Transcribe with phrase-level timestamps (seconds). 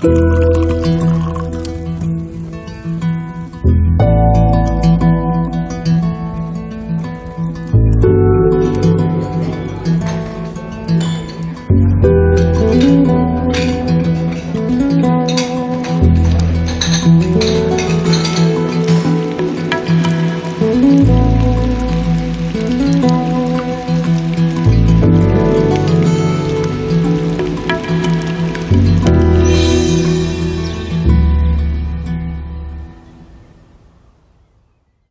[0.00, 0.29] Bye.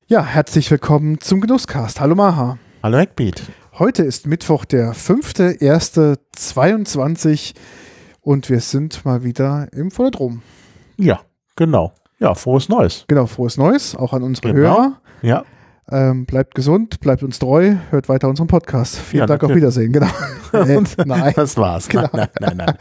[0.09, 1.99] Ja, herzlich willkommen zum Genusscast.
[2.02, 2.58] Hallo Maha.
[2.81, 3.44] Hallo Hackbeat.
[3.77, 7.54] Heute ist Mittwoch, der 5.1.22
[8.22, 10.41] und wir sind mal wieder im Volodrom.
[10.98, 11.20] Ja,
[11.55, 11.94] genau.
[12.20, 13.05] Ja, frohes Neues.
[13.08, 14.77] Genau, frohes Neues, auch an unsere Genau.
[14.77, 14.99] Hörer.
[15.22, 15.44] Ja,
[15.91, 18.96] Ähm, bleibt gesund, bleibt uns treu, hört weiter unseren Podcast.
[18.98, 19.54] Vielen Ja, Dank, auf.
[19.55, 19.91] Wiedersehen.
[19.94, 20.07] Genau.
[20.52, 21.32] Äh, nein.
[21.35, 21.88] das war's.
[21.88, 22.10] Genau.
[22.12, 22.76] Nein, nein, nein, nein.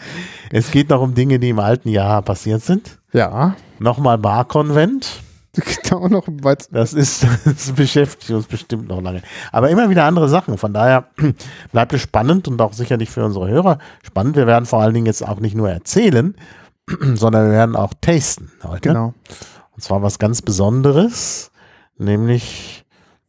[0.50, 2.98] Es geht noch um Dinge, die im alten Jahr passiert sind.
[3.12, 5.20] Ja, Nochmal Barkonvent.
[5.82, 6.68] genau noch weit.
[6.72, 9.22] Das ist, das beschäftigt uns bestimmt noch lange.
[9.52, 10.58] Aber immer wieder andere Sachen.
[10.58, 11.08] Von daher
[11.72, 14.36] bleibt es spannend und auch sicherlich für unsere Hörer spannend.
[14.36, 16.34] Wir werden vor allen Dingen jetzt auch nicht nur erzählen,
[17.14, 18.88] sondern wir werden auch tasten heute.
[18.88, 19.14] Genau.
[19.72, 21.50] Und zwar was ganz Besonderes,
[21.96, 22.84] nämlich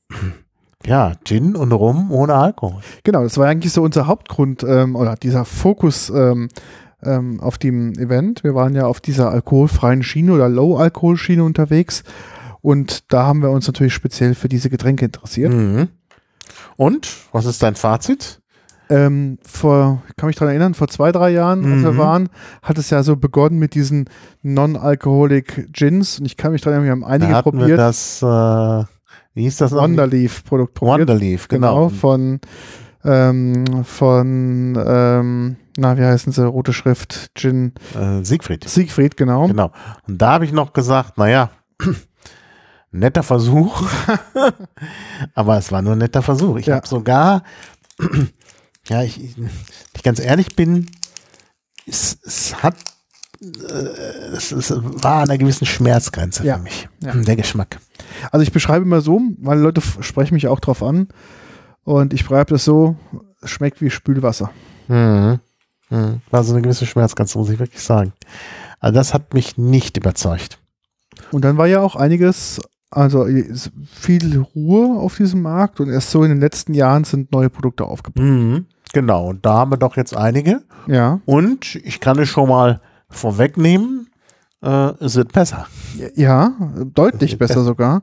[0.86, 2.82] ja, Gin und Rum ohne Alkohol.
[3.04, 6.50] Genau, das war eigentlich so unser Hauptgrund ähm, oder dieser Fokus ähm,
[7.04, 8.44] ähm, auf dem Event.
[8.44, 12.04] Wir waren ja auf dieser alkoholfreien Schiene oder Low-Alkohol-Schiene unterwegs
[12.62, 15.54] und da haben wir uns natürlich speziell für diese Getränke interessiert.
[15.54, 15.88] Mhm.
[16.76, 18.42] Und was ist dein Fazit?
[18.92, 21.98] Ähm, vor, ich kann mich daran erinnern, vor zwei, drei Jahren, als wir Mhm.
[21.98, 22.30] waren,
[22.64, 24.06] hat es ja so begonnen mit diesen
[24.42, 27.80] Non-Alcoholic Gins und ich kann mich daran erinnern, wir haben einige da hatten wir probiert.
[27.80, 28.84] das, äh,
[29.36, 29.72] wie hieß das?
[29.74, 31.00] Wonderleaf-Produkt probiert.
[31.08, 31.90] Wonderleaf, Genau, genau.
[31.90, 32.40] von,
[33.06, 38.68] ähm, von, ähm, na, wie heißen sie, rote Schrift, Gin, Äh, Siegfried.
[38.68, 39.48] Siegfried, genau.
[39.48, 39.72] Genau.
[40.08, 41.52] Und da habe ich noch gesagt, naja,
[42.92, 43.88] netter Versuch.
[45.36, 46.58] Aber es war nur ein netter Versuch.
[46.58, 46.76] Ich Ja.
[46.76, 47.44] habe sogar,
[48.90, 49.36] ja, ich, ich
[49.96, 50.88] ich ganz ehrlich bin,
[51.88, 52.76] es, es hat,
[53.42, 53.46] äh,
[54.34, 56.58] es, es war an einer gewissen Schmerzgrenze Ja.
[56.58, 56.88] für mich.
[57.02, 57.14] Ja.
[57.14, 57.80] Der Geschmack.
[58.32, 61.08] Also ich beschreibe immer so, weil Leute sprechen mich auch drauf an
[61.84, 62.96] und ich beschreibe das so,
[63.42, 64.52] es schmeckt wie Spülwasser.
[64.88, 65.40] Mhm.
[65.90, 66.22] Mhm.
[66.30, 68.14] War so eine gewisse Schmerzgrenze, muss ich wirklich sagen.
[68.80, 70.60] Also das hat mich nicht überzeugt.
[71.32, 72.62] Und dann war ja auch einiges,
[72.92, 73.28] also
[73.92, 77.86] viel Ruhe auf diesem Markt und erst so in den letzten Jahren sind neue Produkte
[77.86, 78.24] aufgebaut.
[78.24, 78.66] Mhm.
[78.94, 80.64] Genau, und da haben wir doch jetzt einige.
[80.88, 84.10] Ja, Und ich kann es schon mal vorwegnehmen,
[84.64, 85.68] äh, es wird besser.
[86.16, 86.54] ja,
[86.94, 87.64] deutlich besser.
[87.64, 88.02] sogar.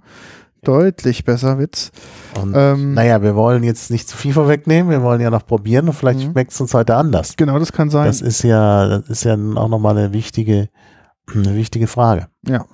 [0.64, 1.92] Deutlich besser, Witz.
[2.40, 5.86] Und Ähm, naja, wir wollen jetzt nicht zu viel vorwegnehmen, wir wollen ja noch probieren
[5.88, 6.32] und vielleicht Mhm.
[6.32, 7.34] schmeckt es uns heute anders.
[7.36, 8.06] Genau, das kann sein.
[8.06, 10.68] Das ist ja, das ist ja auch nochmal eine wichtige,
[11.34, 12.28] eine wichtige Frage.
[12.46, 12.64] ja.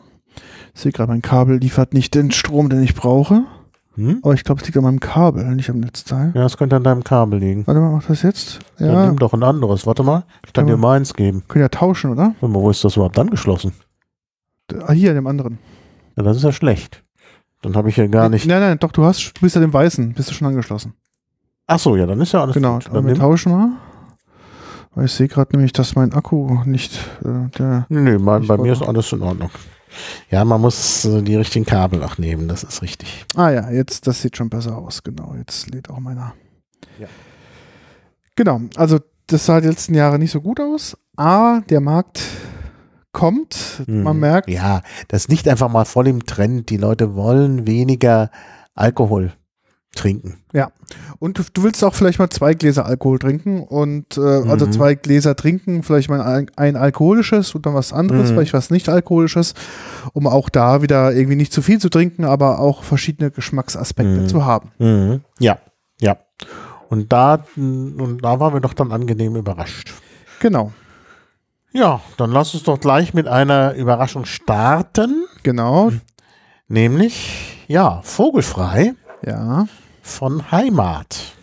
[0.75, 3.45] Ich sehe gerade, mein Kabel liefert nicht den Strom, den ich brauche.
[3.97, 4.21] Hm?
[4.23, 6.33] Aber ich glaube, es liegt an meinem Kabel, nicht am Netzteil.
[6.35, 7.67] Ja, es könnte an deinem Kabel liegen.
[7.67, 8.61] Warte mal, macht das jetzt?
[8.79, 8.87] Ja.
[8.87, 9.87] Ja, nimm doch ein anderes.
[9.87, 11.43] Warte mal, ich kann Aber- dir meins geben.
[11.47, 12.35] können ja tauschen, oder?
[12.41, 13.75] Warte mal, wo ist das überhaupt angeschlossen?
[14.87, 15.59] Ah, hier, in dem anderen.
[16.17, 17.05] Ja, das ist ja schlecht.
[17.63, 18.47] Dann habe ich ja gar nicht.
[18.47, 20.95] Nein, nein, doch, du hast, du bist ja dem Weißen, bist du schon angeschlossen.
[21.67, 22.91] Ach so, ja, dann ist ja alles Genau, gut.
[22.93, 23.71] Dann wir tauschen mal.
[24.95, 26.93] Weil ich sehe gerade nämlich, dass mein Akku nicht,
[27.25, 29.51] äh, der, nö, bei, Ich bei mir ist alles in Ordnung.
[30.31, 33.25] Ja, man muss äh, die richtigen Kabel auch nehmen, das ist richtig.
[33.37, 36.35] ah ja, jetzt, das sieht schon besser aus, genau, jetzt lädt auch meiner.
[36.99, 37.07] Ja.
[38.37, 42.23] Genau, also das sah die letzten Jahre nicht so gut aus, aber der Markt
[43.13, 44.21] kommt, man Mhm.
[44.21, 46.71] merkt, Ja, das ist nicht einfach mal voll im Trend.
[46.71, 48.31] Die Leute wollen weniger
[48.75, 49.33] Alkohol
[49.95, 50.39] trinken.
[51.19, 54.73] Und du, du willst auch vielleicht mal zwei Gläser Alkohol trinken und äh, also Mhm.
[54.73, 58.35] zwei Gläser trinken, vielleicht mal ein, ein alkoholisches und dann was anderes, Mhm.
[58.35, 59.55] vielleicht was nicht alkoholisches,
[60.15, 64.29] um auch da wieder irgendwie nicht zu viel zu trinken, aber auch verschiedene Geschmacksaspekte Mhm.
[64.29, 64.71] zu haben.
[64.79, 65.21] Mhm.
[65.39, 65.59] Ja,
[66.01, 66.17] ja.
[66.89, 69.93] Und da, und da waren wir doch dann angenehm überrascht.
[70.41, 70.73] Genau,
[71.73, 75.25] Ja, dann lass uns doch gleich mit einer Überraschung starten.
[75.43, 75.91] genau,
[76.69, 78.95] Nämlich, ja, Vogelfrei
[79.27, 79.67] ja.
[80.03, 81.35] von Heimat.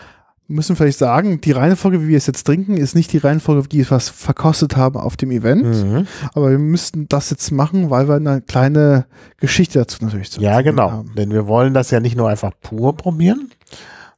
[0.48, 3.66] Wir müssen vielleicht sagen, die Reihenfolge, wie wir es jetzt trinken, ist nicht die Reihenfolge,
[3.72, 6.08] wie wir es was verkostet haben auf dem Event, Mhm.
[6.34, 9.06] aber wir müssten das jetzt machen, weil wir eine kleine
[9.38, 10.92] Geschichte dazu natürlich zu Ja, erzählen genau.
[10.92, 11.12] haben.
[11.16, 13.52] Denn wir wollen das ja nicht nur einfach pur probieren,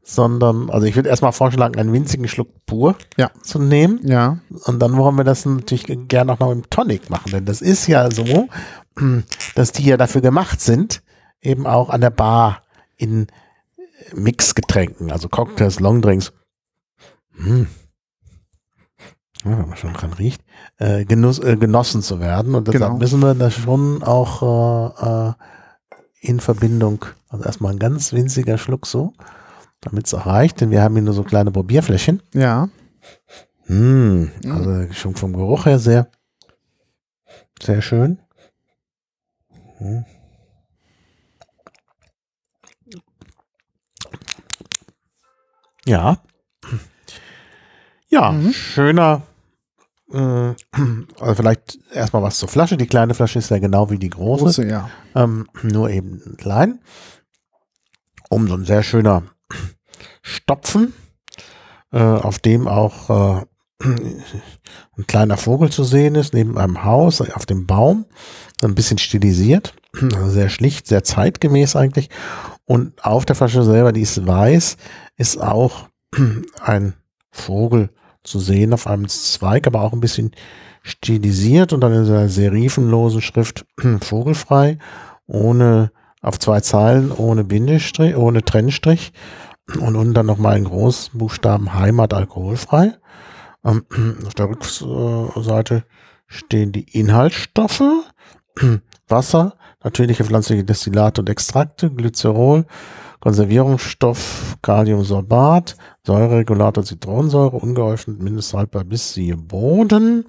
[0.04, 3.30] sondern, also ich würde erstmal vorschlagen, einen winzigen Schluck pur Ja.
[3.44, 4.00] zu nehmen.
[4.04, 7.32] Ja, Und dann wollen wir das natürlich gerne auch noch im Tonic machen.
[7.32, 8.48] Denn das ist ja so,
[9.56, 11.02] dass die ja dafür gemacht sind,
[11.42, 12.64] eben auch an der Bar
[12.98, 13.28] in
[14.14, 16.34] Mixgetränken, also Cocktails, Longdrinks.
[17.36, 17.68] Hm.
[19.44, 20.42] Ja, wenn man schon dran riecht.
[20.78, 22.54] äh, genuss, äh, genossen zu werden.
[22.56, 22.98] Und deshalb Genau.
[22.98, 25.34] müssen wir das schon auch äh, äh,
[26.22, 29.14] in Verbindung, also erstmal ein ganz winziger Schluck so,
[29.82, 32.22] damit es auch reicht, denn wir haben hier nur so kleine Probierfläschchen.
[32.34, 32.70] Ja.
[33.68, 36.08] Mm, also schon vom Geruch her sehr,
[37.62, 38.20] sehr schön.
[39.78, 40.06] Hm.
[45.86, 46.18] Ja.
[48.10, 48.54] Ja, Mhm.
[48.54, 49.24] schöner.
[50.14, 50.54] äh,
[51.20, 52.76] Also vielleicht erstmal was zur Flasche.
[52.78, 54.90] Die kleine Flasche ist ja genau wie die große, Große, ja.
[55.16, 56.82] ähm, nur eben klein.
[58.30, 59.24] Um so ein sehr schöner
[60.22, 60.94] Stopfen,
[61.92, 63.46] äh, auf dem auch äh,
[63.84, 68.06] ein kleiner Vogel zu sehen ist, neben einem Haus, auf dem Baum,
[68.64, 69.74] ein bisschen stilisiert,
[70.28, 72.10] sehr schlicht, sehr zeitgemäß eigentlich.
[72.66, 74.78] Und auf der Flasche selber, die ist weiß,
[75.18, 75.88] ist auch
[76.62, 76.94] ein
[77.32, 77.90] Vogel
[78.24, 80.32] zu sehen auf einem Zweig, aber auch ein bisschen
[80.84, 83.66] stilisiert und dann in einer serifenlosen Schrift
[84.02, 84.78] vogelfrei,
[85.28, 85.92] ohne
[86.22, 89.12] auf zwei Zeilen, ohne Bindestrich, ohne Trennstrich
[89.80, 92.94] und unten dann nochmal in Großbuchstaben Heimat alkoholfrei.
[93.64, 93.86] Ähm,
[94.26, 95.84] auf der Rückseite
[96.28, 97.84] stehen die Inhaltsstoffe,
[99.08, 102.66] Wasser, natürliche pflanzliche Destillate und Extrakte, Glycerol,
[103.20, 110.26] Konservierungsstoff, Kaliumsorbat, Säureregulator Zitronensäure, ungeöffnet, mindesthaltbar bis siehe Boden.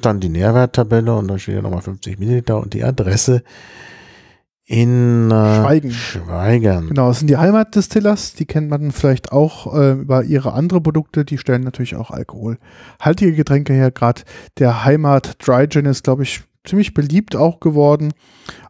[0.00, 3.42] Dann die Nährwerttabelle und da steht ja nochmal 50 Milliliter und die Adresse
[4.66, 5.90] in äh, Schweigen.
[5.92, 6.88] Schweigen.
[6.88, 11.24] Genau, das sind die Heimatdistillers, die kennt man vielleicht auch äh, über ihre andere Produkte,
[11.24, 13.92] die stellen natürlich auch alkoholhaltige Getränke her.
[13.92, 14.22] Gerade
[14.58, 18.12] der Heimat Dry Gin ist, glaube ich, ziemlich beliebt auch geworden,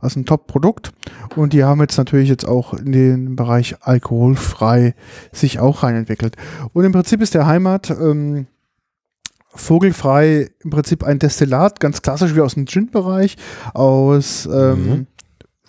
[0.01, 0.93] als ein Top-Produkt.
[1.35, 4.95] Und die haben jetzt natürlich jetzt auch in den Bereich alkoholfrei
[5.33, 6.37] sich auch reinentwickelt.
[6.75, 8.49] Und im Prinzip ist der Heimat ähm,
[9.49, 13.37] vogelfrei im Prinzip ein Destillat, ganz klassisch wie aus dem Gin-Bereich,
[13.73, 15.07] aus ähm, Mhm.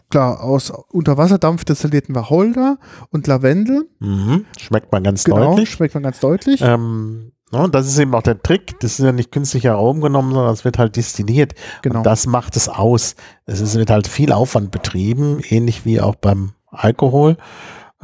[0.10, 2.78] Klar, aus Unterwasserdampf destillierten Wacholder
[3.12, 3.88] und Lavendel.
[4.00, 4.46] Mhm.
[4.60, 5.72] Schmeckt man ganz Genau, deutlich.
[5.72, 6.62] schmeckt man ganz deutlich.
[6.62, 8.80] Ähm, ne, und das ist eben auch der Trick.
[8.80, 11.54] Das ist ja nicht künstlich herumgenommen, sondern es wird halt destilliert.
[11.82, 12.00] genau.
[12.00, 13.16] Und das macht es aus.
[13.46, 17.38] Es ist, wird halt viel Aufwand betrieben, ähnlich wie auch beim Alkohol,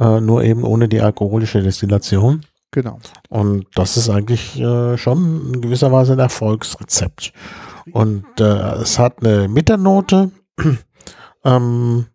[0.00, 2.44] äh, nur eben ohne die alkoholische Destillation.
[2.70, 2.98] genau.
[3.28, 7.32] Und das ist eigentlich äh, schon in gewisser Weise ein Erfolgsrezept.
[7.92, 8.44] Und äh,
[8.76, 10.30] es hat eine Mitternote.
[11.44, 12.06] Ähm,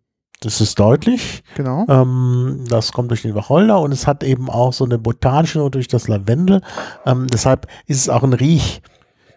[0.42, 1.42] das ist deutlich.
[1.54, 1.84] Genau.
[1.88, 5.72] Ähm, das kommt durch den Wacholder und es hat eben auch so eine botanische Note
[5.72, 6.62] durch das Lavendel.
[7.04, 8.80] Ähm, deshalb ist es auch ein Riech-Gin.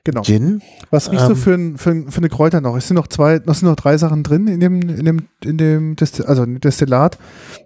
[0.06, 0.22] genau.
[0.92, 2.78] Was riechst du ähm, für, ein, für, ein, für eine Kräuter noch?
[2.78, 5.58] Es sind noch zwei, es sind noch drei Sachen drin in dem, in dem, in
[5.58, 7.18] dem Destil, also Destillat,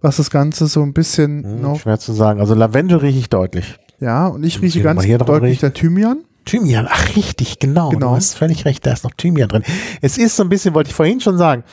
[0.01, 2.39] was das Ganze so ein bisschen Hm, noch, Schwer zu sagen.
[2.39, 3.77] Also Lavendel rieche ich deutlich.
[3.99, 5.59] ja, und ich rieche ganz deutlich riechen?
[5.61, 6.23] der Thymian.
[6.45, 7.89] Thymian, ach richtig, genau.
[7.89, 8.11] Genau.
[8.11, 9.63] Du hast völlig recht, da ist noch Thymian drin.
[10.01, 11.65] Es ist so ein bisschen, wollte ich vorhin schon sagen,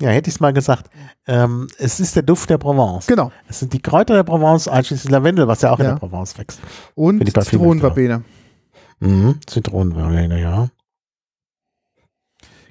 [0.00, 0.90] ja, hätte ich es mal gesagt,
[1.26, 3.06] ähm, es ist der Duft der Provence.
[3.06, 3.32] Genau.
[3.48, 5.92] Es sind die Kräuter der Provence, einschließlich Lavendel, was ja auch in Ja.
[5.92, 6.60] der Provence wächst.
[6.94, 7.24] Und.
[7.44, 8.22] Zitronenverbene.
[9.00, 9.40] Mhm.
[9.46, 10.68] Zitronenverbene, ja.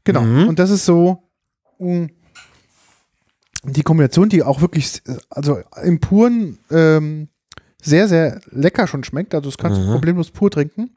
[0.03, 0.21] Genau.
[0.21, 0.47] Mhm.
[0.47, 1.23] Und das ist so
[1.79, 2.07] mh,
[3.63, 7.27] die Kombination, die auch wirklich, also im puren ähm,
[7.81, 9.35] sehr, sehr lecker schon schmeckt.
[9.35, 9.91] Also das kannst du Mhm.
[9.91, 10.91] problemlos pur trinken.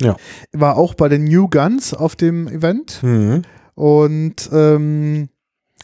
[0.00, 0.16] Ja.
[0.52, 3.02] War auch bei den New Guns auf dem Event.
[3.02, 3.42] Mhm.
[3.74, 5.28] Und ähm,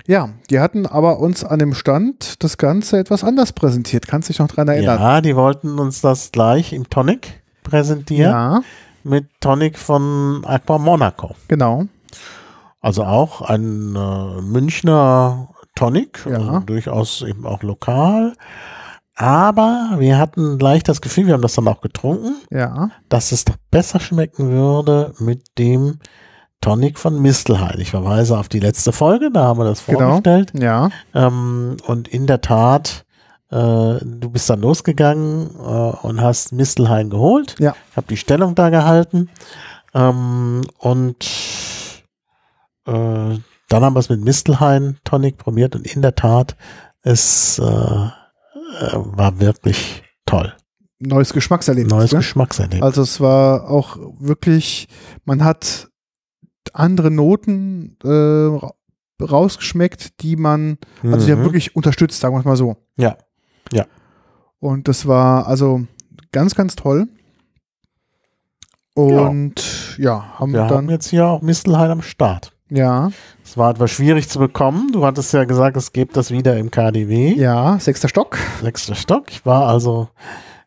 [0.08, 4.08] ja, die hatten aber uns an dem Stand das Ganze etwas anders präsentiert.
[4.08, 4.98] Kannst dich noch dran erinnern?
[5.00, 8.32] Ja, die wollten uns das gleich im Tonic präsentieren.
[8.32, 8.60] ja
[9.04, 11.36] Mit Tonic von Aqua Monaco.
[11.46, 11.84] genau.
[12.80, 16.38] Also auch ein äh, Münchner Tonic, Ja.
[16.38, 18.32] also durchaus eben auch lokal.
[19.16, 23.44] Aber wir hatten gleich das Gefühl, wir haben das dann auch getrunken, Ja, dass es
[23.44, 25.98] doch besser schmecken würde mit dem
[26.60, 27.78] Tonic von Mistelhain.
[27.80, 29.98] Ich verweise auf die letzte Folge, da haben wir das Genau.
[30.00, 30.52] vorgestellt.
[30.58, 33.04] ja, Ähm, und in der Tat,
[33.50, 37.54] äh, du bist dann losgegangen äh, und hast Mistelhain geholt.
[37.58, 37.74] Ja.
[37.90, 39.30] Ich habe die Stellung da gehalten.
[39.94, 41.24] Ähm, und
[42.86, 43.38] äh,
[43.70, 46.56] dann haben wir es mit Mistelhain Tonic probiert und in der Tat,
[47.02, 48.10] es äh, äh,
[48.94, 50.52] war wirklich toll.
[50.98, 51.92] neues Geschmackserlebnis.
[51.92, 52.18] Neues gell?
[52.18, 52.82] Geschmackserlebnis.
[52.82, 54.88] Also es war auch wirklich,
[55.24, 55.88] man hat
[56.74, 58.72] andere Noten äh, ra-
[59.20, 61.44] rausgeschmeckt, die man, also die haben Mhm.
[61.44, 62.76] wirklich unterstützt, sagen wir es mal so.
[62.96, 63.16] Ja.
[63.72, 63.86] Ja.
[64.60, 65.82] Und das war also
[66.32, 67.08] ganz, ganz toll.
[68.94, 72.52] Und ja, haben Wir haben dann, jetzt hier auch Mistelhain am Start.
[72.70, 73.10] ja,
[73.44, 74.90] Es war etwas schwierig zu bekommen.
[74.92, 77.34] Du hattest ja gesagt, es gibt das wieder im KDW.
[77.34, 78.36] ja, sechster Stock.
[78.60, 79.30] Sechster Stock.
[79.30, 80.08] Ich war also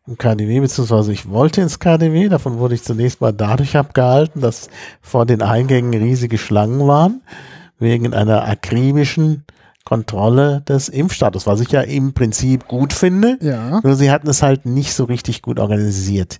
[0.06, 2.28] im KDW, beziehungsweise ich wollte ins KDW.
[2.28, 4.68] Davon wurde ich zunächst mal dadurch abgehalten, dass
[5.00, 7.22] vor den Eingängen riesige Schlangen waren,
[7.78, 9.44] wegen einer akribischen
[9.84, 13.38] Kontrolle des Impfstatus, was ich ja im Prinzip gut finde.
[13.40, 13.80] Ja.
[13.82, 16.38] Nur sie hatten es halt nicht so richtig gut organisiert.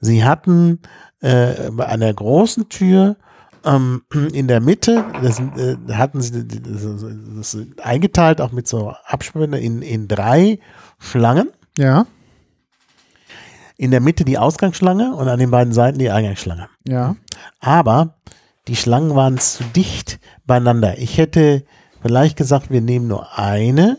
[0.00, 0.80] Sie hatten
[1.20, 3.16] äh, bei einer großen Tür
[3.64, 7.04] ähm, in der Mitte, das, äh, hatten sie das,
[7.36, 10.58] das eingeteilt, auch mit so Absperrungen in, in drei
[10.98, 11.50] Schlangen.
[11.76, 12.06] Ja.
[13.78, 16.68] In der Mitte die Ausgangsschlange und an den beiden Seiten die Eingangsschlange.
[16.86, 17.16] Ja.
[17.60, 18.16] Aber
[18.66, 20.98] die Schlangen waren zu dicht beieinander.
[20.98, 21.64] Ich hätte
[22.02, 23.98] vielleicht gesagt, wir nehmen nur eine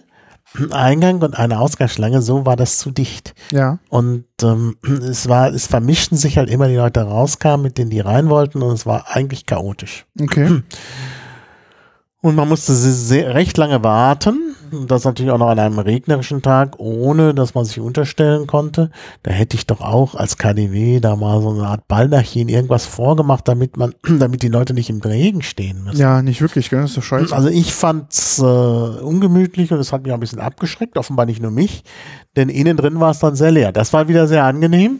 [0.71, 3.35] Eingang und eine Ausgangsschlange, so war das zu dicht.
[3.51, 3.79] Ja.
[3.89, 7.99] Und ähm, es war, es vermischten sich halt immer die Leute rauskamen, mit denen die
[7.99, 10.05] rein wollten und es war eigentlich chaotisch.
[10.19, 10.61] Okay.
[12.21, 14.48] Und man musste sehr, recht lange warten.
[14.71, 18.91] Und das natürlich auch noch an einem regnerischen Tag, ohne dass man sich unterstellen konnte.
[19.23, 23.47] Da hätte ich doch auch als KDW da mal so eine Art Baldachin irgendwas vorgemacht,
[23.47, 25.99] damit man, damit die Leute nicht im Regen stehen müssen.
[25.99, 26.81] Ja, nicht wirklich, gell?
[26.81, 27.35] Das ist doch scheiße.
[27.35, 31.41] Also ich fand's äh, ungemütlich und es hat mich auch ein bisschen abgeschreckt, offenbar nicht
[31.41, 31.83] nur mich,
[32.35, 33.71] denn innen drin war es dann sehr leer.
[33.71, 34.99] Das war wieder sehr angenehm.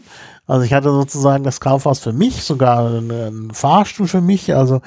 [0.50, 4.52] Also ich hatte sozusagen das Kaufhaus für mich, sogar einen Fahrstuhl für mich.
[4.52, 4.80] Also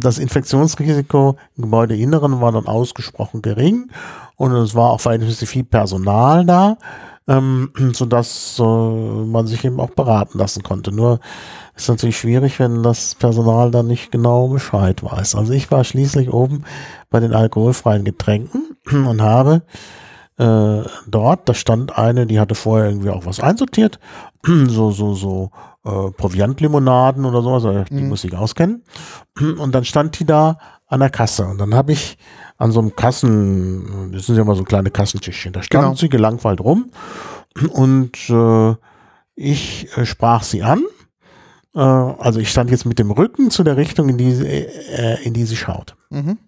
[0.00, 3.90] das Infektionsrisiko im Gebäudeinneren war dann ausgesprochen gering
[4.36, 6.78] und es war auch verhältnismäßig viel Personal da,
[7.28, 10.90] ähm, sodass äh, man sich eben auch beraten lassen konnte.
[10.90, 11.20] Nur
[11.76, 15.34] ist natürlich schwierig, wenn das Personal dann nicht genau Bescheid weiß.
[15.34, 16.64] Also ich war schließlich oben
[17.10, 19.60] bei den alkoholfreien Getränken und habe
[20.38, 23.98] äh, dort, da stand eine, die hatte vorher irgendwie auch was einsortiert,
[24.44, 25.50] so, so, so
[25.84, 28.08] äh, Proviantlimonaden oder sowas, also die Mhm.
[28.08, 28.82] muss ich auskennen.
[29.58, 32.18] Und dann stand die da an der Kasse und dann habe ich
[32.58, 35.94] an so einem Kassen, das sind ja immer so kleine Kassentischchen, da stand Genau.
[35.96, 36.90] sie gelangweilt rum
[37.72, 38.74] und äh,
[39.34, 40.82] ich äh, sprach sie an.
[41.74, 45.22] Äh, also ich stand jetzt mit dem Rücken zu der Richtung, in die, sie- äh,
[45.24, 46.38] in die sie schaut Mhm.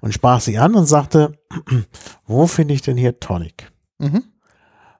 [0.00, 1.32] Und sprach sie an und sagte,
[2.26, 3.70] wo finde ich denn hier Tonic?
[3.98, 4.24] Mhm.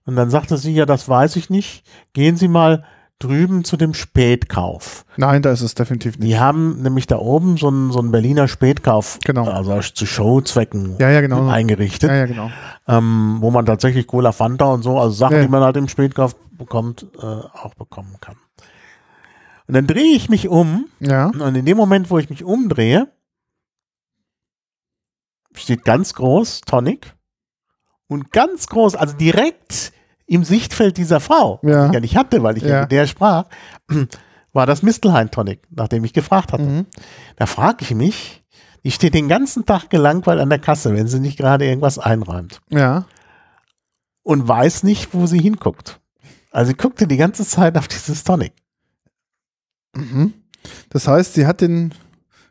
[0.07, 1.85] Und dann sagte sie, ja, das weiß ich nicht.
[2.15, 2.85] Gehen Sie mal
[3.21, 5.05] drüben zu dem Spätkauf.
[5.19, 6.31] Nein, da ist es definitiv nicht.
[6.33, 9.45] Die haben nämlich da oben so einen, so einen Berliner Spätkauf, Genau.
[9.47, 11.47] also zu Showzwecken Ja, ja, genau.
[11.49, 12.51] eingerichtet, Ja, genau.
[12.89, 16.35] ähm, wo man tatsächlich Cola Fanta und so, also Sachen, die man halt im Spätkauf
[16.57, 18.37] bekommt, äh, auch bekommen kann.
[19.69, 21.27] Und dann drehe ich mich um Ja.
[21.27, 23.09] und in dem Moment, wo ich mich umdrehe,
[25.55, 27.15] steht ganz groß Tonic
[28.09, 29.93] und ganz groß, also direkt
[30.27, 31.83] im Sichtfeld dieser Frau, Ja.
[31.85, 33.47] die ich ja nicht hatte, weil ich ja, mit der sprach,
[34.53, 36.63] war das Mistelhain Tonic, nachdem ich gefragt hatte.
[36.65, 36.87] Mhm.
[37.37, 38.45] Da frage ich mich,
[38.85, 42.61] die steht den ganzen Tag gelangweilt an der Kasse, wenn sie nicht gerade irgendwas einräumt
[42.71, 43.05] Ja.
[44.23, 46.01] und weiß nicht, wo sie hinguckt.
[46.53, 48.53] Also sie guckte die ganze Zeit auf dieses Tonic.
[49.95, 50.35] Mhm.
[50.91, 51.95] Das heißt, sie hat den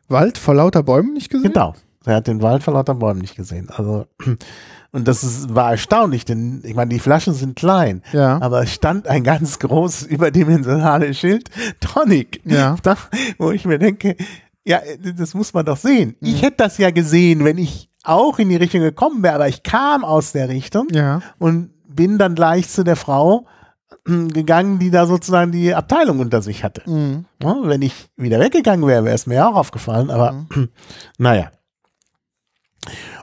[0.08, 1.52] Wald vor lauter Bäumen nicht gesehen?
[1.52, 1.74] Genau.
[2.06, 3.68] Er hat den Wald vor lauter Bäumen nicht gesehen.
[3.70, 4.06] Also,
[4.92, 8.40] und das ist, war erstaunlich, denn ich meine, die Flaschen sind klein, Ja.
[8.40, 12.40] aber es stand ein ganz großes, überdimensionales Schild, Tonic.
[12.44, 12.76] Ja.
[12.82, 12.96] Da,
[13.38, 14.16] wo ich mir denke,
[14.64, 14.80] ja,
[15.16, 16.16] das muss man doch sehen.
[16.20, 16.28] Mhm.
[16.28, 19.62] Ich hätte das ja gesehen, wenn ich auch in die Richtung gekommen wäre, aber ich
[19.62, 21.20] kam aus der Richtung Ja.
[21.38, 23.46] und bin dann gleich zu der Frau
[24.04, 26.88] gegangen, die da sozusagen die Abteilung unter sich hatte.
[26.88, 27.26] Mhm.
[27.42, 30.46] Ja, wenn ich wieder weggegangen wäre, wäre es mir auch aufgefallen, aber
[31.18, 31.50] naja.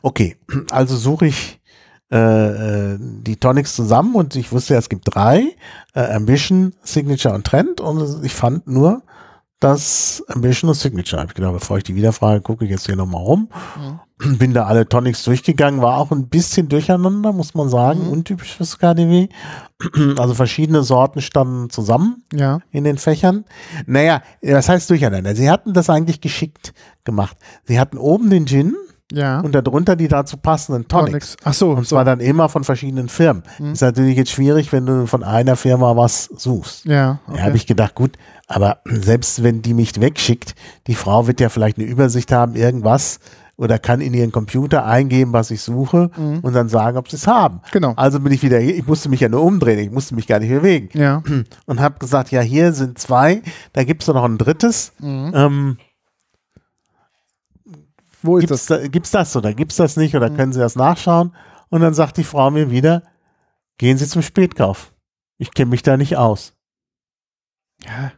[0.01, 0.37] Okay,
[0.71, 1.59] also suche ich
[2.11, 2.17] äh,
[2.93, 5.55] äh, die Tonics zusammen und ich wusste ja, es gibt drei,
[5.93, 9.01] äh, Ambition, Signature und Trend und ich fand nur
[9.59, 11.21] das Ambition und Signature.
[11.21, 13.49] Hab ich gedacht, bevor ich die wiederfrage, gucke ich jetzt hier nochmal rum.
[14.19, 18.09] Bin da alle Tonics durchgegangen, war auch ein bisschen durcheinander, muss man sagen, Mhm.
[18.09, 19.27] untypisch fürs KDW.
[20.17, 22.59] Also verschiedene Sorten standen zusammen Ja.
[22.71, 23.45] in den Fächern.
[23.85, 25.35] Naja, was heißt durcheinander?
[25.35, 26.73] Sie hatten das eigentlich geschickt
[27.03, 27.35] gemacht.
[27.65, 28.75] Sie hatten oben den Gin
[29.11, 29.39] Ja.
[29.39, 31.09] und darunter die dazu passenden Tonics.
[31.11, 31.37] Tonics.
[31.43, 31.69] Ach so.
[31.71, 31.95] Und so.
[31.95, 33.43] zwar dann immer von verschiedenen Firmen.
[33.59, 33.71] Mhm.
[33.73, 36.85] Ist natürlich jetzt schwierig, wenn du von einer Firma was suchst.
[36.85, 37.19] Ja.
[37.27, 37.41] Da Okay.
[37.43, 40.55] habe ich gedacht, gut, aber selbst wenn die mich wegschickt,
[40.87, 43.19] die Frau wird ja vielleicht eine Übersicht haben, irgendwas,
[43.59, 46.41] oder kann in ihren Computer eingeben, was ich suche Mhm.
[46.41, 47.61] und dann sagen, ob sie es haben.
[47.71, 47.93] Genau.
[47.95, 50.37] Also bin ich wieder hier, ich musste mich ja nur umdrehen, ich musste mich gar
[50.39, 51.23] nicht bewegen Ja.
[51.65, 53.41] und habe gesagt, ja, hier sind zwei,
[53.73, 54.91] da gibt es noch ein drittes.
[54.99, 55.31] Mhm.
[55.33, 55.77] Ähm,
[58.23, 58.81] Wo ist gibt's, das?
[58.81, 60.37] da, gibt's das oder gibt's das nicht oder Mhm.
[60.37, 61.35] können Sie das nachschauen?
[61.69, 63.03] Und dann sagt die Frau mir wieder,
[63.77, 64.93] gehen Sie zum Spätkauf.
[65.37, 66.53] Ich kenne mich da nicht aus.
[67.85, 68.11] Ja.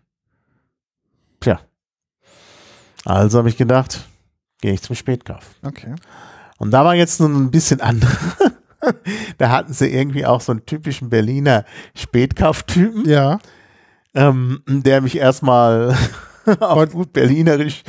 [1.41, 1.59] Tja.
[3.05, 4.05] Also habe ich gedacht,
[4.61, 5.55] gehe ich zum Spätkauf.
[5.63, 5.95] Okay.
[6.57, 8.11] Und da war jetzt nun ein bisschen andere
[9.37, 11.65] da hatten sie irgendwie auch so einen typischen Berliner
[11.95, 13.39] Spätkauftypen, Ja.
[14.13, 15.95] ähm, der mich erstmal
[16.59, 17.83] auf gut Berlinerisch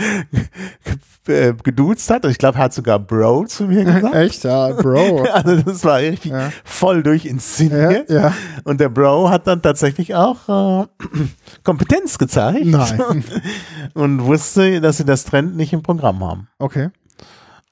[1.31, 2.25] äh, geduzt hat.
[2.27, 4.15] Ich glaube, er hat sogar Bro zu mir gesagt.
[4.15, 4.45] Echt?
[4.45, 5.25] Ja, Bro.
[5.33, 6.51] Also das war richtig Ja.
[6.65, 8.11] voll ja, durchinszeniert.
[8.11, 8.33] ja.
[8.65, 10.87] Und der Bro hat dann tatsächlich auch äh,
[11.65, 12.67] Kompetenz gezeigt.
[12.67, 13.25] Nein.
[13.95, 16.49] Und wusste, dass sie das Trend nicht im Programm haben.
[16.59, 16.91] Okay.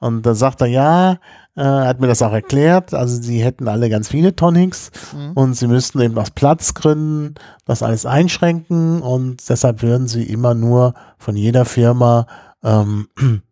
[0.00, 1.12] Und da sagt er, ja,
[1.56, 2.94] äh, hat mir das auch erklärt.
[2.94, 5.32] Also sie hätten alle ganz viele Tonics Mhm.
[5.32, 7.34] und sie müssten eben aus Platzgründen
[7.64, 12.26] das alles einschränken und deshalb würden sie immer nur von jeder Firma
[12.62, 13.08] ähm,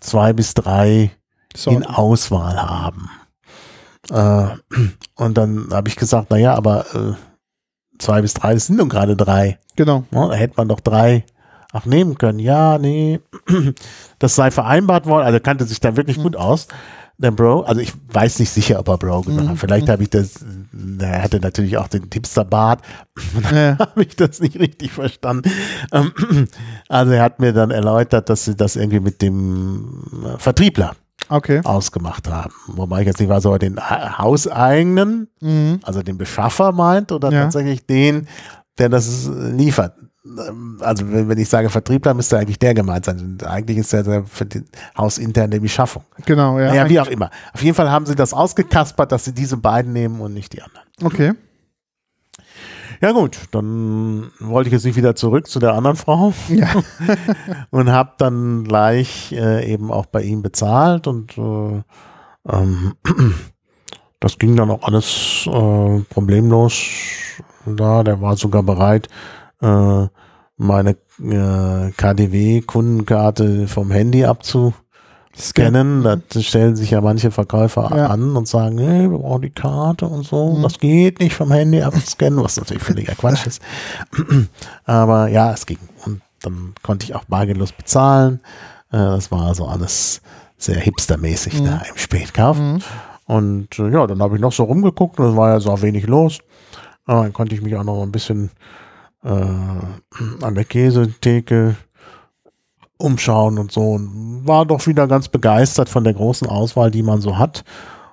[0.00, 1.10] zwei bis drei
[1.54, 1.70] So.
[1.70, 3.10] in Auswahl haben.
[4.10, 4.48] Äh,
[5.14, 7.14] und dann habe ich gesagt, na ja, aber äh,
[7.98, 9.58] zwei bis drei, das sind nun gerade drei.
[9.76, 10.04] Genau.
[10.10, 10.28] Ne?
[10.28, 11.24] Da hätte man doch drei
[11.72, 12.38] auch nehmen können.
[12.38, 13.20] Ja, nee,
[14.18, 15.24] das sei vereinbart worden.
[15.24, 16.66] Also er kannte sich da wirklich gut aus.
[17.22, 19.58] Der Bro, also ich weiß nicht sicher, ob er Bro gesagt hat.
[19.58, 20.36] Vielleicht habe ich das,
[20.98, 22.80] er hatte natürlich auch den Tipsterbart.
[23.52, 23.76] Ja.
[23.78, 25.50] habe ich das nicht richtig verstanden.
[25.92, 26.12] Ähm,
[26.88, 30.92] Also er hat mir dann erläutert, dass sie das irgendwie mit dem äh, Vertriebler
[31.28, 31.60] Okay.
[31.62, 32.52] ausgemacht haben.
[32.68, 35.80] Wobei ich jetzt nicht weiß, ob er den ha- hauseigenen, Mhm.
[35.82, 37.42] also den Beschaffer meint oder Ja.
[37.42, 38.26] tatsächlich den,
[38.78, 39.94] der das liefert.
[40.24, 43.18] Ähm, Also wenn ich sage Vertriebler, müsste eigentlich der gemeint sein.
[43.20, 44.64] Und eigentlich ist der, der für den
[44.96, 46.04] hausintern der Beschaffung.
[46.26, 46.68] Genau, ja.
[46.68, 47.30] Naja, wie auch immer.
[47.52, 50.62] Auf jeden Fall haben sie das ausgekaspert, dass sie diese beiden nehmen und nicht die
[50.62, 50.86] anderen.
[51.02, 51.32] Okay.
[53.02, 56.68] Ja gut, dann wollte ich jetzt nicht wieder zurück zu der anderen Frau Ja.
[57.70, 61.82] und habe dann gleich äh, eben auch bei ihm bezahlt und äh,
[62.46, 62.94] ähm,
[64.20, 66.74] das ging dann auch alles äh, problemlos
[67.64, 68.02] da.
[68.04, 69.08] Der war sogar bereit,
[69.60, 70.06] äh,
[70.56, 70.90] meine
[71.22, 76.02] äh, KDW-Kundenkarte vom Handy abzuscannen.
[76.02, 78.06] Da stellen sich ja manche Verkäufer Ja.
[78.08, 80.58] an und sagen, nee, wir brauchen die Karte und so.
[80.62, 83.62] Das geht nicht vom Handy abscannen, was natürlich völliger Quatsch ist.
[84.84, 85.78] Aber ja, es ging.
[86.04, 88.40] Und dann konnte ich auch bargeldlos bezahlen.
[88.92, 90.20] Äh, das war also alles
[90.58, 92.58] sehr hipstermäßig da im Spätkauf.
[93.24, 96.06] Und äh, ja, dann habe ich noch so rumgeguckt und es war ja so wenig
[96.06, 96.40] los.
[97.06, 98.50] Aber dann konnte ich mich auch noch ein bisschen
[99.24, 99.30] äh,
[100.44, 101.76] an der Käsetheke
[102.98, 107.20] umschauen und so und war doch wieder ganz begeistert von der großen Auswahl, die man
[107.20, 107.64] so hat.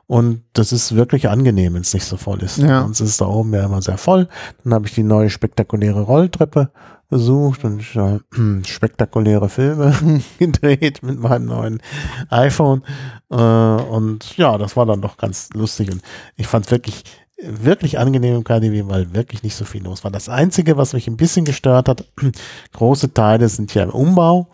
[0.08, 2.60] Und das ist wirklich angenehm, wenn es nicht so voll ist.
[2.60, 2.84] Ja.
[2.84, 4.30] Sonst ist es da oben ja immer sehr voll.
[4.64, 6.72] Dann habe ich die neue spektakuläre Rolltreppe
[7.10, 8.20] besucht und äh,
[8.66, 9.94] spektakuläre Filme
[10.40, 11.82] gedreht mit meinem neuen
[12.30, 12.84] iPhone.
[13.30, 15.92] Äh, und ja, das war dann doch ganz lustig.
[15.92, 16.02] Und
[16.38, 17.04] ich fand es wirklich,
[17.42, 20.12] wirklich angenehm im KDW, weil wirklich nicht so viel los war.
[20.12, 22.06] Das Einzige, was mich ein bisschen gestört hat,
[22.74, 24.48] große Teile sind ja im Umbau.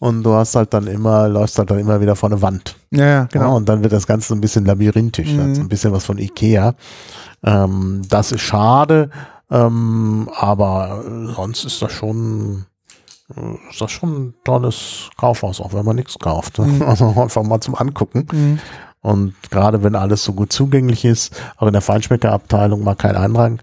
[0.00, 2.76] Und du hast halt dann immer, läufst halt dann immer wieder vor eine Wand.
[2.92, 3.56] Ja, ja, Ja, genau.
[3.56, 5.32] und dann wird das Ganze so ein bisschen labyrinthisch.
[5.32, 5.40] Mhm.
[5.42, 6.76] hat so ein bisschen was von Ikea.
[7.42, 9.10] Ähm, das ist schade,
[9.50, 11.02] ähm, aber
[11.34, 12.66] sonst ist das schon,
[13.36, 16.60] äh, ist das schon ein tolles Kaufhaus, auch wenn man nichts kauft.
[16.60, 16.82] Mhm.
[16.86, 18.28] Also einfach mal zum Angucken.
[18.30, 18.58] Mhm.
[19.00, 23.60] Und gerade wenn alles so gut zugänglich ist, auch in der Feinschmeckerabteilung mal kein Einrang,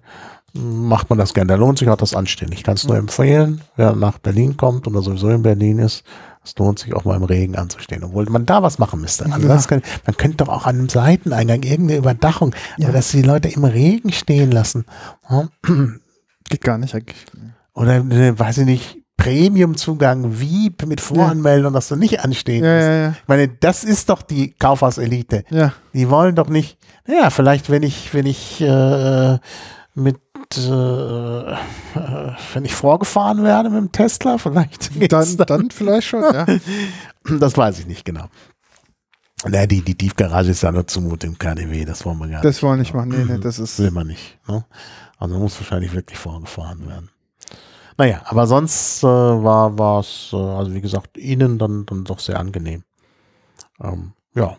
[0.53, 1.49] macht man das gerne.
[1.49, 2.59] Da lohnt sich auch das anständig.
[2.59, 6.03] Ich kann es nur empfehlen, wer nach Berlin kommt oder sowieso in Berlin ist,
[6.45, 9.25] es lohnt sich auch mal im Regen anzustehen, obwohl man da was machen müsste.
[9.31, 9.57] Also Ja.
[9.63, 12.87] kann, man könnte doch auch an einem Seiteneingang irgendeine Überdachung, Ja.
[12.87, 14.85] aber dass die Leute im Regen stehen lassen.
[16.49, 17.17] Geht gar nicht eigentlich.
[17.73, 22.87] Oder, äh, weiß ich nicht, Premiumzugang, wie mit Voranmeldung, dass du nicht anstehen Ja, musst.
[22.87, 23.09] ja, ja.
[23.11, 25.43] Ich meine, das ist doch die Kaufhauselite.
[25.49, 25.73] Ja.
[25.93, 29.39] Die wollen doch nicht, naja, vielleicht wenn ich, wenn ich äh,
[29.95, 30.17] mit,
[30.57, 31.55] äh,
[32.53, 36.45] wenn ich vorgefahren werde mit dem Tesla, vielleicht geht's Dann, dann vielleicht schon, ja.
[37.39, 38.25] Das weiß ich nicht genau.
[39.47, 42.61] Naja, die, die Tiefgarage ist ja nur Zumutung im KDW, das wollen wir gar Das
[42.63, 43.09] wollen wir nicht machen.
[43.09, 43.79] Nee, nee, das das ist.
[43.79, 44.37] will man nicht.
[44.47, 44.65] Ne?
[45.17, 47.09] Also muss wahrscheinlich wirklich vorgefahren werden.
[47.97, 52.39] Naja, aber sonst äh, war es, äh, also wie gesagt, Ihnen dann, dann doch sehr
[52.39, 52.83] angenehm.
[53.81, 54.57] Ähm, ja.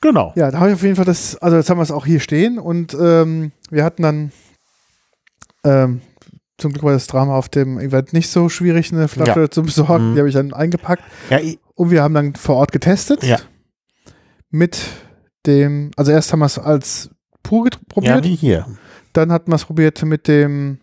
[0.00, 0.32] Genau.
[0.34, 2.18] Ja, da habe ich auf jeden Fall das, also jetzt haben wir es auch hier
[2.18, 4.32] stehen und ähm, wir hatten dann
[5.64, 6.00] ähm,
[6.58, 9.50] zum Glück war das Drama auf dem Event nicht so schwierig, eine Flasche Ja.
[9.50, 10.10] zu besorgen.
[10.10, 10.14] Mhm.
[10.14, 11.38] Die habe ich dann eingepackt Ja,
[11.74, 13.22] und wir haben dann vor Ort getestet.
[13.22, 13.38] Ja.
[14.50, 14.80] Mit
[15.46, 17.10] dem, also erst haben wir es als
[17.44, 18.66] pur get- ja, probiert, wie hier.
[19.12, 20.78] dann hatten wir es probiert mit dem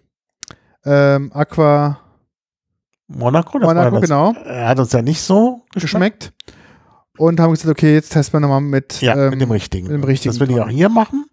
[0.86, 2.00] ähm, Aqua
[3.08, 6.32] Monaco, Monaco, genau, Er hat uns ja nicht so geschmeckt.
[7.18, 9.88] Und haben gesagt, okay, jetzt testen wir nochmal mit, Ja, ähm, mit dem richtigen.
[9.88, 11.26] mit dem richtigen Das will ich auch hier machen.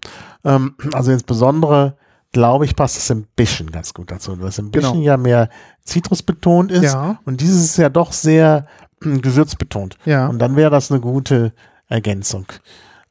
[0.44, 1.96] Ähm, also insbesondere,
[2.32, 4.34] glaube ich, passt das ein bisschen ganz gut dazu.
[4.36, 5.04] Dass ein bisschen Genau.
[5.04, 5.48] ja mehr
[5.84, 6.82] zitrusbetont ist.
[6.94, 8.66] Ja, Und dieses ist ja doch sehr
[9.04, 9.96] äh, gewürzbetont.
[10.06, 10.26] ja.
[10.26, 11.52] Und dann wäre das eine gute
[11.88, 12.46] Ergänzung.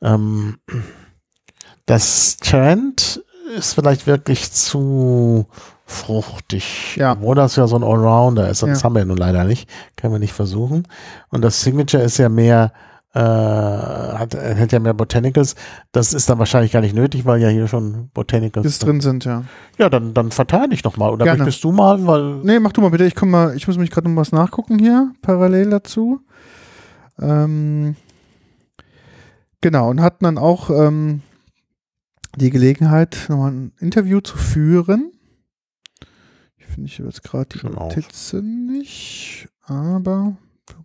[0.01, 0.57] Ähm,
[1.85, 3.23] das Trend
[3.55, 5.45] ist vielleicht wirklich zu
[5.85, 6.95] fruchtig.
[6.97, 7.19] Ja.
[7.21, 8.63] Wo das ja so ein Allrounder ist.
[8.63, 8.83] Das Ja.
[8.85, 9.69] haben wir nun leider nicht.
[9.95, 10.87] Können wir nicht versuchen.
[11.29, 12.73] Und das Signature ist ja mehr,
[13.13, 15.55] äh, hat, hat ja mehr Botanicals.
[15.91, 19.25] Das ist dann wahrscheinlich gar nicht nötig, weil ja hier schon Botanicals Bis drin sind,
[19.25, 19.43] ja.
[19.77, 21.11] Ja, dann, dann verteile ich noch mal.
[21.11, 21.43] Oder Gerne.
[21.43, 23.05] möchtest du mal, weil Nee, mach du mal bitte.
[23.05, 26.19] Ich komm mal, ich muss mich gerade noch was nachgucken hier, parallel dazu.
[27.21, 27.95] Ähm,
[29.61, 31.21] genau, und hatten dann auch ähm,
[32.35, 35.11] die Gelegenheit, nochmal ein Interview zu führen.
[36.75, 37.71] Ich finde ich jetzt gerade die Schon.
[37.71, 40.35] Notizen nicht, aber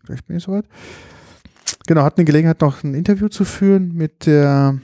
[0.07, 0.65] gleich bin ich soweit.
[1.89, 4.79] Genau, hatten die Gelegenheit, noch ein Interview zu führen mit der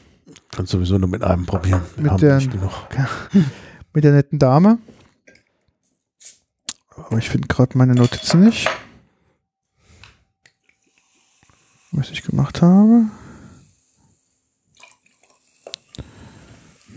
[0.50, 1.82] kannst sowieso nur mit einem probieren.
[1.96, 2.40] Wir Mit der-
[3.94, 4.78] mit der netten Dame.
[6.96, 8.68] Aber ich finde gerade meine Notizen nicht.
[11.92, 13.04] Was ich gemacht habe.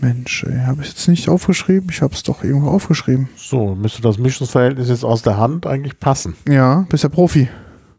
[0.00, 1.88] Mensch, habe ich jetzt nicht aufgeschrieben?
[1.90, 3.28] Ich habe es doch irgendwo aufgeschrieben.
[3.36, 6.34] So, müsste das Mischungsverhältnis jetzt aus der Hand eigentlich passen.
[6.48, 7.48] Ja, bist ja Profi.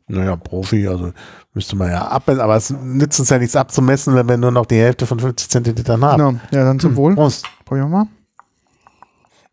[0.08, 1.12] Naja, Profi, also
[1.54, 4.66] müsste man ja abmessen, aber es nützt uns ja nichts abzumessen, wenn wir nur noch
[4.66, 6.18] die Hälfte von 50 Zentilitern haben.
[6.18, 6.40] Genau.
[6.52, 7.16] Ja, dann zum Wohl.
[7.16, 7.46] Prost.
[7.66, 8.08] Probieren wir mal.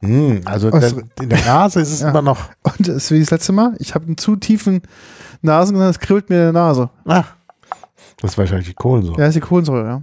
[0.00, 2.10] Hm, also Was- der, in der Nase ist es Ja.
[2.10, 2.38] immer noch.
[2.62, 3.74] Und es ist wie das letzte Mal.
[3.78, 4.82] Ich habe einen zu tiefen
[5.42, 6.90] Nasen, es kribbelt mir in der Nase.
[7.04, 7.34] Ach,
[8.20, 9.20] das ist wahrscheinlich die Kohlensäure.
[9.20, 10.02] Ja, ist die Kohlensäure, ja.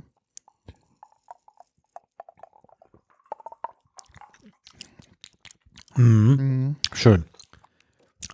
[5.96, 6.36] Mhm.
[6.38, 6.76] Mhm.
[6.94, 7.26] Schön.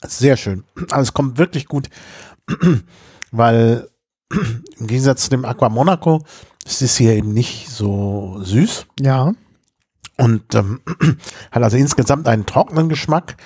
[0.08, 0.64] Sehr schön.
[0.90, 1.90] Also es kommt wirklich gut,
[3.32, 3.90] weil
[4.78, 6.24] im Gegensatz zu dem Aqua Monaco
[6.66, 9.34] ist es hier eben nicht so süß Ja.
[10.18, 10.82] und ähm,
[11.52, 13.38] hat also insgesamt einen trockenen Geschmack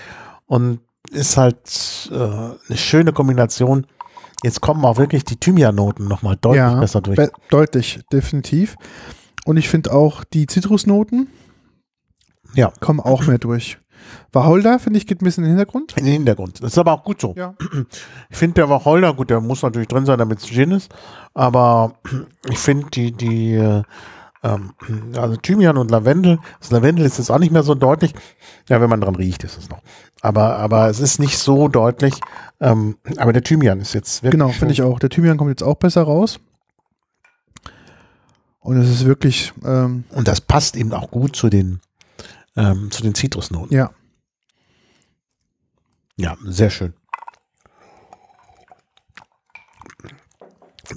[0.46, 0.80] und
[1.12, 3.86] ist halt äh, eine schöne Kombination.
[4.44, 7.16] Jetzt kommen auch wirklich die Thymian-Noten nochmal deutlich ja, besser durch.
[7.16, 8.76] be- deutlich, definitiv.
[9.46, 11.28] Und ich finde auch die Zitrusnoten
[12.54, 12.72] Ja.
[12.80, 13.78] kommen auch mehr durch.
[14.32, 15.94] Wacholder, finde ich, geht ein bisschen in den Hintergrund.
[15.98, 16.62] In den Hintergrund.
[16.62, 17.34] Das ist aber auch gut so.
[17.36, 17.56] Ja.
[18.30, 20.94] Ich finde der Wacholder, gut, der muss natürlich drin sein, damit es Gin ist,
[21.34, 21.94] aber
[22.50, 23.84] ich finde die, die, äh,
[24.44, 24.72] ähm,
[25.18, 28.14] also Thymian und Lavendel, das Lavendel ist jetzt auch nicht mehr so deutlich,
[28.70, 29.82] ja, wenn man dran riecht, ist es noch.
[30.22, 32.20] Aber, aber es ist nicht so deutlich,
[32.60, 35.00] ähm, aber der Thymian ist jetzt wirklich Genau, finde ich auch.
[35.00, 36.40] Der Thymian kommt jetzt auch besser raus.
[38.60, 41.82] Und es ist wirklich, ähm, Und das passt eben auch gut zu den,
[42.56, 43.76] ähm, zu den Zitrusnoten.
[43.76, 43.92] ja,
[46.18, 46.94] Ja, sehr schön.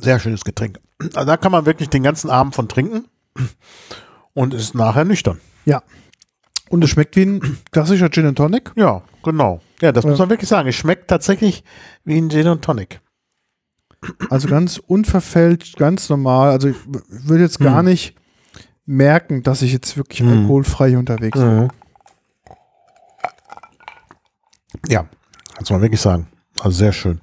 [0.01, 0.79] Sehr schönes Getränk.
[1.14, 3.07] Also da kann man wirklich den ganzen Abend von trinken
[4.35, 5.40] und ist nachher nüchtern.
[5.64, 5.83] ja.
[6.71, 8.73] Und es schmeckt wie ein klassischer Gin and Tonic.
[8.77, 9.62] Ja, genau.
[9.81, 10.25] Ja, das muss Ja.
[10.25, 10.68] man wirklich sagen.
[10.68, 11.64] Es schmeckt tatsächlich
[12.05, 13.01] wie ein Gin und Tonic.
[14.29, 16.51] Also ganz unverfälscht, ganz normal.
[16.51, 16.77] Also ich
[17.09, 17.87] würde jetzt gar Hm.
[17.87, 18.14] nicht
[18.88, 20.29] merken, dass ich jetzt wirklich Hm.
[20.40, 21.68] alkoholfrei unterwegs bin.
[24.88, 25.07] Ja,
[25.55, 26.27] kannst du mal wirklich sagen.
[26.61, 27.20] Also sehr schön.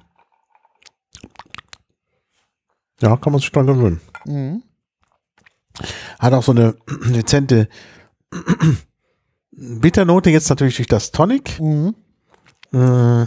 [3.00, 4.00] Ja, kann man sich dran gewöhnen.
[4.24, 4.62] Mhm.
[6.18, 6.76] Hat auch so eine
[7.06, 7.68] dezente
[9.50, 11.60] Bitternote jetzt natürlich durch das Tonic.
[11.60, 11.94] Mhm.
[12.70, 13.24] Mm,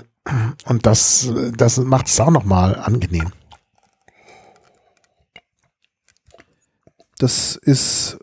[0.65, 3.31] Und das, das macht es auch nochmal angenehm.
[7.17, 8.17] Das ist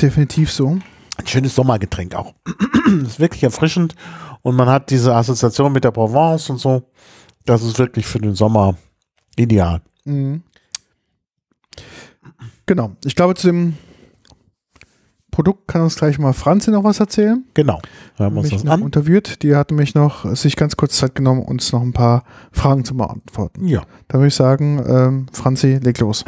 [0.00, 0.78] definitiv so.
[1.18, 2.34] Ein schönes Sommergetränk auch.
[3.02, 3.94] ist wirklich erfrischend
[4.42, 6.82] und man hat diese Assoziation mit der Provence und so.
[7.44, 8.76] Das ist wirklich für den Sommer
[9.36, 9.80] ideal.
[10.04, 10.42] Mhm.
[12.66, 12.96] Genau.
[13.04, 13.76] Ich glaube, zu dem
[15.30, 17.44] Produkt kann uns gleich mal Franzi noch was erzählen.
[17.54, 17.80] Genau.
[18.16, 18.82] Hören wir uns mich das noch an.
[18.82, 19.42] interviewt.
[19.42, 22.96] Die hatte mich noch sich ganz kurz Zeit genommen, uns noch ein paar Fragen zu
[22.96, 23.66] beantworten.
[23.66, 23.82] Ja.
[24.08, 26.24] Da würde ich sagen, ähm, Franzi, leg los.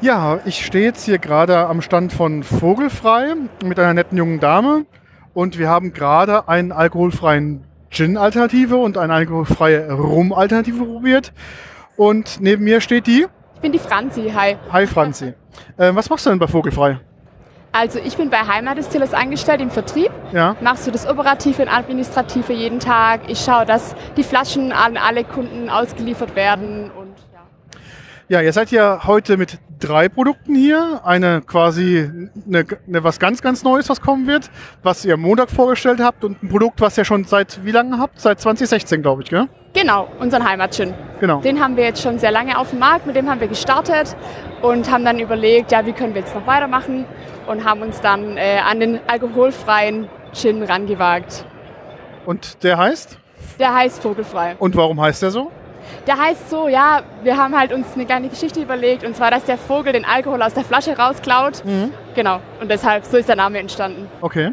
[0.00, 3.34] Ja, ich stehe jetzt hier gerade am Stand von Vogelfrei
[3.64, 4.86] mit einer netten jungen Dame
[5.34, 11.32] und wir haben gerade einen alkoholfreien Gin-Alternative und eine alkoholfreie Rum-Alternative probiert.
[11.96, 13.26] Und neben mir steht die.
[13.56, 14.56] Ich bin die Franzi, hi.
[14.72, 15.34] Hi Franzi.
[15.76, 17.00] Ähm, was machst du denn bei Vogelfrei?
[17.72, 20.54] Also ich bin bei Heimatdistillers angestellt im Vertrieb, Ja.
[20.60, 23.22] machst du das Operative und Administrative jeden Tag.
[23.26, 27.07] Ich schaue, dass die Flaschen an alle Kunden ausgeliefert werden und
[28.28, 28.40] ja.
[28.40, 31.00] Ihr seid ja heute mit drei Produkten hier.
[31.04, 32.10] Eine quasi
[32.46, 34.50] eine, eine was ganz, ganz Neues, was kommen wird,
[34.82, 37.98] was ihr am Montag vorgestellt habt und ein Produkt, was ihr schon seit wie lange
[37.98, 38.20] habt?
[38.20, 39.48] Seit 2016, glaube ich, gell?
[39.74, 40.94] Genau, unseren Heimatgin.
[41.20, 41.40] Genau.
[41.40, 44.16] Den haben wir jetzt schon sehr lange auf dem Markt, mit dem haben wir gestartet
[44.62, 47.04] und haben dann überlegt, ja, wie können wir jetzt noch weitermachen
[47.46, 51.44] und haben uns dann äh, an den alkoholfreien Gin rangewagt.
[52.26, 53.18] Und der heißt?
[53.58, 54.56] Der heißt Vogelfrei.
[54.58, 55.50] Und warum heißt der so?
[56.06, 59.44] Der heißt so, ja, wir haben halt uns eine kleine Geschichte überlegt und zwar, dass
[59.44, 61.62] der Vogel den Alkohol aus der Flasche rausklaut.
[62.14, 62.40] Genau.
[62.60, 64.08] Und deshalb, so ist der Name entstanden.
[64.20, 64.52] Okay.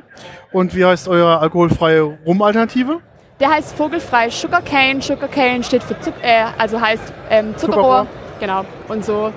[0.52, 3.00] Und wie heißt eure alkoholfreie Rum-Alternative?
[3.40, 5.02] Der heißt vogelfrei Sugarcane.
[5.02, 8.06] Sugarcane steht für Zuck äh, also heißt ähm, Zuckerrohr.
[8.06, 8.08] Zuckerrohr.
[8.40, 8.66] Genau.
[8.88, 9.32] Und so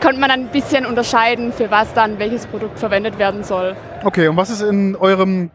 [0.00, 3.74] konnte man dann ein bisschen unterscheiden, für was dann welches Produkt verwendet werden soll.
[4.04, 5.50] Okay, und was ist in eurem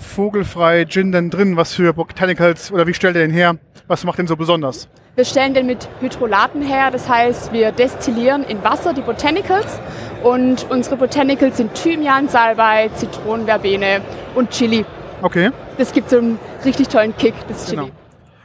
[0.00, 1.56] vogelfrei Gin denn drin?
[1.56, 3.56] Was für Botanicals oder wie stellt ihr den her?
[3.86, 4.88] Was macht den so besonders?
[5.16, 9.80] Wir stellen den mit Hydrolaten her, das heißt, wir destillieren in Wasser die Botanicals
[10.22, 14.00] und unsere Botanicals sind Thymian, Salbei, Zitronenverbene
[14.34, 14.84] und Chili.
[15.22, 17.76] Okay, Das gibt so einen richtig tollen Kick, das Chili.
[17.82, 17.90] Genau.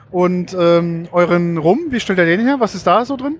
[0.09, 2.55] und ähm, euren Rum, wie stellt ihr den her?
[2.59, 3.39] Was ist da so drin?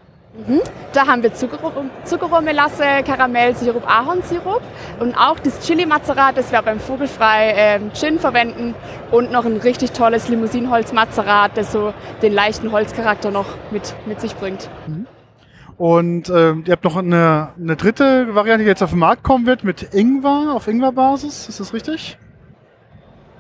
[0.93, 4.61] Da haben wir Zuckerrohr, Zuckerrohrmelasse, Karamellsirup, Ahornsirup
[4.99, 8.73] und auch das Chili-Mazerat, das wir beim Vogelfrei ähm, Gin verwenden
[9.11, 11.93] und noch ein richtig tolles Limousinenholz-Mazerat, das so
[12.23, 14.69] den leichten Holzcharakter noch mit, mit sich bringt.
[15.77, 19.45] Und ähm, ihr habt noch eine, eine dritte Variante, die jetzt auf den Markt kommen
[19.45, 21.47] wird, mit Ingwer, auf Ingwer-Basis.
[21.47, 22.17] Ist das richtig?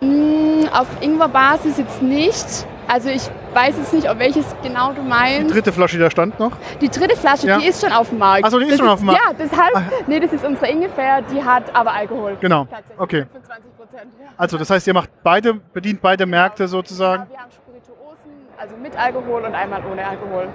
[0.01, 2.67] Mm, auf Ingwer-Basis jetzt nicht.
[2.93, 3.23] Also ich
[3.55, 5.51] weiß jetzt nicht, auf welches genau du Die meinst.
[5.55, 6.51] dritte Flasche, die da stand noch.
[6.79, 7.57] Die dritte Flasche, Ja.
[7.57, 8.43] die ist schon auf dem Markt.
[8.45, 9.19] Ach so, die ist das schon auf dem Markt.
[9.25, 9.73] Ja, deshalb.
[10.05, 12.37] Nee, das ist unsere Ingefähr, die hat aber Alkohol.
[12.39, 12.67] Genau.
[12.99, 13.25] Okay.
[13.31, 14.11] 25 Prozent.
[14.37, 17.23] Also das heißt, ihr macht beide, bedient beide Märkte sozusagen.
[17.23, 20.49] Ja, wir haben Spirituosen, also mit Alkohol und einmal ohne Alkohol.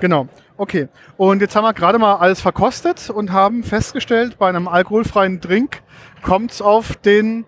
[0.00, 0.28] Genau.
[0.58, 0.88] Okay.
[1.16, 5.80] Und jetzt haben wir gerade mal alles verkostet und haben festgestellt, bei einem alkoholfreien Drink
[6.22, 7.46] kommt es auf den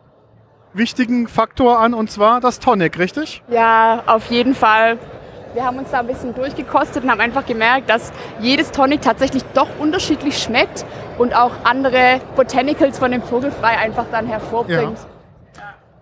[0.74, 3.42] wichtigen Faktor an, und zwar das Tonic, richtig?
[3.48, 4.98] Ja, auf jeden Fall.
[5.54, 9.42] Wir haben uns da ein bisschen durchgekostet und haben einfach gemerkt, dass jedes Tonic tatsächlich
[9.54, 10.85] doch unterschiedlich schmeckt
[11.16, 14.98] und auch andere Botanicals von dem Vogelfrei einfach dann hervorbringt.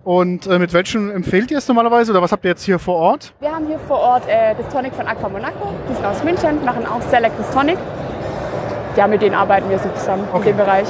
[0.02, 2.96] Und äh, mit welchem empfehlt ihr es normalerweise oder was habt ihr jetzt hier vor
[2.96, 3.32] Ort?
[3.40, 6.64] Wir haben hier vor Ort äh, das Tonic von Aqua Monaco, die sind aus München,
[6.64, 7.78] machen auch sehr leckeres Tonic.
[8.96, 10.50] Ja, mit denen arbeiten wir so zusammen Okay.
[10.50, 10.86] in dem Bereich.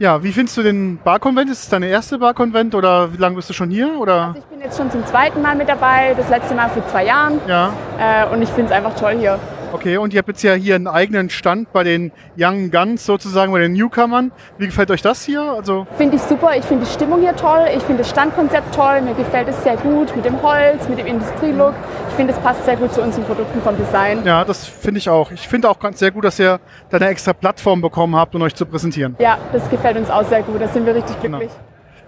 [0.00, 1.50] Ja, wie findest du den Barkonvent?
[1.50, 4.00] Ist es deine erste Barkonvent oder wie lange bist du schon hier?
[4.00, 4.28] Oder?
[4.28, 7.04] Also ich bin jetzt schon zum zweiten Mal mit dabei, das letzte Mal vor zwei
[7.04, 9.38] Jahren Ja, äh, und ich finde es einfach toll hier.
[9.72, 9.96] Okay.
[9.96, 13.58] Und ihr habt jetzt ja hier einen eigenen Stand bei den Young Guns sozusagen, bei
[13.60, 14.32] den Newcomern.
[14.58, 15.42] Wie gefällt euch das hier?
[15.42, 16.56] Also, Finde ich super.
[16.56, 17.66] Ich finde die Stimmung hier toll.
[17.76, 19.00] Ich finde das Standkonzept toll.
[19.02, 21.74] Mir gefällt es sehr gut mit dem Holz, mit dem Industrielook.
[22.10, 24.24] Ich finde, es passt sehr gut zu unseren Produkten vom Design.
[24.24, 25.30] ja, das finde ich auch.
[25.30, 28.42] Ich finde auch ganz sehr gut, dass ihr da eine extra Plattform bekommen habt, um
[28.42, 29.16] euch zu präsentieren.
[29.18, 30.60] Ja, das gefällt uns auch sehr gut.
[30.60, 31.50] Da sind wir richtig glücklich.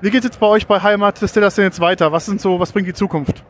[0.00, 2.10] Wie geht es jetzt bei euch bei Heimat Distillers denn jetzt weiter?
[2.10, 3.44] Was sind so, was bringt die Zukunft?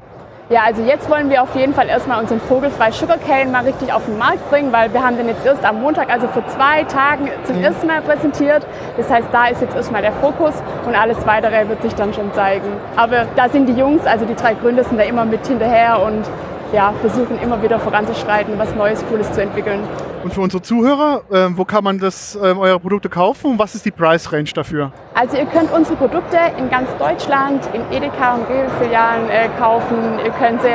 [0.52, 4.04] Ja, also jetzt wollen wir auf jeden Fall erstmal unseren Vogelfrei Sugarcane mal richtig auf
[4.04, 7.30] den Markt bringen, weil wir haben den jetzt erst am Montag, also vor zwei Tagen
[7.44, 8.66] zum ersten Mal präsentiert.
[8.98, 10.52] Das heißt, da ist jetzt erstmal der Fokus
[10.86, 12.68] und alles weitere wird sich dann schon zeigen.
[12.96, 16.22] Aber da sind die Jungs, also die drei Gründer sind da immer mit hinterher und
[16.72, 19.80] ja, versuchen immer wieder voranzuschreiten, was Neues, Cooles zu entwickeln.
[20.24, 23.74] Und für unsere Zuhörer, ähm, wo kann man das, ähm, eure Produkte kaufen und was
[23.74, 24.92] ist die Price Range dafür?
[25.14, 29.96] Also ihr könnt unsere Produkte in ganz Deutschland in Edeka und Rewe-Filialen äh, kaufen.
[30.24, 30.68] Ihr könnt sie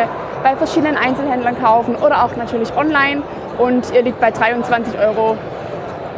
[0.44, 3.22] bei verschiedenen Einzelhändlern kaufen oder auch natürlich online.
[3.58, 5.36] Und ihr liegt bei 23 Euro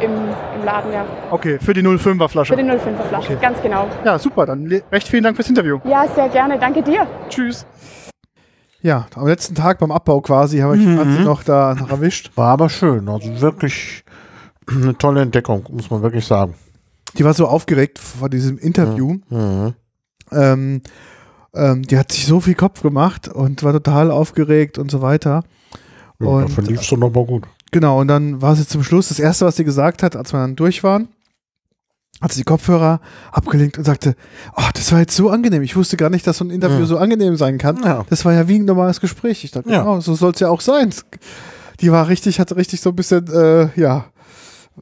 [0.00, 1.04] im, im Laden, ja.
[1.30, 2.56] Okay, für die 05er Für Flasche.
[2.56, 3.38] die 05er Flasche, Okay.
[3.40, 3.86] ganz genau.
[4.04, 4.44] Ja, super.
[4.44, 5.78] Dann recht vielen Dank fürs Interview.
[5.84, 6.58] Ja, sehr gerne.
[6.58, 7.06] Danke dir.
[7.28, 7.64] Tschüss.
[8.82, 12.30] Ja, am letzten Tag beim Abbau quasi habe ich hat sie noch da noch erwischt.
[12.36, 13.08] War aber schön.
[13.08, 14.04] Also wirklich
[14.68, 16.54] eine tolle Entdeckung, muss man wirklich sagen.
[17.18, 19.18] Die war so aufgeregt vor diesem Interview.
[19.28, 19.74] Mhm.
[20.32, 20.82] Ähm,
[21.54, 25.42] ähm, die hat sich so viel Kopf gemacht und war total aufgeregt und so weiter.
[26.20, 27.44] Ja, Und- dafür lief es doch noch mal gut.
[27.72, 30.38] Genau, und dann war sie zum Schluss, das Erste, was sie gesagt hat, als wir
[30.40, 31.08] dann durch waren,
[32.20, 33.00] hat sie die Kopfhörer
[33.32, 34.14] abgelenkt und sagte,
[34.56, 35.62] oh, das war jetzt so angenehm.
[35.62, 36.86] Ich wusste gar nicht, dass so ein Interview Mhm.
[36.86, 37.82] so angenehm sein kann.
[37.82, 38.04] Ja.
[38.10, 39.42] Das war ja wie ein normales Gespräch.
[39.44, 39.80] Ich dachte, Ja.
[39.80, 40.92] genau, so soll es ja auch sein.
[41.80, 44.04] Die war richtig, hatte richtig so ein bisschen, äh, ja,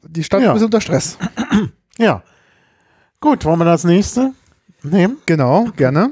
[0.03, 0.49] die stand Ja.
[0.49, 1.17] ein bisschen unter Stress.
[1.97, 2.23] Ja.
[3.21, 4.31] Gut, wollen wir das nächste
[4.83, 5.17] nehmen?
[5.25, 6.11] Genau, gerne.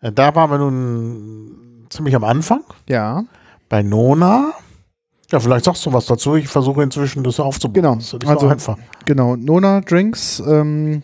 [0.00, 3.24] Äh, Da waren wir nun ziemlich am Anfang Ja,
[3.68, 4.52] bei Nona.
[5.32, 6.36] Ja, vielleicht sagst du was dazu.
[6.36, 7.74] Ich versuche inzwischen das aufzubauen.
[7.74, 7.94] Genau.
[7.96, 8.78] Das ist Also- so einfach.
[9.06, 9.34] genau.
[9.36, 11.02] Nona Drinks, ähm,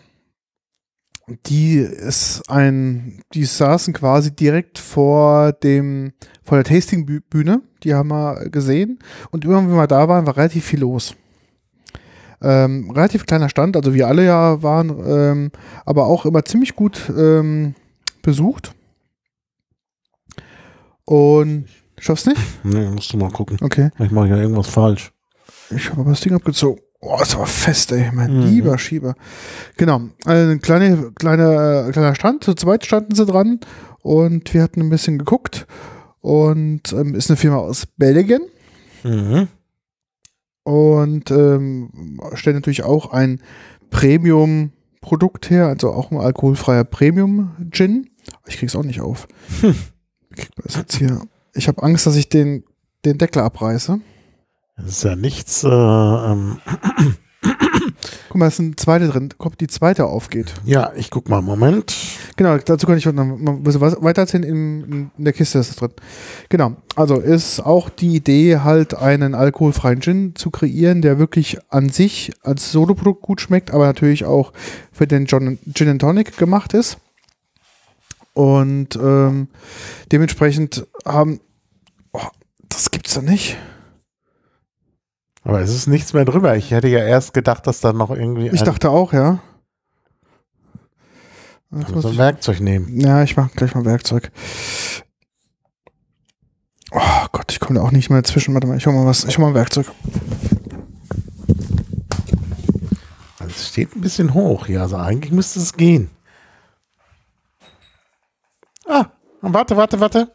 [1.46, 6.12] die ist ein, die saßen quasi direkt vor dem,
[6.42, 7.62] vor der Tastingbühne.
[7.82, 8.98] Die haben wir gesehen.
[9.30, 11.14] Und immer wenn wir da waren, war relativ viel los.
[12.40, 15.50] Ähm, relativ kleiner Stand, also wir alle ja waren, ähm,
[15.84, 17.74] aber auch immer ziemlich gut ähm,
[18.22, 18.72] besucht.
[21.04, 21.66] Und
[22.00, 22.40] schaffst nicht?
[22.64, 23.58] Nee, musst du mal gucken.
[23.60, 23.90] Okay.
[23.96, 25.12] Vielleicht mache ich ja irgendwas falsch.
[25.70, 26.80] Ich habe aber das Ding abgezogen.
[27.00, 28.42] Oh, das war fest, ey, mein Mhm.
[28.46, 29.14] lieber Schieber.
[29.76, 33.60] Genau, also ein kleine, kleine, äh, kleiner Stand, zu zweit standen sie dran
[34.02, 35.66] und wir hatten ein bisschen geguckt
[36.20, 38.42] und ähm, ist eine Firma aus Belgien
[39.04, 39.46] Mhm.
[40.64, 43.40] und ähm, stellt natürlich auch ein
[43.90, 48.10] Premium-Produkt her, also auch ein alkoholfreier Premium-Gin.
[48.46, 49.28] Ich krieg's auch nicht auf.
[49.60, 51.20] Wie kriegt man das jetzt hier?
[51.54, 52.64] Ich habe Angst, dass ich den,
[53.04, 54.00] den Deckel abreiße.
[54.76, 55.64] Das ist ja nichts.
[55.64, 56.58] Äh, ähm,
[58.28, 59.30] Guck mal, da ist eine zweite drin.
[59.38, 60.54] Kommt die zweite aufgeht.
[60.64, 61.40] ja, ich guck mal.
[61.40, 61.94] Moment.
[62.36, 64.42] Genau, dazu kann ich noch ein bisschen weiter erzählen.
[64.44, 65.90] In, in der Kiste ist es drin.
[66.48, 71.88] Genau, also ist auch die Idee, halt einen alkoholfreien Gin zu kreieren, der wirklich an
[71.88, 74.52] sich als Soloprodukt gut schmeckt, aber natürlich auch
[74.92, 76.98] für den Gin, Gin and Tonic gemacht ist.
[78.38, 79.48] Und ähm,
[80.12, 81.40] dementsprechend haben.
[82.12, 82.20] Oh,
[82.68, 83.56] das gibt's doch nicht.
[85.42, 86.56] Aber es ist nichts mehr drüber.
[86.56, 89.40] Ich hätte ja erst gedacht, dass da noch irgendwie Ich dachte auch, ja.
[91.72, 93.00] Also muss ein ich- Werkzeug nehmen.
[93.00, 94.30] Ja, ich mache gleich mal Werkzeug.
[96.92, 98.54] Oh Gott, ich komme da auch nicht mehr zwischen.
[98.54, 99.24] Warte mal, ich hol mal was.
[99.24, 99.86] Ich hol mal ein Werkzeug.
[103.40, 104.82] Also es steht ein bisschen hoch hier.
[104.82, 106.10] Also eigentlich müsste es gehen.
[108.88, 110.34] Ah, warte, warte, warte.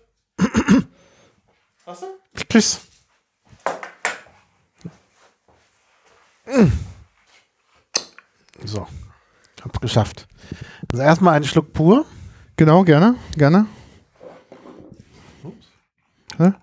[1.86, 2.06] Was?
[2.50, 2.82] Tschüss.
[8.63, 8.88] So,
[9.63, 10.28] hab's geschafft.
[10.92, 12.06] Also erstmal einen Schluck pur.
[12.56, 13.66] Genau, gerne, gerne.
[16.38, 16.54] Hä?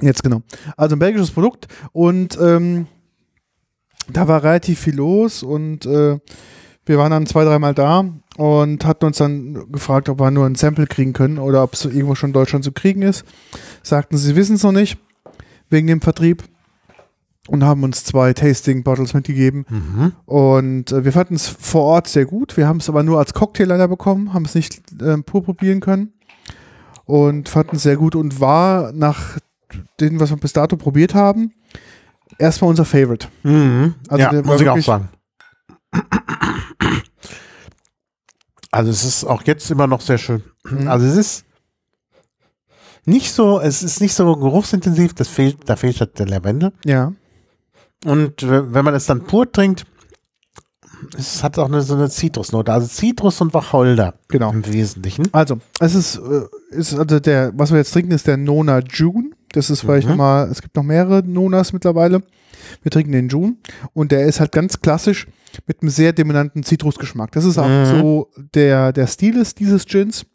[0.00, 0.42] Jetzt genau.
[0.76, 2.88] Also ein belgisches Produkt und ähm,
[4.08, 6.18] da war relativ viel los und äh,
[6.86, 8.04] wir waren dann zwei, dreimal da
[8.36, 11.84] und hatten uns dann gefragt, ob wir nur ein Sample kriegen können oder ob es
[11.84, 13.24] irgendwo schon in Deutschland zu kriegen ist.
[13.82, 14.98] Sagten, sie wissen es noch nicht
[15.70, 16.44] wegen dem Vertrieb
[17.48, 19.66] und haben uns zwei Tasting Bottles mitgegeben.
[20.26, 22.56] Und äh, wir fanden es vor Ort sehr gut.
[22.56, 25.80] Wir haben es aber nur als Cocktail leider bekommen, haben es nicht äh, pur probieren
[25.80, 26.12] können.
[27.06, 29.38] Und fanden es sehr gut und war nach
[30.00, 31.52] dem, was wir bis dato probiert haben,
[32.38, 33.28] erstmal unser Favorite.
[33.42, 33.94] Mhm.
[34.08, 35.08] Also ja, muss ich auch sagen.
[38.74, 40.42] Also es ist auch jetzt immer noch sehr schön.
[40.68, 40.88] Mhm.
[40.88, 41.44] Also es ist
[43.06, 46.72] nicht so, es ist nicht so geruchsintensiv, das fehlt, da fehlt halt der Lavendel.
[46.84, 47.12] Ja.
[48.04, 49.84] Und wenn man es dann pur trinkt,
[51.16, 52.72] es hat auch eine, so eine Zitrusnote.
[52.72, 54.50] Also Zitrus und Wacholder Genau.
[54.52, 55.28] im Wesentlichen.
[55.32, 59.30] Also, es ist, äh, ist also der, was wir jetzt trinken, ist der Nona June.
[59.52, 60.12] Das ist vielleicht Mhm.
[60.12, 62.22] nochmal, es gibt noch mehrere Nonas mittlerweile.
[62.82, 63.54] Wir trinken den June
[63.92, 65.26] und der ist halt ganz klassisch
[65.66, 67.32] mit einem sehr dominanten Zitrusgeschmack.
[67.32, 67.84] Das ist auch Mhm.
[67.86, 70.26] so der, der Stil ist dieses Gins.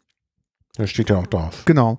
[0.76, 1.62] Da steht ja auch drauf.
[1.66, 1.98] Genau.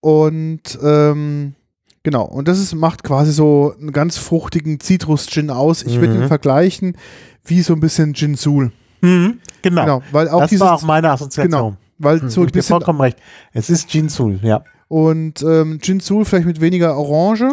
[0.00, 1.54] Und ähm,
[2.02, 5.82] genau, und das ist, macht quasi so einen ganz fruchtigen Zitrus-Gin aus.
[5.82, 6.22] Ich würde Mhm.
[6.22, 6.96] ihn vergleichen
[7.44, 8.72] wie so ein bisschen Gin Sul.
[9.00, 9.82] Mhm, genau.
[9.82, 11.50] Genau, weil auch das dieses, war auch meine Assoziation.
[11.50, 13.18] genau, weil Hm, so ein bisschen vollkommen recht.
[13.52, 14.62] Es ist Ginsul, ja.
[14.88, 17.52] und ähm, Gin Sul vielleicht mit weniger Orange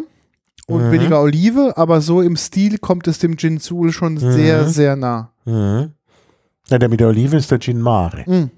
[0.69, 0.91] und Mhm.
[0.91, 4.31] weniger Olive, aber so im Stil kommt es dem Gin Sul schon Mhm.
[4.31, 5.31] sehr, sehr nah.
[5.45, 5.91] Mhm.
[6.69, 8.23] Ja, der mit der Olive ist der Gin Mare.
[8.27, 8.51] Mhm.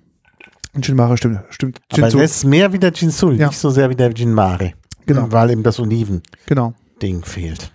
[0.81, 1.79] Gin Mare stimmt, stimmt.
[1.93, 3.47] Gin Aber das ist mehr wie der Gin Sul, Ja.
[3.47, 4.73] nicht so sehr wie der Gin Mare.
[5.05, 5.27] Genau.
[5.31, 6.73] Weil ihm das Oliven-Ding genau.
[7.23, 7.71] fehlt.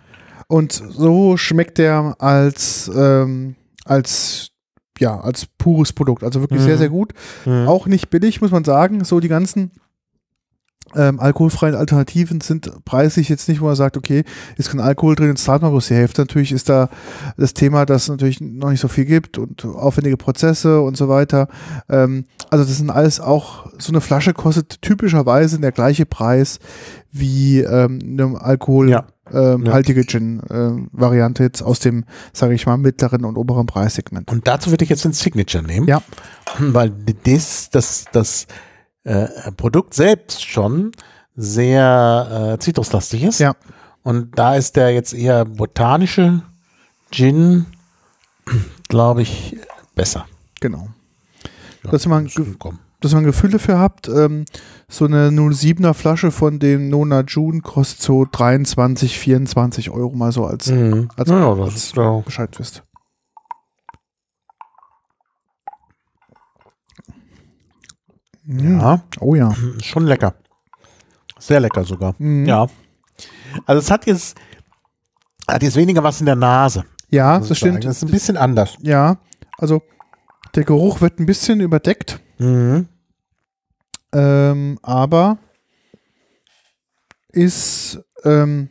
[0.49, 4.51] Und so schmeckt der als, ähm, als,
[5.01, 6.23] ja, als pures Produkt.
[6.23, 6.65] Also wirklich Mhm.
[6.65, 7.13] sehr, sehr gut.
[7.45, 7.67] Mhm.
[7.67, 9.03] Auch nicht billig, muss man sagen.
[9.05, 9.73] So die ganzen
[10.95, 14.25] ähm, alkoholfreien Alternativen sind preislich jetzt nicht, wo man sagt, okay,
[14.57, 16.23] ist kein Alkohol drin, jetzt zahlt man bloß die Hälfte.
[16.23, 16.89] Natürlich ist da
[17.37, 21.09] das Thema, dass es natürlich noch nicht so viel gibt und aufwendige Prozesse und so
[21.09, 21.49] weiter.
[21.89, 26.61] Ähm, also das sind alles auch, so eine Flasche kostet typischerweise der gleiche Preis
[27.13, 29.07] wie ähm, eine Alkohol Ja.
[29.33, 29.73] ähm, Ja.
[29.73, 34.31] haltige Gin-Variante jetzt aus dem, sage ich mal, mittleren und oberen Preissegment.
[34.31, 35.89] Und dazu würde ich jetzt den Signature nehmen.
[35.89, 36.03] Ja.
[36.59, 36.93] Weil
[37.25, 38.47] das, das, das
[39.07, 40.93] äh, Produkt selbst schon
[41.37, 43.39] sehr äh, zitruslastig ist.
[43.41, 43.55] Ja.
[44.03, 46.43] Und da ist der jetzt eher botanische
[47.11, 47.67] Gin,
[48.89, 49.57] glaube ich,
[49.95, 50.27] besser.
[50.61, 50.89] Genau.
[51.85, 52.31] Ja, Dass man,
[53.01, 54.45] dass man ein Gefühl dafür habt, ähm,
[54.89, 60.45] so eine 07er Flasche von dem Nona June kostet so 23, 24 Euro mal so
[60.47, 61.11] als Mhm.
[61.17, 62.83] also- ja, als- ja Bescheid wisst.
[68.47, 69.55] Ja, Oh ja.
[69.83, 70.35] schon lecker.
[71.39, 72.15] Sehr lecker sogar.
[72.19, 72.47] Mhm.
[72.47, 72.67] Ja.
[73.67, 74.37] Also es hat jetzt,
[75.49, 76.85] hat jetzt weniger was in der Nase.
[77.11, 77.85] Ja, das stimmt.
[77.85, 78.77] Das ist ein bisschen anders.
[78.83, 79.19] Ja,
[79.59, 79.83] also
[80.55, 82.89] der Geruch wird ein bisschen überdeckt, Mhm.
[84.13, 85.39] ähm, aber
[87.33, 88.71] ist, ähm,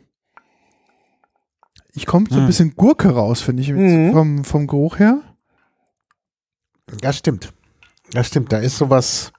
[1.92, 2.46] ich komme so ein Mhm.
[2.46, 4.12] bisschen Gurke raus, finde ich, Mhm.
[4.12, 5.22] vom, vom Geruch her.
[7.02, 7.52] Ja, stimmt.
[8.12, 8.52] Ja, stimmt.
[8.52, 9.32] Da ist sowas.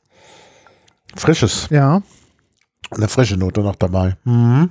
[1.16, 1.68] Frisches.
[1.70, 2.02] Ja.
[2.92, 4.18] Eine frische Note noch dabei.
[4.24, 4.70] Mhm.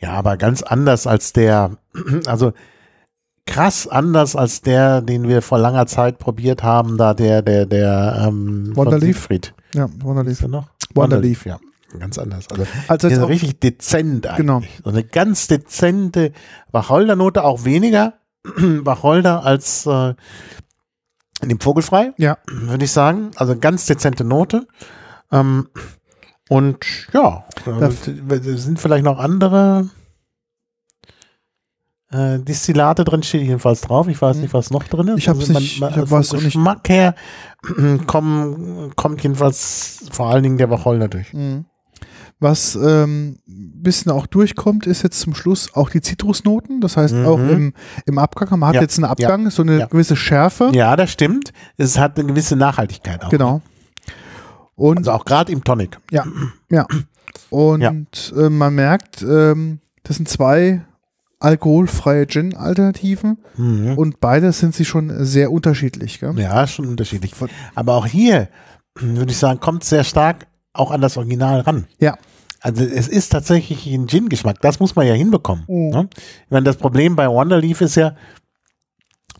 [0.00, 1.76] Ja, aber ganz anders als der,
[2.26, 2.52] also
[3.46, 8.24] krass anders als der, den wir vor langer Zeit probiert haben, da der, der, der,
[8.26, 9.16] ähm, Wonderleaf?
[9.16, 9.54] Siegfried.
[9.74, 9.88] Ja,
[10.40, 10.68] der noch?
[10.94, 11.46] Wonderleaf.
[11.46, 11.58] Ja,
[11.98, 12.46] ganz anders.
[12.50, 14.36] Also, Also jetzt richtig dezent eigentlich.
[14.36, 14.62] Genau.
[14.84, 16.32] So eine ganz dezente
[16.70, 18.14] Wacholdernote, auch weniger
[18.44, 20.14] Wacholder als äh,
[21.42, 23.30] dem Vogelfrei, ja, würde ich sagen.
[23.36, 24.66] Also ganz dezente Note.
[25.30, 25.68] Ähm,
[26.48, 26.78] und
[27.12, 27.90] ja, Da- äh,
[28.56, 29.90] sind vielleicht noch andere
[32.10, 34.08] äh, Destillate drin, steht jedenfalls drauf.
[34.08, 34.42] Ich weiß Mhm.
[34.42, 35.12] nicht, was noch drin ist.
[35.14, 37.14] Also Ich hab's nicht- ich hab vom Geschmack her
[38.06, 41.34] kommen, kommt jedenfalls vor allen Dingen der Wacholder durch.
[41.34, 41.66] Mhm.
[42.40, 46.80] Was ähm, ein bisschen auch durchkommt, ist jetzt zum Schluss auch die Zitrusnoten.
[46.80, 47.26] Das heißt, Mhm.
[47.26, 47.72] auch im,
[48.06, 49.86] im Abgang, man hat Ja, jetzt einen Abgang, so eine ja.
[49.86, 50.70] gewisse Schärfe.
[50.72, 51.52] Ja, das stimmt.
[51.76, 53.28] Es hat eine gewisse Nachhaltigkeit auch.
[53.30, 53.60] Genau.
[54.76, 55.98] Und Also auch gerade im Tonic.
[56.12, 56.24] ja,
[56.70, 56.86] ja.
[57.50, 60.82] Und Äh, man merkt, ähm, das sind zwei
[61.40, 63.94] alkoholfreie Gin-Alternativen Mhm.
[63.98, 66.20] und beide sind sie schon sehr unterschiedlich.
[66.20, 66.38] Gell?
[66.38, 67.32] Ja, schon unterschiedlich.
[67.74, 68.48] Aber auch hier,
[68.94, 71.86] würde ich sagen, kommt sehr stark auch an das Original ran.
[72.00, 72.16] Ja.
[72.60, 74.60] Also es ist tatsächlich ein Gin-Geschmack.
[74.60, 75.64] Das muss man ja hinbekommen.
[75.68, 75.88] Mhm.
[75.90, 76.08] Ne?
[76.44, 78.16] Ich meine, das Problem bei Wonderleaf ist ja,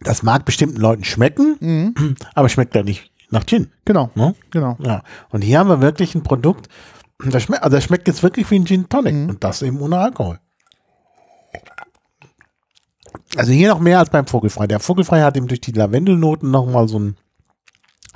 [0.01, 2.15] das mag bestimmten Leuten schmecken, Mhm.
[2.35, 3.71] aber schmeckt ja nicht nach Gin.
[3.85, 4.35] Genau, Ne?
[4.51, 4.77] genau.
[4.81, 5.03] Ja.
[5.31, 6.69] Und hier haben wir wirklich ein Produkt,
[7.19, 9.15] das schmeckt, also das schmeckt jetzt wirklich wie ein Gin Tonic.
[9.15, 9.29] Mhm.
[9.31, 10.39] Und das eben ohne Alkohol.
[13.37, 14.67] Also hier noch mehr als beim Vogelfrei.
[14.67, 17.17] Der Vogelfrei hat eben durch die Lavendelnoten nochmal so ein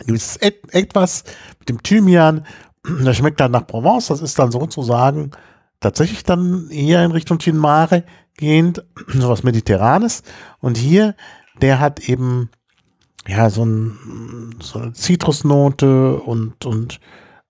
[0.07, 1.25] gewisses Et etwas
[1.59, 2.47] mit dem Thymian.
[3.05, 4.09] Das schmeckt dann nach Provence.
[4.09, 5.31] Das ist dann sozusagen
[5.81, 8.05] tatsächlich dann eher in Richtung Gin Mare
[8.37, 10.23] gehend, sowas Mediterranes.
[10.61, 11.15] Und hier,
[11.61, 12.51] der hat eben
[13.27, 16.99] ja so, ein, so eine Zitrusnote und, und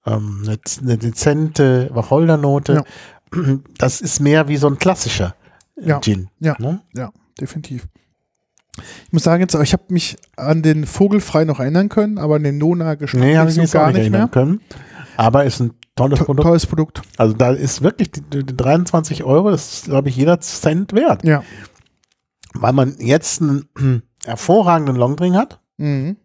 [0.06, 2.84] ähm, eine, eine dezente Wacholdernote.
[3.78, 5.34] Das ist mehr wie so ein klassischer
[5.76, 6.00] äh, Ja.
[6.00, 6.28] Gin.
[6.38, 6.54] Ja.
[6.58, 6.82] Ne?
[6.94, 7.10] Ja,
[7.40, 7.88] definitiv.
[9.06, 12.42] Ich muss sagen, jetzt, ich habe mich an den Vogelfrei noch erinnern können, aber an
[12.42, 14.28] den Nona geschmack Nee, habe ich so gar nicht nicht erinnern mehr.
[14.28, 14.60] können.
[15.16, 16.46] Aber ist ein tolles To Produkt.
[16.46, 17.02] tolles Produkt.
[17.18, 21.24] Also da ist wirklich die, die 23 Euro, das ist, glaube ich, jeder Cent wert.
[21.24, 21.42] Ja.
[22.54, 23.68] Weil man jetzt einen
[24.24, 26.16] hervorragenden Longdrink hat Mhm.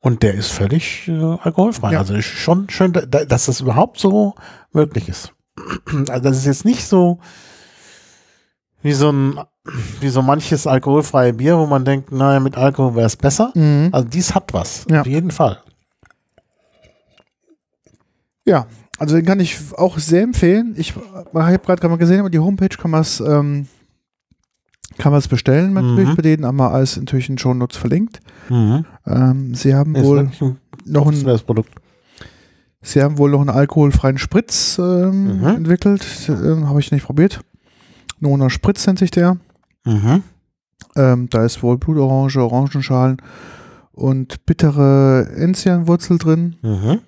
[0.00, 1.92] und der ist völlig äh, alkoholfrei.
[1.92, 1.98] Ja.
[2.00, 4.34] Also ist schon schön, da- dass das überhaupt so
[4.72, 5.32] möglich ist.
[6.08, 7.18] Also das ist jetzt nicht so
[8.82, 9.38] wie so ein
[10.00, 13.52] wie so manches alkoholfreie Bier, wo man denkt, naja, mit Alkohol wäre es besser.
[13.54, 13.90] Mhm.
[13.92, 15.02] Also dies hat was, Ja.
[15.02, 15.62] auf jeden Fall.
[18.44, 18.66] Ja,
[18.98, 20.74] also den kann ich auch sehr empfehlen.
[20.76, 23.66] Ich, habe gerade gesehen, über die Homepage kann man es ähm,
[24.98, 26.16] kann man es bestellen natürlich Mhm.
[26.16, 28.20] bei denen, haben wir alles natürlich in Show Notes verlinkt.
[28.50, 28.84] Mhm.
[29.06, 30.32] Ähm, sie haben Ist wohl ein
[30.84, 31.70] noch ein, Produkt.
[32.82, 35.46] sie haben wohl noch einen alkoholfreien Spritz ähm, Mhm.
[35.46, 36.04] entwickelt.
[36.28, 37.40] Ähm, habe ich nicht probiert.
[38.20, 39.38] Nona Spritz nennt sich der.
[39.84, 40.22] Mhm.
[40.94, 43.16] Ähm, da ist wohl Blutorange, Orangenschalen
[43.92, 46.56] und bittere Enzianwurzel drin.
[46.62, 47.00] Mhm.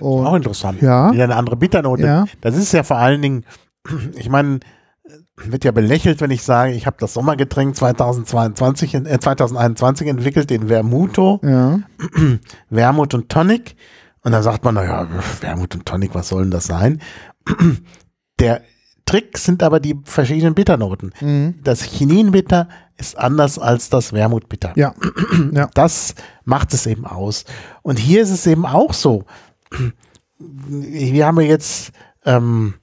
[0.00, 0.80] Auch Und interessant.
[0.82, 2.02] ja, Wieder eine andere Bitternote.
[2.04, 3.44] ja, Das ist ja vor allen Dingen,
[4.16, 4.60] ich meine,
[5.44, 10.50] wird ja belächelt, wenn ich sage, ich habe das Sommergetränk 2022, in- äh, 2021 entwickelt,
[10.50, 11.80] den Vermuto, ja,
[12.70, 13.76] Wermut und Tonic.
[14.22, 15.06] Und da sagt man, naja,
[15.40, 17.00] Wermut und Tonic, was soll denn das sein?
[18.40, 18.62] Der
[19.06, 21.12] Trick sind aber die verschiedenen Bitternoten.
[21.20, 21.54] mhm.
[21.62, 24.72] Das Chininbitter ist anders als das Wermutbitter.
[24.76, 24.94] ja,
[25.52, 27.44] ja, Das macht es eben aus.
[27.82, 29.24] Und hier ist es eben auch so.
[30.38, 31.92] Wir haben ja jetzt
[32.24, 32.74] ähm,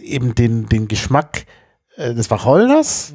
[0.00, 1.46] eben den, den Geschmack
[1.96, 3.14] äh, des Wacholders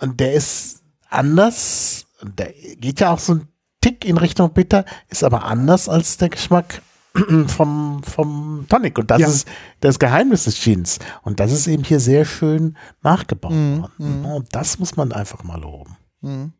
[0.00, 2.06] und der ist anders.
[2.22, 3.48] Der geht ja auch so ein
[3.80, 6.82] Tick in Richtung Bitter, ist aber anders als der Geschmack
[7.48, 8.98] vom, vom Tonic.
[8.98, 9.26] Und das Ja.
[9.28, 9.48] ist
[9.80, 10.98] das Geheimnis des Gins.
[11.22, 14.24] Und das ist eben hier sehr schön nachgebaut Mhm, worden.
[14.24, 15.96] Und das muss man einfach mal loben.
[16.20, 16.52] Mhm.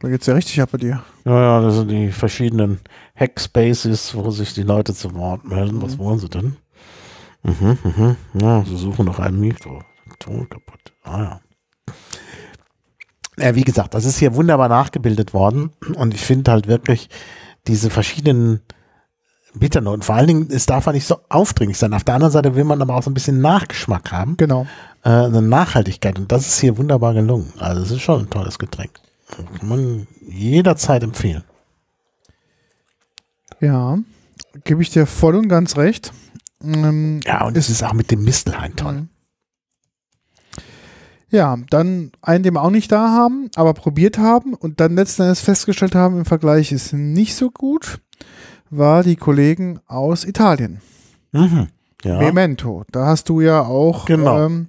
[0.00, 1.02] Da geht's ja richtig ab bei dir.
[1.24, 2.80] Ja, ja, das sind die verschiedenen
[3.14, 5.80] Hackspaces, wo sich die Leute zu Wort melden.
[5.80, 6.56] Was wollen sie denn?
[7.44, 8.16] Mhm, mhm.
[8.34, 9.82] Ja, sie suchen noch ein Mikro.
[10.18, 10.92] Ton kaputt.
[11.04, 11.40] Ah ja.
[13.36, 15.70] Ja, wie gesagt, das ist hier wunderbar nachgebildet worden.
[15.94, 17.08] Und ich finde halt wirklich
[17.66, 18.60] diese verschiedenen
[19.54, 20.02] Bitternoten.
[20.02, 21.94] Vor allen Dingen, es darf ja nicht so aufdringlich sein.
[21.94, 24.36] Auf der anderen Seite will man aber auch so ein bisschen Nachgeschmack haben.
[24.36, 24.66] Genau.
[25.02, 26.18] Äh, eine Nachhaltigkeit.
[26.18, 27.52] Und das ist hier wunderbar gelungen.
[27.58, 28.92] Also es ist schon ein tolles Getränk.
[29.58, 31.44] Kann man jederzeit empfehlen.
[33.60, 33.98] Ja,
[34.64, 36.12] gebe ich dir voll und ganz recht.
[36.62, 38.92] Ähm, Ja, und es ist auch mit dem Mistelhain toll.
[38.92, 39.08] Mhm.
[41.30, 45.22] Ja, dann einen, den wir auch nicht da haben, aber probiert haben und dann letzten
[45.22, 47.98] Endes festgestellt haben, im Vergleich ist nicht so gut,
[48.76, 50.80] war die Kollegen aus Italien.
[51.32, 51.68] Mhm.
[52.04, 52.18] Ja.
[52.18, 52.84] Memento.
[52.92, 54.44] Da hast du ja auch Genau.
[54.46, 54.66] ähm,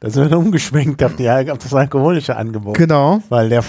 [0.00, 2.76] Da sind wir umgeschwenkt auf, die, auf das alkoholische Angebot.
[2.76, 3.22] genau.
[3.28, 3.64] Weil der.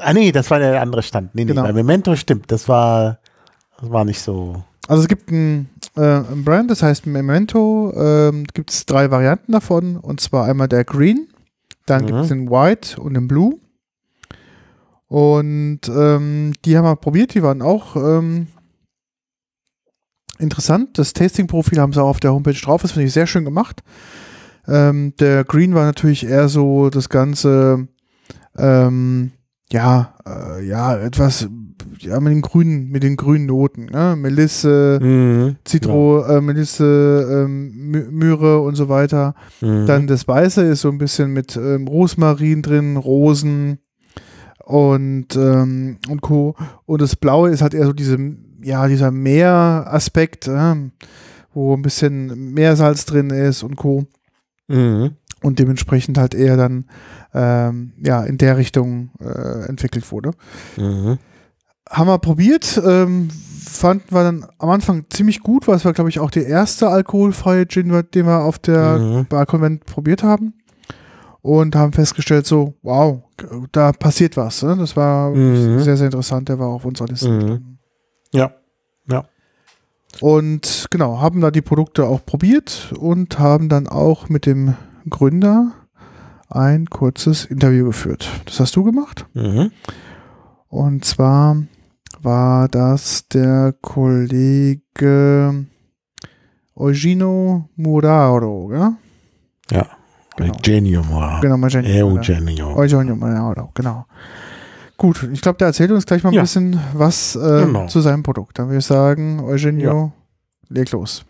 [0.00, 1.34] Ah, nee, das war der andere Stand.
[1.34, 1.62] Nee, nee, Genau.
[1.62, 2.50] bei Memento stimmt.
[2.50, 3.18] Das war.
[3.80, 4.62] Das war nicht so.
[4.86, 7.92] Also es gibt ein, äh, ein Brand, das heißt Memento.
[7.96, 9.96] Ähm, gibt es drei Varianten davon.
[9.96, 11.26] Und zwar einmal der Green,
[11.86, 12.06] dann Mhm.
[12.06, 13.56] gibt es den White und den Blue.
[15.14, 18.48] Und ähm, die haben wir probiert, die waren auch ähm,
[20.40, 20.98] interessant.
[20.98, 23.84] Das Tasting-Profil haben sie auch auf der Homepage drauf, das finde ich sehr schön gemacht.
[24.66, 27.86] Ähm, der Green war natürlich eher so das Ganze,
[28.58, 29.30] ähm,
[29.70, 31.48] ja, äh, ja, etwas,
[32.00, 34.16] ja, mit den grünen, mit den grünen Noten, ne?
[34.18, 35.56] Melisse, Mhm.
[35.64, 39.36] Zitro, äh, Melisse, ähm, My- Myre und so weiter.
[39.60, 39.86] Mhm.
[39.86, 43.78] Dann das Weiße ist so ein bisschen mit ähm, Rosmarin drin, Rosen
[44.64, 46.54] und, ähm, und Co.
[46.86, 48.18] Und das Blaue ist halt eher so diese,
[48.62, 50.74] ja, dieser Meeraspekt, äh,
[51.52, 54.06] wo ein bisschen Meersalz drin ist und Co.
[54.68, 55.12] Mhm.
[55.42, 56.86] Und dementsprechend halt eher dann
[57.34, 60.30] ähm, ja, in der Richtung äh, entwickelt wurde.
[60.78, 61.18] Mhm.
[61.90, 63.28] Haben wir probiert, ähm,
[63.62, 66.88] fanden wir dann am Anfang ziemlich gut, weil es war, glaube ich, auch der erste
[66.88, 69.26] alkoholfreie Gin, den wir auf der Mhm.
[69.26, 70.54] Bar Convent probiert haben.
[71.44, 73.20] Und haben festgestellt, so, wow,
[73.70, 74.62] da passiert was.
[74.62, 74.76] Ne?
[74.78, 75.78] Das war Mhm.
[75.80, 76.48] sehr, sehr interessant.
[76.48, 77.28] Der war auf unserer Liste.
[77.28, 77.76] Mhm.
[78.32, 78.52] Ja.
[79.06, 79.26] Ja.
[80.22, 84.74] Und genau, haben da die Produkte auch probiert und haben dann auch mit dem
[85.10, 85.72] Gründer
[86.48, 88.26] ein kurzes Interview geführt.
[88.46, 89.26] Das hast du gemacht.
[89.34, 89.70] Mhm.
[90.68, 91.58] Und zwar
[92.22, 95.66] war das der Kollege
[96.74, 98.96] Eugenio Muraro, ja?
[99.70, 99.86] Ja.
[100.36, 100.52] Genau.
[100.54, 101.40] Eugenio Mora.
[101.40, 102.08] Genau, Eugenio.
[102.08, 102.76] Eugenio.
[102.76, 104.06] Eugenio Muraro, genau.
[104.96, 106.42] Gut, ich glaube, der erzählt uns gleich mal ein Ja.
[106.42, 107.86] bisschen was äh, Genau.
[107.86, 108.58] zu seinem Produkt.
[108.58, 110.12] Dann würde ich sagen, Eugenio,
[110.68, 111.24] leg los.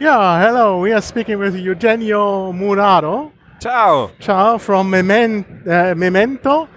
[0.00, 0.82] Yeah, hello.
[0.84, 3.32] We are speaking with Eugenio Murado.
[3.60, 4.10] Ciao.
[4.20, 6.68] Ciao from uh, Memento.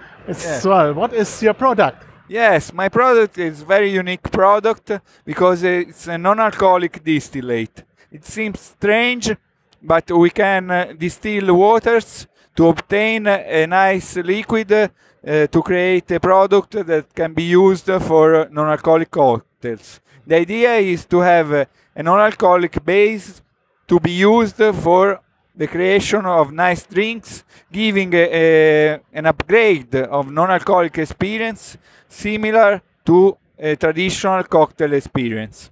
[0.64, 0.94] Well.
[0.94, 2.06] What is your product?
[2.28, 4.92] Yes, my product is very unique product
[5.26, 7.84] because it's a non-alcoholic distillate.
[8.12, 9.36] It seems strange,
[9.82, 12.26] but we can uh, distill waters
[12.56, 14.88] to obtain a nice liquid uh,
[15.46, 20.00] to create a product that can be used for non-alcoholic cocktails.
[20.26, 21.64] The idea is to have uh,
[21.94, 23.42] a non-alcoholic base
[23.86, 25.20] to be used for
[25.56, 31.76] the creation of nice drinks, giving a, a- an upgrade of non-alcoholic experience
[32.08, 35.70] similar to a traditional cocktail experience.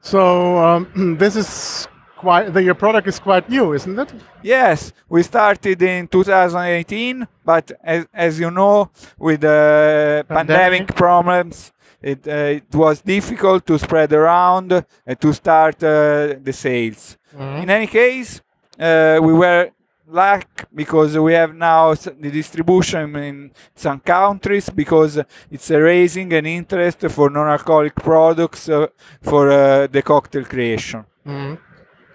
[0.00, 1.86] So um, this is
[2.22, 2.46] quite.
[2.54, 4.10] The, your product is quite new, isn't it?
[4.42, 10.94] Yes, we started in 2018, but as, as you know, with the pandemic, Pandemic.
[11.04, 14.82] problems, it, uh, it was difficult to spread around uh,
[15.22, 15.88] to start uh,
[16.46, 17.16] the sales.
[17.62, 18.40] In any case,
[18.78, 19.70] uh, we were
[20.06, 23.36] lucky because we have now the distribution in
[23.74, 25.12] some countries because
[25.50, 28.86] it's raising an interest for non-alcoholic products uh,
[29.22, 31.00] for uh, the cocktail creation.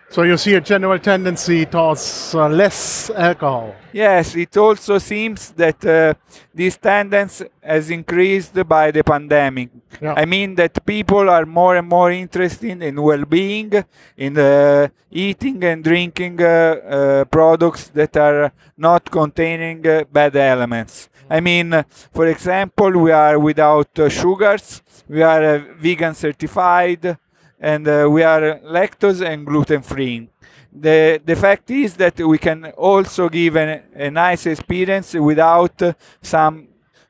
[0.09, 3.75] So you see a general tendency towards uh, less alcohol.
[3.91, 6.13] Yes, it also seems that uh,
[6.53, 9.69] this tendency has increased by the pandemic.
[10.01, 10.13] Yeah.
[10.15, 13.83] I mean that people are more and more interested in well-being,
[14.15, 21.09] in uh, eating and drinking uh, uh, products that are not containing uh, bad elements.
[21.29, 21.83] I mean,
[22.13, 27.17] for example, we are without uh, sugars, we are uh, vegan certified,
[27.59, 30.29] and uh, we are lactose and gluten free.
[30.71, 35.81] The, the fact is that we can also give an, a nice experience without
[36.21, 36.67] some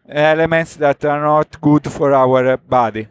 [0.08, 3.08] elements that are not good for our body.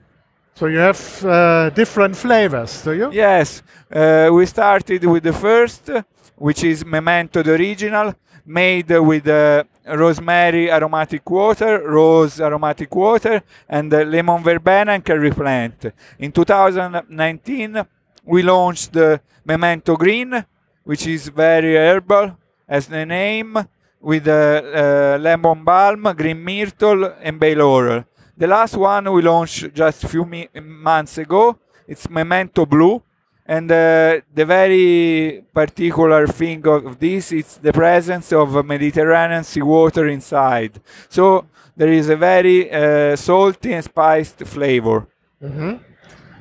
[0.54, 3.10] So you have uh, different flavors, do you?
[3.12, 3.62] Yes,
[3.92, 5.90] uh, we started with the first,
[6.36, 8.14] which is Memento the original,
[8.46, 15.92] made with uh, rosemary aromatic water, rose aromatic water, and lemon verbena and curry plant.
[16.18, 17.86] In 2019,
[18.24, 20.44] we launched the Memento Green,
[20.84, 22.36] which is very herbal,
[22.68, 23.56] as the name,
[24.00, 28.04] with uh, uh, lemon balm, green myrtle, and bay laurel.
[28.36, 30.26] The last one we launched just a few
[30.62, 31.58] months ago.
[31.88, 33.02] It's Memento Blue,
[33.48, 40.80] and uh, the very particular thing of this is the presence of Mediterranean seawater inside.
[41.08, 45.06] So there is a very uh, salty and spiced flavor.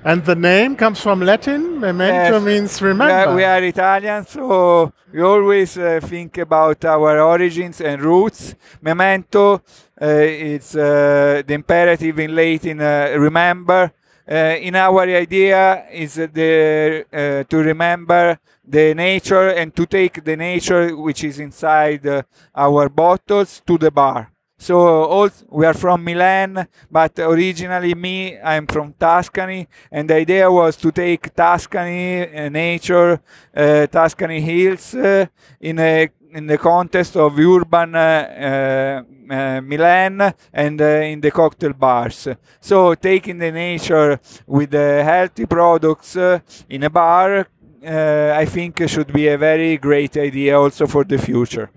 [0.03, 1.79] And the name comes from Latin.
[1.79, 2.43] Memento Yes.
[2.43, 3.35] means remember.
[3.35, 8.53] we are Italian, so we always uh, think about our origins and roots.
[8.81, 9.55] Memento,
[9.99, 13.91] uh, it's uh, the imperative in Latin, uh, remember.
[14.27, 20.35] Uh, in our idea is the, uh, to remember the nature and to take the
[20.35, 22.23] nature which is inside uh,
[22.55, 24.31] our bottles to the bar.
[24.57, 30.49] So all, we are from Milan, but originally me, I'm from Tuscany, and the idea
[30.49, 33.21] was to take Tuscany uh, nature,
[33.55, 35.25] uh, Tuscany hills, uh,
[35.59, 41.73] in a in the context of urban uh, uh, Milan and uh, in the cocktail
[41.73, 42.27] bars.
[42.59, 47.47] So taking the nature with the healthy products uh, in a bar,
[47.87, 51.69] uh, I think should be a very great idea also for the future.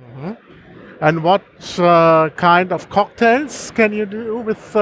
[1.00, 1.44] and what
[1.78, 4.72] uh, kind of cocktails can you do with?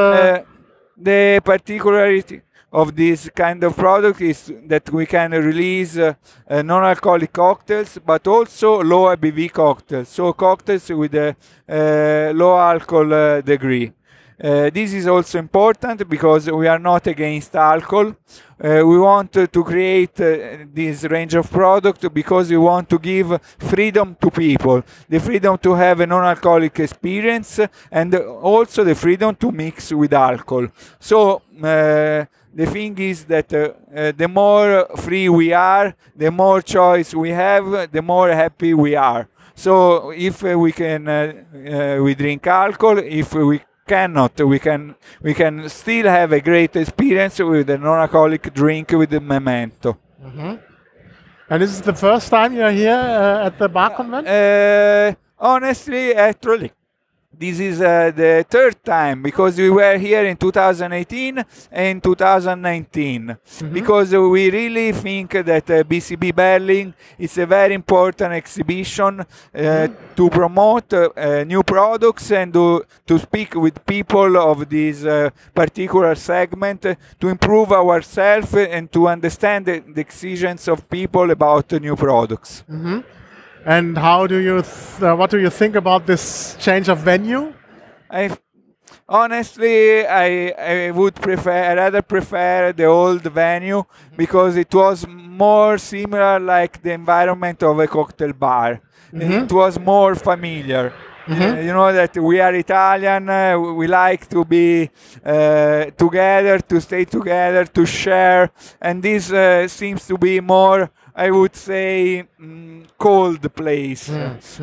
[0.98, 2.40] The particularity
[2.72, 6.14] of this kind of product is that we can release uh,
[6.48, 13.40] uh, non-alcoholic cocktails, but also low ABV cocktails, so cocktails with a low alcohol uh,
[13.40, 13.92] degree.
[14.38, 18.14] Uh, this is also important because we are not against alcohol.
[18.62, 22.98] Uh, we want uh, to create uh, this range of product because we want to
[22.98, 27.60] give freedom to people, the freedom to have a non-alcoholic experience,
[27.90, 30.68] and also the freedom to mix with alcohol.
[31.00, 32.26] So uh,
[32.56, 37.28] the thing is that uh, uh, the more free we are, the more choice we
[37.30, 39.28] have, the more happy we are.
[39.54, 41.32] So if uh, we can, uh,
[41.98, 42.98] uh, we drink alcohol.
[42.98, 48.54] If we cannot, we can we can still have a great experience with a non-alcoholic
[48.54, 49.98] drink with the memento.
[51.50, 54.26] and this is the first time you're here uh, at the bar convent.
[55.38, 56.72] Honestly, actually,
[57.38, 63.36] this is uh, the third time because we were here in 2018 and 2019
[63.72, 70.30] because we really think that uh, BCB Berlin is a very important exhibition uh, to
[70.30, 76.14] promote uh, uh, new products and to, to speak with people of this uh, particular
[76.14, 76.82] segment
[77.20, 82.64] to improve ourselves and to understand the, the exigencies of people about new products.
[83.66, 84.62] And how do you?
[84.62, 87.52] Th- uh, what do you think about this change of venue?
[88.10, 88.30] I
[89.08, 93.82] honestly I I would prefer I rather prefer the old venue
[94.16, 98.80] because it was more similar like the environment of a cocktail bar.
[99.18, 100.92] It was more familiar.
[101.28, 103.28] Uh, you know that we are Italian.
[103.28, 104.90] Uh, we- we like to be
[105.24, 108.50] uh, together, to stay together, to share,
[108.80, 110.90] and this uh, seems to be more.
[111.18, 114.10] I would say mm, cold place,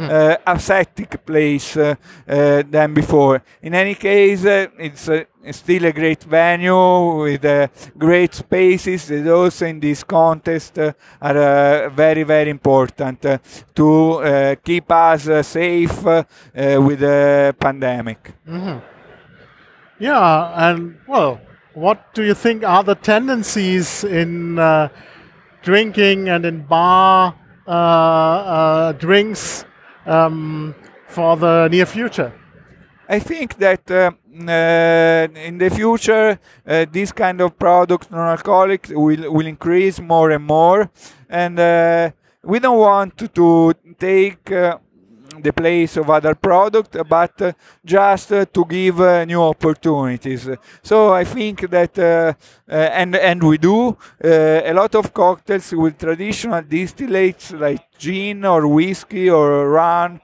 [0.07, 1.95] uh, ascetic place uh,
[2.27, 3.41] uh, than before.
[3.63, 9.27] In any case, uh, it's uh, still a great venue with uh, great spaces that
[9.27, 13.39] also in this contest uh, are uh, very, very important uh,
[13.73, 16.23] to uh, keep us uh, safe uh,
[16.55, 18.31] uh, with the pandemic.
[19.99, 21.39] Yeah, and well,
[21.73, 24.89] what do you think are the tendencies in uh,
[25.63, 27.35] drinking and in bar
[27.67, 29.65] uh, uh, drinks
[30.05, 30.75] um,
[31.07, 32.33] for the near future?
[33.09, 34.11] I think that uh,
[34.47, 40.45] uh, in the future, uh, this kind of product, non-alcoholic, will will increase more and
[40.45, 40.89] more,
[41.29, 42.11] and uh,
[42.43, 44.51] we don't want to, to take.
[45.41, 47.53] The place of other product, but uh,
[47.83, 50.47] just uh, to give uh, new opportunities.
[50.81, 51.97] So I think that,
[52.67, 58.67] and and we do uh, a lot of cocktails with traditional distillates like gin or
[58.67, 60.19] whiskey or rum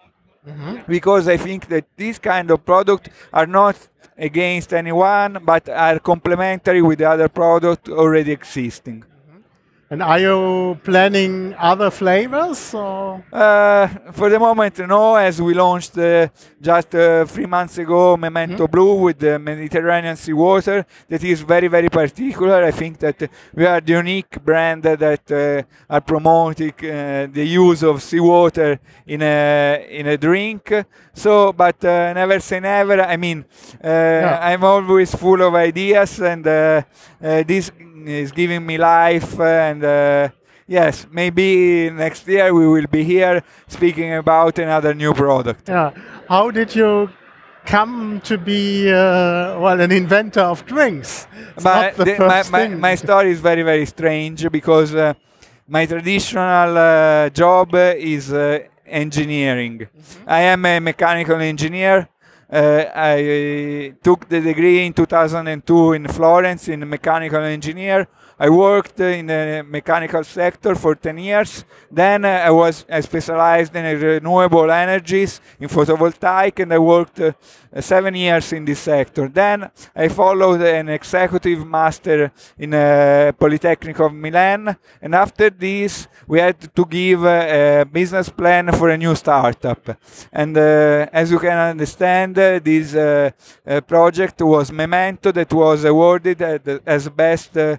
[0.87, 3.75] because I think that these kind of products are not
[4.17, 9.03] against anyone, but are complementary with the other product already existing.
[9.91, 12.75] And are you planning other flavors?
[12.75, 13.23] Or?
[13.33, 16.27] Uh, for the moment, no, as we launched uh,
[16.61, 21.89] just uh, three months ago Memento Blue with the Mediterranean seawater, that is very, very
[21.89, 22.63] particular.
[22.63, 27.81] I think that we are the unique brand that uh, are promoting uh, the use
[27.81, 30.71] of seawater in a in a drink.
[31.13, 33.01] So, but uh, never say never.
[33.01, 33.43] I mean,
[33.83, 37.71] uh, I'm always full of ideas, and this
[38.07, 39.83] is giving me life and.
[39.83, 40.29] Uh,
[40.69, 45.67] Yes, maybe next year we will be here speaking about another new product.
[45.67, 45.89] Yeah.
[46.27, 47.09] How did you
[47.65, 51.25] come to be uh, well an inventor of drinks?
[51.55, 52.79] It's not the my, first my, thing.
[52.79, 55.15] my story is very, very strange because uh,
[55.67, 59.87] my traditional uh, job is uh, engineering.
[60.27, 62.09] I am a mechanical engineer.
[62.51, 68.07] Uh, I took the degree in 2002 in Florence in mechanical engineer.
[68.39, 71.65] I worked in the mechanical sector for 10 years.
[71.91, 77.33] Then uh, I was I specialized in renewable energies, in photovoltaic, and I worked uh,
[77.81, 79.27] seven years in this sector.
[79.27, 86.39] Then I followed an executive master in uh, Polytechnic of Milan, and after this we
[86.39, 89.97] had to give uh, a business plan for a new startup.
[90.31, 93.31] And uh, as you can understand, uh, this uh,
[93.67, 96.41] uh, project was Memento that was awarded
[96.85, 97.77] as best uh,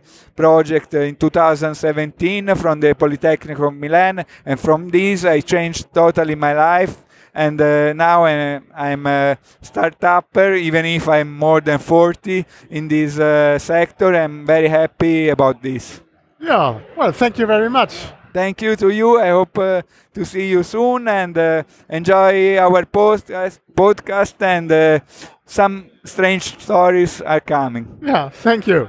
[0.50, 4.24] project in 2017 from the Polytechnic of Milan.
[4.44, 6.94] And from this, I changed totally my life.
[7.32, 13.18] And uh, now uh, I'm a startupper, even if I'm more than 40 in this
[13.18, 14.14] uh, sector.
[14.14, 16.00] I'm very happy about this.
[16.40, 17.92] Yeah, well, thank you very much.
[18.32, 19.20] Thank you to you.
[19.20, 19.82] I hope uh,
[20.14, 24.98] to see you soon and uh, enjoy our podcast, podcast and uh,
[25.44, 27.86] some strange stories are coming.
[28.02, 28.88] Yeah, thank you.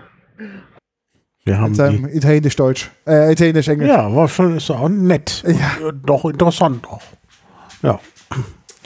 [1.44, 2.92] Wir haben Mit seinem Italienisch-Deutsch.
[3.08, 3.90] Äh, Italienisch-Englisch.
[3.90, 5.44] ja, war schon ist auch nett.
[5.48, 5.92] Ja.
[5.92, 7.02] Doch interessant auch.
[7.82, 8.00] Ja.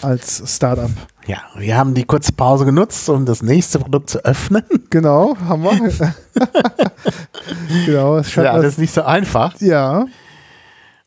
[0.02, 0.90] Als Startup.
[1.28, 4.64] Ja, wir haben die kurze Pause genutzt, um das nächste Produkt zu öffnen.
[4.90, 6.16] Genau, haben wir.
[7.86, 9.60] genau, es scheint Ja, das ist nicht so einfach.
[9.60, 10.06] ja,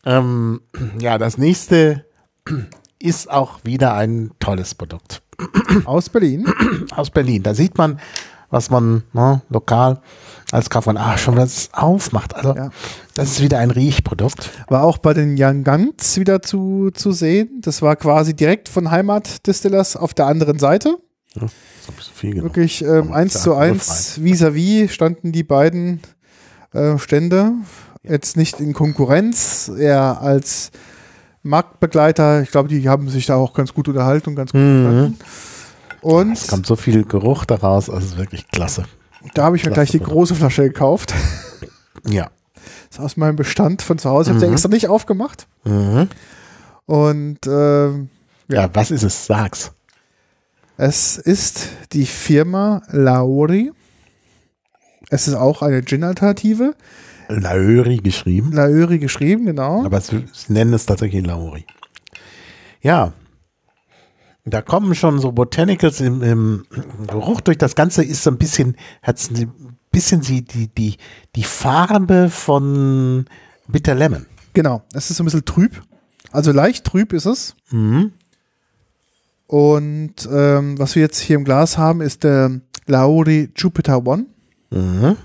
[0.04, 0.60] Ähm,
[1.00, 2.04] ja, das nächste
[2.98, 5.22] ist auch wieder ein tolles Produkt
[5.84, 6.46] aus Berlin.
[6.94, 7.42] aus Berlin.
[7.42, 8.00] Da sieht man,
[8.50, 10.00] was man ne, lokal
[10.50, 12.34] als Kaufmann, ah, schon was aufmacht.
[12.34, 12.70] Also, Ja.
[13.14, 14.50] das ist wieder ein Riechprodukt.
[14.68, 17.60] War auch bei den Young Guns wieder zu, zu sehen.
[17.60, 20.96] Das war quasi direkt von Heimat Distillers auf der anderen Seite.
[21.34, 21.50] Bisschen
[22.14, 22.48] viel genommen.
[22.48, 26.00] Wirklich ähm, eins zu eins, vis-à-vis standen die beiden
[26.72, 27.52] äh, Stände.
[28.02, 30.70] Jetzt nicht in Konkurrenz, eher als
[31.42, 32.42] Marktbegleiter.
[32.42, 34.82] Ich glaube, die haben sich da auch ganz gut unterhalten und ganz gut Mhm.
[34.82, 35.18] verstanden.
[36.00, 38.84] Und Es kommt so viel Geruch daraus, also es ist wirklich klasse.
[39.34, 41.14] Da habe ich mir gleich die große Flasche gekauft.
[42.08, 42.30] Ja.
[42.88, 44.30] Das ist aus meinem Bestand von zu Hause.
[44.30, 44.52] Ich habe sie Mhm.
[44.52, 45.46] extra nicht aufgemacht.
[45.64, 46.08] Mhm.
[46.86, 48.08] Und ähm,
[48.48, 49.26] Ja, was ist es?
[49.26, 49.72] Sag's.
[50.76, 53.72] Es ist die Firma Lauri.
[55.10, 56.74] Es ist auch eine Gin-Alternative.
[57.28, 58.52] Lauri geschrieben.
[58.52, 59.84] Lauri geschrieben, genau.
[59.84, 61.66] Aber sie nennen es tatsächlich Lauri.
[62.80, 63.12] Ja.
[64.50, 66.66] Da kommen schon so Botanicals im, im
[67.06, 67.58] Geruch durch.
[67.58, 69.52] Das Ganze ist so ein bisschen, hat ein
[69.90, 70.96] bisschen die, die, die,
[71.34, 73.26] die Farbe von
[73.68, 74.26] Bitter Lemon.
[74.54, 74.82] Genau.
[74.92, 75.82] Es ist so ein bisschen trüb.
[76.32, 77.54] Also leicht trüb ist es.
[77.70, 78.12] Mhm.
[79.46, 84.26] Und ähm, was wir jetzt hier im Glas haben, ist der Lauri Jupiter One.
[84.70, 85.16] Mhm.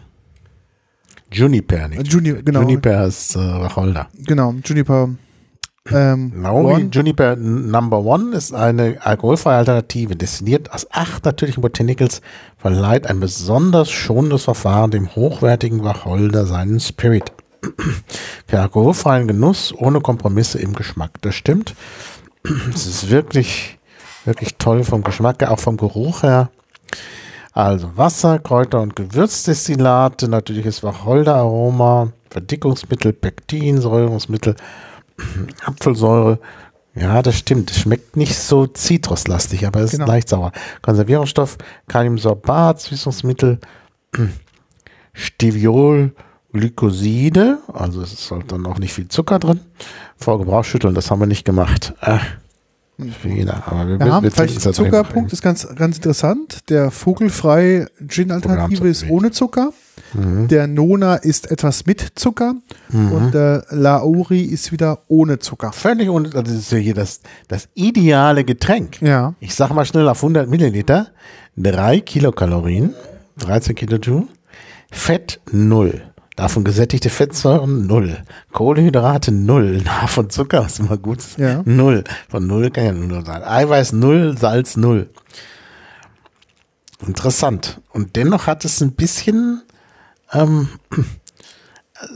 [1.32, 2.14] Juniper, nicht?
[2.14, 2.62] Juni, genau.
[2.62, 4.08] Juniper ist äh, Wacholder.
[4.26, 5.10] Genau, Juniper.
[5.92, 6.90] Ähm, One.
[6.92, 10.16] Juniper Number One ist eine alkoholfreie Alternative.
[10.16, 12.22] Destilliert aus acht natürlichen Botanicals
[12.58, 17.34] verleiht ein besonders schonendes Verfahren dem hochwertigen Wacholder seinen Spirit.
[18.48, 21.22] Für alkoholfreien Genuss ohne Kompromisse im Geschmack.
[21.22, 21.76] Das stimmt.
[22.74, 23.78] Es ist wirklich,
[24.26, 26.50] wirklich toll vom Geschmack, her, auch vom Geruch her.
[27.54, 34.56] Also Wasser, Kräuter und Gewürzdestillate, natürliches Wacholderaroma, Verdickungsmittel, Pektin, Säurungsmittel,
[35.66, 36.40] Apfelsäure.
[36.96, 37.72] Ja, das stimmt.
[37.72, 40.04] Es schmeckt nicht so zitruslastig, aber es Genau.
[40.04, 40.52] ist leicht sauer.
[40.82, 41.58] Konservierungsstoff,
[41.88, 43.60] Kaliumsorbat, Süßungsmittel,
[45.14, 46.12] Steviol,
[46.54, 49.60] Glykoside, also es ist halt dann auch nicht viel Zucker drin.
[50.18, 51.94] Vor Gebrauch schütteln, das haben wir nicht gemacht.
[52.02, 52.20] Äh,
[53.24, 53.64] jeder.
[53.66, 54.74] Aber wir, Ja, wir vielleicht drin.
[54.74, 56.70] Zuckerpunkt ist ganz, ganz interessant.
[56.70, 59.74] Der vogelfrei Gin-Alternative ist ohne Zucker.
[60.14, 60.48] Mhm.
[60.48, 62.56] Der Nona ist etwas mit Zucker.
[62.92, 65.72] Und der Lauri ist wieder ohne Zucker.
[65.72, 69.02] Völlig ohne, das ist ja hier das, das ideale Getränk.
[69.02, 69.34] Ja.
[69.40, 71.08] Ich sag mal schnell auf 100 Milliliter,
[71.58, 72.94] 3 Kilokalorien,
[73.40, 74.28] 13 Kilojoule,
[74.92, 76.04] Fett 0.
[76.36, 78.18] Davon gesättigte Fettsäuren 0.
[78.52, 79.82] Kohlenhydrate 0.
[79.86, 81.20] Na, von Zucker ist immer gut.
[81.38, 81.62] Ja.
[81.66, 82.04] 0.
[82.30, 83.44] Von 0 kann ja nur sein.
[83.44, 85.10] Eiweiß 0, Salz 0.
[87.06, 87.82] Interessant.
[87.92, 89.62] Und dennoch hat es ein bisschen
[90.34, 90.68] ähm,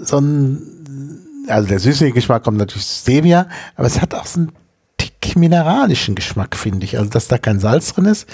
[0.02, 4.42] so ein, also der süße Geschmack kommt natürlich aus Stevia, aber es hat auch so
[4.42, 4.52] einen
[4.98, 6.98] Tick mineralischen Geschmack, finde ich.
[6.98, 8.28] Also, dass da kein Salz drin ist.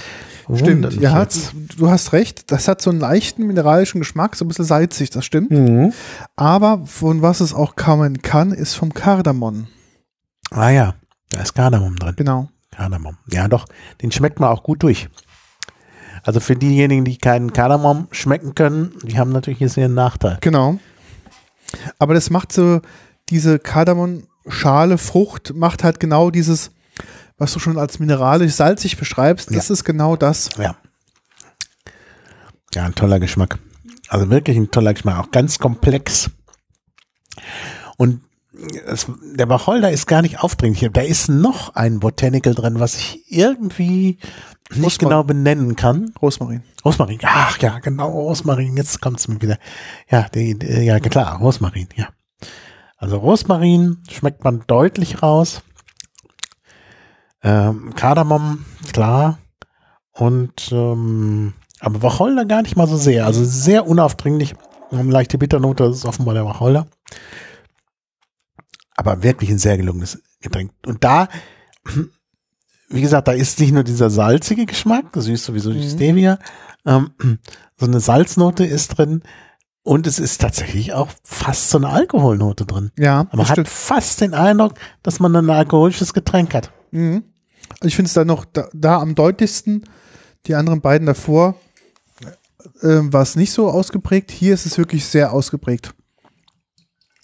[0.55, 1.53] Stimmt, ja, jetzt.
[1.77, 2.51] du hast recht.
[2.51, 5.51] Das hat so einen leichten mineralischen Geschmack, so ein bisschen salzig, das stimmt.
[5.51, 5.93] Mhm.
[6.35, 9.67] Aber von was es auch kommen kann, ist vom Kardamom.
[10.51, 10.95] Ah ja,
[11.29, 12.15] da ist Kardamom drin.
[12.17, 12.49] Genau.
[12.71, 13.17] Kardamom.
[13.31, 13.65] Ja, doch,
[14.01, 15.09] den schmeckt man auch gut durch.
[16.23, 20.37] Also für diejenigen, die keinen Kardamom schmecken können, die haben natürlich jetzt einen Nachteil.
[20.41, 20.79] Genau.
[21.99, 22.81] Aber das macht so,
[23.29, 26.71] diese Kardamom-Schale, Frucht, macht halt genau dieses,
[27.37, 29.53] was du schon als mineralisch salzig beschreibst.
[29.53, 30.49] Das ist genau das.
[30.57, 30.75] Ja.
[32.73, 33.59] Ja, ein toller Geschmack.
[34.07, 36.29] Also wirklich ein toller Geschmack, auch ganz komplex.
[37.97, 38.21] Und
[38.85, 40.89] es, der Wacholder ist gar nicht aufdringlich.
[40.91, 44.19] Da ist noch ein Botanical drin, was ich irgendwie
[44.75, 45.09] nicht Rosmarin.
[45.09, 46.13] genau benennen kann.
[46.21, 46.63] Rosmarin.
[46.83, 49.57] Rosmarin, ach ja, genau, Rosmarin, jetzt kommt es mir wieder.
[50.09, 52.09] Ja, die, ja, klar, Rosmarin, ja.
[52.97, 55.61] Also Rosmarin schmeckt man deutlich raus.
[57.41, 59.39] Ähm, Kardamom, klar.
[60.11, 63.25] Und ähm, aber Wacholder gar nicht mal so sehr.
[63.25, 64.55] Also sehr unaufdringlich.
[64.89, 66.87] Eine leichte Bitternote, das ist offenbar der Wacholder.
[68.95, 70.71] Aber wirklich ein sehr gelungenes Getränk.
[70.85, 71.27] Und da,
[72.89, 76.37] wie gesagt, da ist nicht nur dieser salzige Geschmack, das ist sowieso die Stevia,
[76.85, 77.11] ähm,
[77.79, 79.23] so eine Salznote ist drin
[79.83, 82.91] und es ist tatsächlich auch fast so eine Alkoholnote drin.
[82.97, 83.67] Ja, Aber man hat stimmt.
[83.69, 86.71] fast den Eindruck, dass man ein alkoholisches Getränk hat.
[86.91, 87.23] Mhm.
[87.79, 89.83] Also Ich finde es da noch da, da am deutlichsten.
[90.45, 91.55] Die anderen beiden davor
[92.81, 94.31] äh, war es nicht so ausgeprägt.
[94.31, 95.93] Hier ist es wirklich sehr ausgeprägt.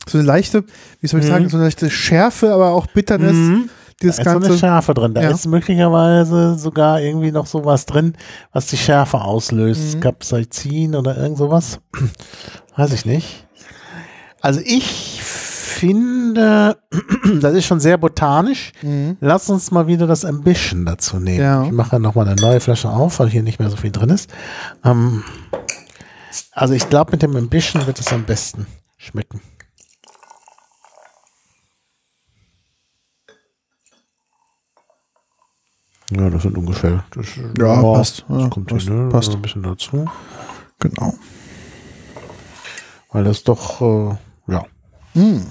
[0.08, 0.64] So eine leichte,
[1.02, 1.30] wie soll ich Mhm.
[1.30, 3.68] sagen, so eine leichte Schärfe, aber auch Bitterness.
[4.02, 4.58] Dieses Da ist so eine.
[4.58, 5.14] Schärfe drin.
[5.14, 5.32] Da Ja.
[5.32, 8.14] ist möglicherweise sogar irgendwie noch sowas drin,
[8.54, 9.96] was die Schärfe auslöst.
[9.96, 10.00] Mhm.
[10.00, 11.80] Capsaicin oder irgend sowas.
[12.78, 13.48] Weiß ich nicht.
[14.42, 16.78] Also ich finde,
[17.42, 18.72] das ist schon sehr botanisch.
[18.82, 19.18] Mhm.
[19.20, 21.40] Lass uns mal wieder das Ambition dazu nehmen.
[21.42, 21.64] Ja.
[21.64, 24.30] Ich mache nochmal eine neue Flasche auf, weil hier nicht mehr so viel drin ist.
[24.86, 25.24] Ähm,
[26.54, 28.66] also ich glaube, mit dem Ambition wird es am besten
[28.98, 29.42] schmecken.
[36.12, 37.04] Ja, das sind ungefähr.
[37.12, 37.26] Das,
[37.58, 38.26] Ja, passt.
[38.28, 39.10] Das Ja, kommt passt, hier, ne?
[39.10, 39.32] passt.
[39.34, 40.06] ein bisschen dazu.
[40.80, 41.14] Genau.
[43.12, 44.16] Weil das doch, äh,
[44.52, 44.66] ja.
[45.14, 45.46] Mhm.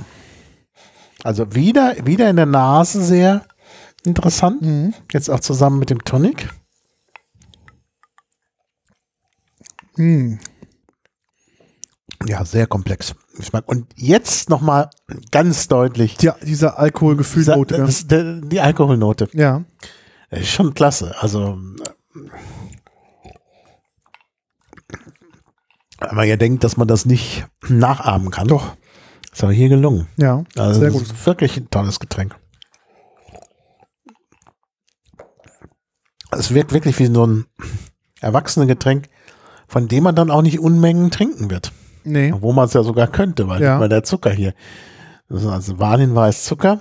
[1.24, 3.44] Also wieder, wieder in der Nase sehr
[4.04, 4.62] interessant.
[4.62, 4.94] Mhm.
[5.12, 6.48] Jetzt auch zusammen mit dem Tonic.
[9.96, 10.38] Mhm.
[12.26, 13.14] Ja, sehr komplex.
[13.66, 14.90] Und jetzt nochmal
[15.30, 17.86] ganz deutlich Ja, dieser Alkoholgefühlnote.
[18.48, 19.28] Die Alkoholnote.
[19.32, 19.62] ja.
[20.31, 21.14] Das ist schon klasse.
[21.20, 21.59] Also,
[22.14, 22.20] äh,
[26.01, 28.47] wenn man ja denkt, dass man das nicht nachahmen kann.
[28.49, 28.76] Doch.
[29.33, 30.07] Ist aber hier gelungen.
[30.16, 31.26] Ja, Also, sehr gut.
[31.26, 32.37] wirklich ein tolles Getränk.
[36.31, 37.47] Es wirkt wirklich wie so ein
[38.20, 39.09] Erwachsenengetränk,
[39.66, 41.72] von dem man dann auch nicht Unmengen trinken wird.
[42.05, 42.33] Nee.
[42.39, 43.81] Wo man es ja sogar könnte, weil, Ja.
[43.81, 44.55] weil der Zucker hier.
[45.29, 46.81] Das ist also Wahnhinweis Zucker.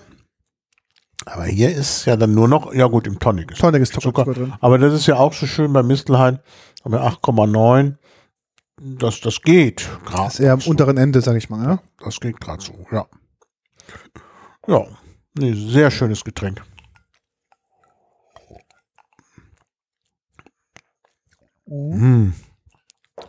[1.28, 4.24] Aber hier ist ja dann nur noch, ja gut, im Tonic ist Tonic ist Zucker,
[4.24, 4.34] Zucker.
[4.34, 4.54] Drin.
[4.62, 6.40] Aber das ist ja auch so schön bei Mistelhain.
[6.86, 7.96] Haben wir 8,9.
[8.78, 9.90] Das, das geht.
[10.06, 10.70] Grad Ist eher am so.
[10.70, 11.64] unteren Ende, sag ich mal.
[11.64, 11.80] Ja?
[12.00, 13.06] Das geht gerade so, ja.
[14.68, 14.86] Ja,
[15.38, 16.62] nee, sehr schönes Getränk.
[21.66, 22.30] Mm.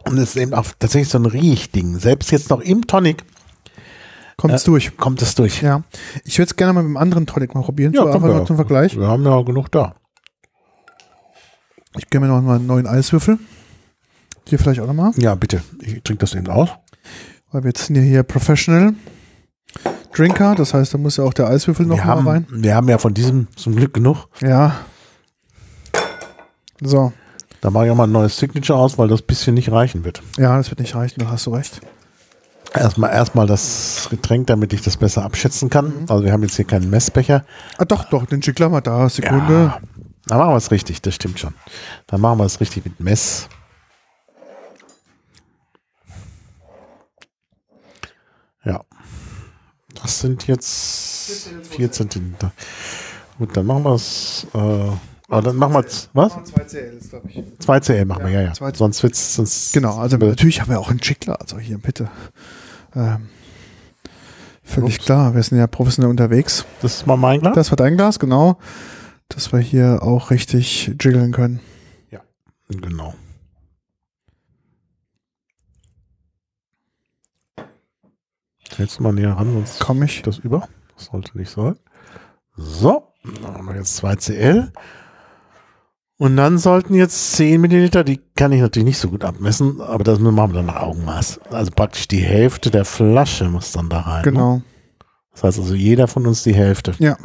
[0.05, 1.99] Und es ist eben auch tatsächlich so ein Riechding.
[1.99, 3.25] Selbst jetzt noch im Tonic
[4.39, 4.97] Kommt es Äh, durch.
[4.97, 5.61] kommt es durch.
[5.63, 5.83] Ja.
[6.25, 7.93] Ich würde es gerne mal mit dem anderen Tonic mal probieren.
[7.93, 8.47] Ja, einfach wir.
[8.47, 8.97] zum Vergleich.
[8.97, 9.95] Wir haben ja genug da.
[11.97, 13.39] Ich gebe mir noch mal einen neuen Eiswürfel.
[14.47, 15.11] Hier vielleicht auch nochmal.
[15.17, 15.61] Ja, bitte.
[15.83, 16.71] Ich trinke das eben aus.
[17.51, 18.95] Weil wir jetzt sind ja hier Professional
[20.15, 20.55] Drinker.
[20.55, 22.47] Das heißt, da muss ja auch der Eiswürfel noch Wir mal haben, rein.
[22.51, 24.29] wir haben ja von diesem zum Glück genug.
[24.41, 24.77] Ja.
[26.81, 27.13] So.
[27.61, 30.23] Da mache ich auch mal ein neues Signature aus, weil das bisschen nicht reichen wird.
[30.37, 31.19] Ja, das wird nicht reichen.
[31.21, 31.81] Da hast du recht.
[32.75, 35.93] Erstmal erstmal das Getränk, damit ich das besser abschätzen kann.
[36.09, 37.45] Also wir haben jetzt hier keinen Messbecher.
[37.79, 38.27] Ah, doch, doch.
[38.27, 39.09] Den Schickler mal da.
[39.09, 39.75] Sekunde.
[39.75, 39.81] Ja,
[40.27, 41.55] da machen wir es richtig, das stimmt schon.
[42.07, 43.49] Da machen wir es richtig mit Mess.
[48.65, 48.85] Ja.
[49.95, 52.53] Das sind jetzt 4 Zentimeter.
[53.39, 54.47] Gut, dann machen wir es.
[54.53, 54.59] Äh,
[55.31, 56.11] aber dann machen wir es.
[56.13, 56.33] Was?
[56.45, 57.43] 2 CL ist, glaube ich.
[57.59, 58.53] 2 CL machen wir, ja, ja.
[58.53, 59.35] 2 Sonst wird es.
[59.35, 61.41] Sonst Genau, also natürlich haben wir auch einen Schickler.
[61.41, 62.11] Also hier, bitte.
[62.99, 63.29] Ähm,
[64.63, 65.05] völlig Ups.
[65.07, 65.35] klar.
[65.35, 66.65] Wir sind ja professionell unterwegs.
[66.83, 67.55] das ist mal mein Glas.
[67.55, 68.59] Das war dein Glas, genau.
[69.29, 71.61] Dass wir hier auch richtig jiggeln können.
[72.71, 73.15] Genau.
[78.77, 80.23] Hältst du mal näher ran, sonst Komm ich.
[80.23, 80.69] das über.
[80.95, 81.77] Das sollte nicht sein.
[82.57, 84.73] So, dann haben wir jetzt 2 CL.
[86.21, 90.03] Und dann sollten jetzt 10 Milliliter, die kann ich natürlich nicht so gut abmessen, aber
[90.03, 91.39] das machen wir dann nach Augenmaß.
[91.51, 94.17] Also praktisch die Hälfte der Flasche muss dann da rein.
[94.25, 94.33] Ne?
[94.33, 94.63] Genau.
[95.33, 96.95] Das heißt also jeder von uns die Hälfte.
[96.99, 97.17] Ja.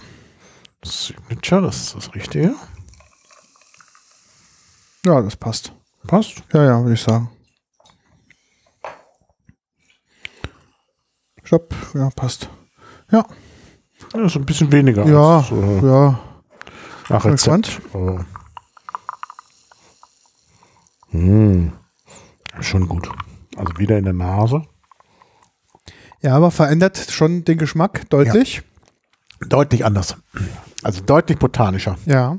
[0.86, 2.54] Signature, das ist das Richtige.
[5.06, 5.74] Ja, das passt.
[6.06, 6.44] Passt.
[6.54, 7.32] Ja, ja, würde ich sagen.
[11.44, 11.74] Stopp.
[11.96, 12.48] Ja, passt.
[13.12, 13.26] Ja,
[14.14, 15.06] Ja, ist ein bisschen weniger.
[15.06, 16.20] ja, als, äh, ja.
[17.08, 17.82] Bin Rezept.
[17.94, 18.20] Oh.
[21.14, 21.72] Hm.
[22.60, 23.10] Schon gut.
[23.56, 24.64] Also wieder in der Nase.
[26.22, 28.62] Ja, aber verändert schon den Geschmack deutlich.
[29.48, 30.16] Deutlich anders.
[30.84, 31.98] Also deutlich botanischer.
[32.06, 32.38] Ja,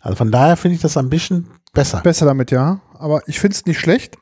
[0.00, 2.00] Also von daher finde ich das ein bisschen besser.
[2.00, 2.80] besser damit, ja.
[2.94, 4.16] Aber ich finde es nicht schlecht.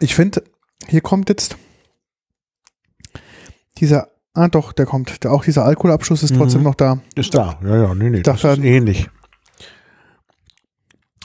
[0.00, 0.44] Ich finde,
[0.86, 1.56] hier kommt jetzt
[3.78, 5.24] dieser, ah doch, der kommt.
[5.24, 7.00] Der, auch dieser Alkoholabschluss ist trotzdem noch da.
[7.16, 7.58] Ist da.
[7.64, 8.22] Ja, ja, nee, nee.
[8.22, 9.08] Das Dachte- ist ähnlich.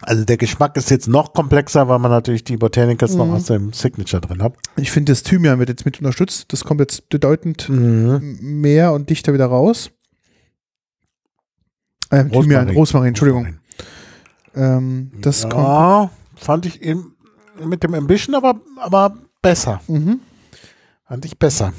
[0.06, 3.74] Also der Geschmack ist jetzt noch komplexer, weil man natürlich die Botanicals noch aus dem
[3.74, 4.54] Signature drin hat.
[4.76, 6.51] Ich finde, das Thymian wird jetzt mit unterstützt.
[6.54, 8.38] Das kommt jetzt bedeutend Mhm.
[8.41, 9.91] mehr und dichter wieder raus.
[12.12, 13.56] Ähm, Thymian, Rosmarin, Entschuldigung.
[14.56, 15.54] Ähm, das kommt.
[15.56, 17.16] ja, fand ich eben
[17.64, 19.82] mit dem Ambition aber, aber besser.
[19.88, 20.20] Mhm.
[21.08, 21.74] Fand ich besser.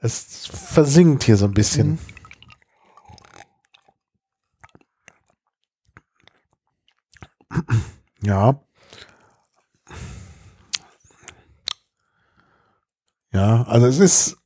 [0.00, 1.92] Es versinkt hier so ein bisschen.
[1.92, 1.98] Mhm.
[8.24, 8.60] Ja.
[13.32, 14.36] Ja, also es ist,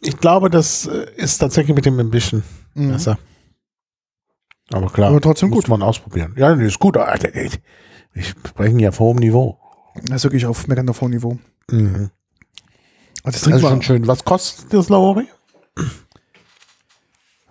[0.00, 2.42] ich glaube, das äh, ist tatsächlich mit dem Ambition
[2.74, 2.92] Mhm.
[2.92, 3.18] besser.
[4.72, 5.68] Aber klar, Aber trotzdem muss gut.
[5.68, 6.34] man ausprobieren.
[6.36, 6.96] Ja, nee, ist gut.
[6.96, 9.58] Wir sprechen ja auf hohem Niveau.
[10.04, 11.38] Das ist wirklich auf Meganophon-Niveau.
[11.70, 12.10] Mhm.
[13.22, 14.06] Also das Das trinkt ist schon schön.
[14.08, 15.26] Was kostet das Lauri?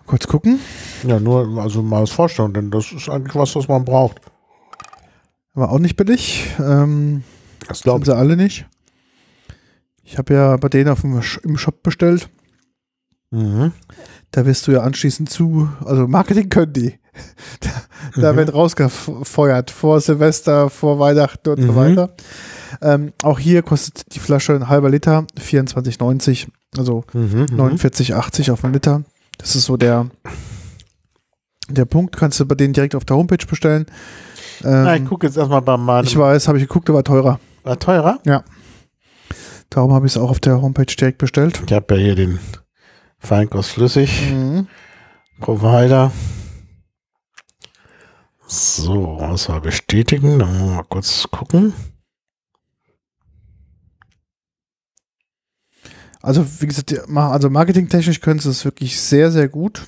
[0.06, 0.60] Kurz gucken.
[1.04, 4.20] Ja, nur, also mal als Vorstellung, denn das ist eigentlich was, was man braucht.
[5.56, 6.48] War auch nicht billig.
[6.60, 7.24] Ähm,
[7.68, 8.68] Das sind sie alle nicht.
[10.04, 12.30] Ich habe ja bei denen auf dem im Shop bestellt.
[13.32, 13.72] Mhm.
[14.32, 17.00] Da wirst du ja anschließend zu, also Marketing können die.
[17.62, 17.72] Da,
[18.22, 18.38] da Mhm.
[18.38, 21.76] wird rausgefeuert vor Silvester, vor Weihnachten und so Mhm.
[21.76, 22.14] weiter.
[22.82, 26.48] Ähm, auch hier kostet die Flasche ein halber Liter 24,90,
[26.78, 27.46] also Mhm.
[27.56, 29.04] 49,80 auf einen Liter.
[29.38, 30.10] Das ist so der,
[31.70, 32.18] der Punkt.
[32.18, 33.86] Kannst du bei denen direkt auf der Homepage bestellen.
[34.64, 36.06] Ähm, Na, ich gucke jetzt erstmal bei meinem.
[36.06, 37.40] ich weiß, habe ich geguckt, der war teurer.
[37.64, 38.20] War teurer?
[39.70, 41.62] Darum habe ich es auch auf der Homepage direkt bestellt.
[41.66, 42.40] Ich habe ja hier den
[43.20, 44.68] Feinkost flüssig Mhm.
[45.40, 46.12] Provider.
[48.48, 50.40] So, was war bestätigen?
[50.40, 51.74] Dann wollen wir mal kurz gucken.
[56.22, 59.88] Also, wie gesagt, also marketingtechnisch können sie es wirklich sehr, sehr gut.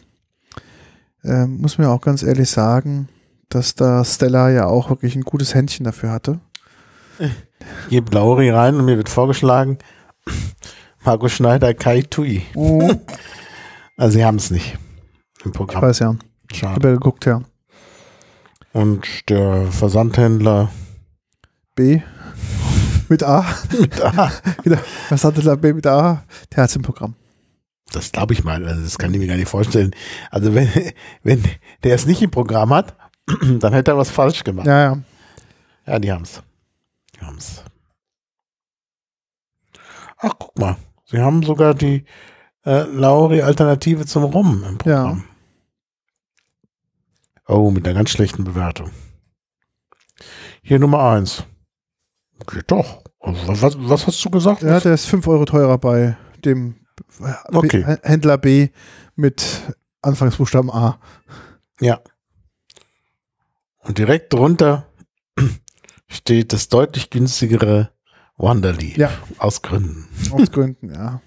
[1.24, 3.10] Ähm, muss mir auch ganz ehrlich sagen,
[3.50, 6.40] dass da Stella ja auch wirklich ein gutes Händchen dafür hatte.
[7.20, 9.78] Ich gebe Lauri rein und mir wird vorgeschlagen,
[11.04, 12.44] Marco Schneider, Kai Tui.
[14.00, 14.78] Also sie haben es nicht
[15.44, 15.82] im Ich Programm.
[15.82, 16.16] weiß ja.
[16.52, 16.76] Ich Schade.
[16.76, 17.42] habe ja geguckt, ja.
[18.74, 20.70] Und der Versandhändler
[21.74, 22.02] B
[23.10, 23.44] mit A.
[23.80, 24.30] mit A.
[25.10, 26.24] Hatte da B mit A?
[26.56, 27.16] Der hat es im Programm.
[27.92, 28.64] Das glaube ich mal.
[28.68, 29.96] Also das kann ich mir gar nicht vorstellen.
[30.30, 30.70] Also wenn,
[31.24, 31.44] wenn
[31.84, 32.96] der es nicht im Programm hat,
[33.60, 34.68] dann hätte er was falsch gemacht.
[34.68, 34.98] Ja, ja.
[35.86, 36.42] Ja, die haben's.
[37.16, 37.64] Die haben's.
[40.18, 40.78] Ach, guck mal.
[41.06, 42.06] Sie haben sogar die
[42.66, 45.24] äh, Lauri-Alternative zum Rum im Programm.
[47.48, 48.92] Oh, mit einer ganz schlechten Bewertung.
[50.62, 51.44] Hier Nummer eins.
[52.42, 53.04] Okay, doch.
[53.20, 54.64] Also, Was, was, was hast du gesagt?
[54.64, 56.76] Ja, der ist 5 Euro teurer bei dem
[57.22, 57.98] äh, Okay.
[58.04, 58.70] Händler B
[59.16, 61.00] mit Anfangsbuchstaben A.
[61.80, 62.02] Ja.
[63.88, 64.88] Und direkt drunter
[66.08, 67.92] steht das deutlich günstigere
[68.36, 68.94] Wanderly.
[68.98, 69.10] Ja.
[69.38, 70.08] Aus Gründen.
[70.32, 71.22] Aus Gründen, ja.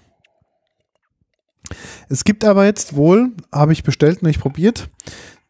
[2.09, 4.89] Es gibt aber jetzt wohl, habe ich bestellt und nicht probiert,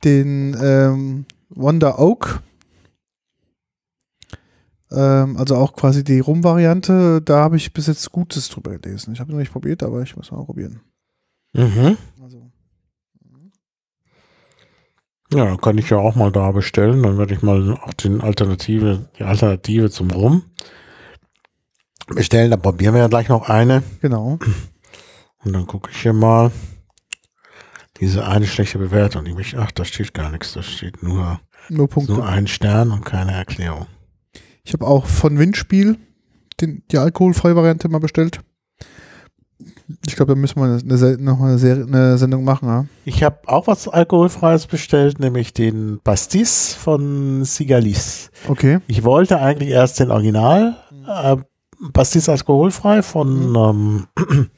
[0.04, 2.42] den ähm, Wonder Oak.
[4.92, 7.22] Ähm, also auch quasi die Rum-Variante.
[7.22, 9.14] Da habe ich bis jetzt Gutes drüber gelesen.
[9.14, 10.82] Ich habe noch nicht probiert, aber ich muss mal probieren.
[11.54, 11.98] Mhm.
[12.22, 12.52] Also,
[15.34, 17.04] Ja, dann kann ich ja auch mal da bestellen.
[17.04, 20.44] Dann werde ich mal auch den Alternative, die Alternative zum Rum
[22.08, 22.52] bestellen.
[22.52, 23.84] Dann probieren wir ja gleich noch eine.
[24.02, 24.40] genau.
[25.44, 26.52] Und dann gucke ich hier mal.
[28.00, 30.54] Diese eine schlechte Bewertung, die mich, ach, da steht gar nichts.
[30.54, 32.14] Da steht nur, Nur Punkte.
[32.14, 33.86] nur ein Stern und keine Erklärung.
[34.64, 35.98] Ich habe auch von Windspiel
[36.60, 38.40] den, die alkoholfreie Variante mal bestellt.
[40.06, 42.68] Ich glaube, da müssen wir eine, eine, noch eine, Serie, eine Sendung machen.
[42.68, 42.86] Ja?
[43.06, 48.32] Ich habe auch was Alkoholfreies bestellt, nämlich den Pastis von Sigalis.
[48.48, 48.80] Okay.
[48.88, 50.78] Ich wollte eigentlich erst den Original
[51.08, 51.38] äh,
[51.94, 54.08] Pastis alkoholfrei von ähm,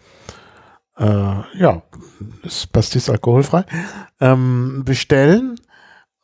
[0.98, 1.06] äh,
[1.58, 1.84] ja,
[2.44, 3.66] ist Pastis alkoholfrei
[4.20, 5.56] ähm, bestellen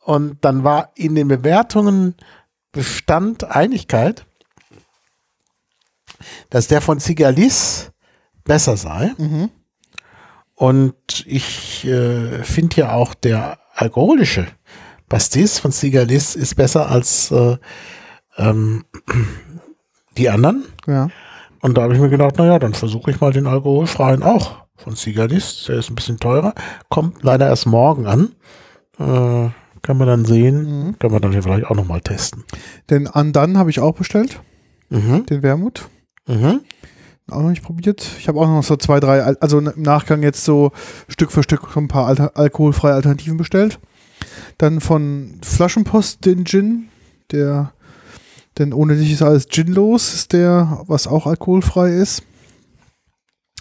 [0.04, 2.14] und dann war in den Bewertungen
[2.72, 4.26] bestand Einigkeit,
[6.50, 7.89] dass der von Sigalis
[8.44, 9.12] besser sei.
[9.18, 9.50] Mhm.
[10.54, 14.46] Und ich äh, finde ja auch der alkoholische
[15.08, 17.56] Pastis von Sigalis ist besser als äh,
[18.36, 18.84] ähm,
[20.18, 20.64] die anderen.
[20.86, 21.08] Ja.
[21.62, 24.96] Und da habe ich mir gedacht, naja, dann versuche ich mal den alkoholfreien auch von
[24.96, 25.64] Sigalis.
[25.68, 26.54] Der ist ein bisschen teurer,
[26.88, 28.32] kommt leider erst morgen an.
[28.98, 29.50] Äh,
[29.82, 30.98] kann man dann sehen, Mhm.
[30.98, 32.44] kann man dann hier vielleicht auch nochmal testen.
[32.90, 34.40] Den Andan habe ich auch bestellt,
[34.90, 35.24] Mhm.
[35.26, 35.88] den Wermut.
[36.26, 36.60] Mhm.
[37.30, 38.06] Auch noch nicht probiert.
[38.18, 40.72] Ich habe auch noch so zwei, drei, Al- also im Nachgang jetzt so
[41.08, 43.78] Stück für Stück so ein paar alter, alkoholfreie Alternativen bestellt.
[44.58, 46.88] Dann von Flaschenpost den Gin,
[47.30, 47.72] der,
[48.58, 52.22] denn ohne dich ist alles ginlos, ist der, was auch alkoholfrei ist.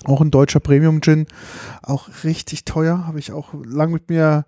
[0.05, 1.28] Auch ein deutscher Premium-Gin,
[1.84, 4.45] auch richtig teuer, habe ich auch lang mit mir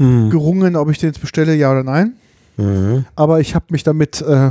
[0.00, 0.30] Mhm.
[0.30, 2.14] gerungen, ob ich den jetzt bestelle, ja oder nein.
[2.56, 3.04] Mhm.
[3.16, 4.50] Aber ich habe mich damit äh,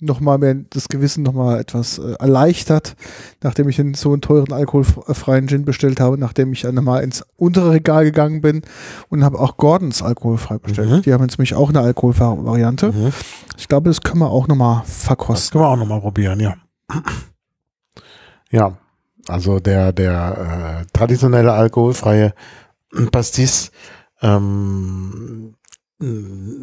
[0.00, 2.96] nochmal mehr das Gewissen nochmal etwas äh, erleichtert,
[3.42, 7.24] nachdem ich den so einen teuren alkoholfreien Gin bestellt habe, nachdem ich dann mal ins
[7.36, 8.62] untere Regal gegangen bin
[9.08, 10.90] und habe auch Gordons alkoholfrei bestellt.
[10.90, 11.02] Mhm.
[11.02, 12.92] Die haben jetzt nämlich auch eine alkoholfreie Variante.
[12.92, 13.12] Mhm.
[13.56, 15.52] Ich glaube, das können wir auch nochmal Das verkosten.
[15.52, 16.54] können wir auch nochmal probieren, ja.
[18.50, 18.76] Ja,
[19.28, 22.32] also der, der äh, traditionelle alkoholfreie
[23.10, 23.70] Pastis,
[24.22, 25.54] ähm,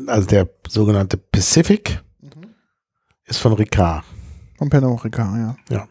[0.08, 2.02] also der sogenannte Pacific,
[3.26, 4.03] ist von Ricard.
[4.57, 5.88] Von Pernod Ricard, ja.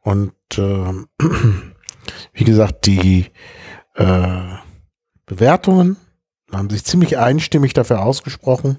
[0.00, 1.06] Und ähm,
[2.32, 3.30] wie gesagt, die
[3.94, 4.42] äh,
[5.26, 5.96] Bewertungen
[6.52, 8.78] haben sich ziemlich einstimmig dafür ausgesprochen,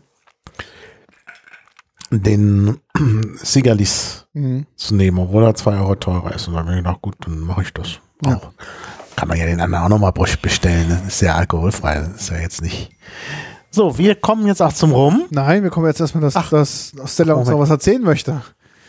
[2.12, 2.78] den
[3.36, 4.66] Sigalis Mhm.
[4.76, 6.50] zu nehmen, obwohl er zwei Euro teurer ist.
[6.50, 8.36] Und dann habe ich gedacht, gut, dann mache ich das Ja.
[8.36, 8.52] auch.
[9.16, 10.90] Kann man ja den anderen auch nochmal bestellen.
[10.90, 12.00] Das ist ja alkoholfrei.
[12.00, 12.92] Das ist ja jetzt nicht.
[13.76, 15.26] So, wir kommen jetzt auch zum Rum.
[15.32, 16.50] Nein, wir kommen jetzt erstmal, dass, Ach.
[16.50, 18.42] dass Stella uns noch was erzählen möchte.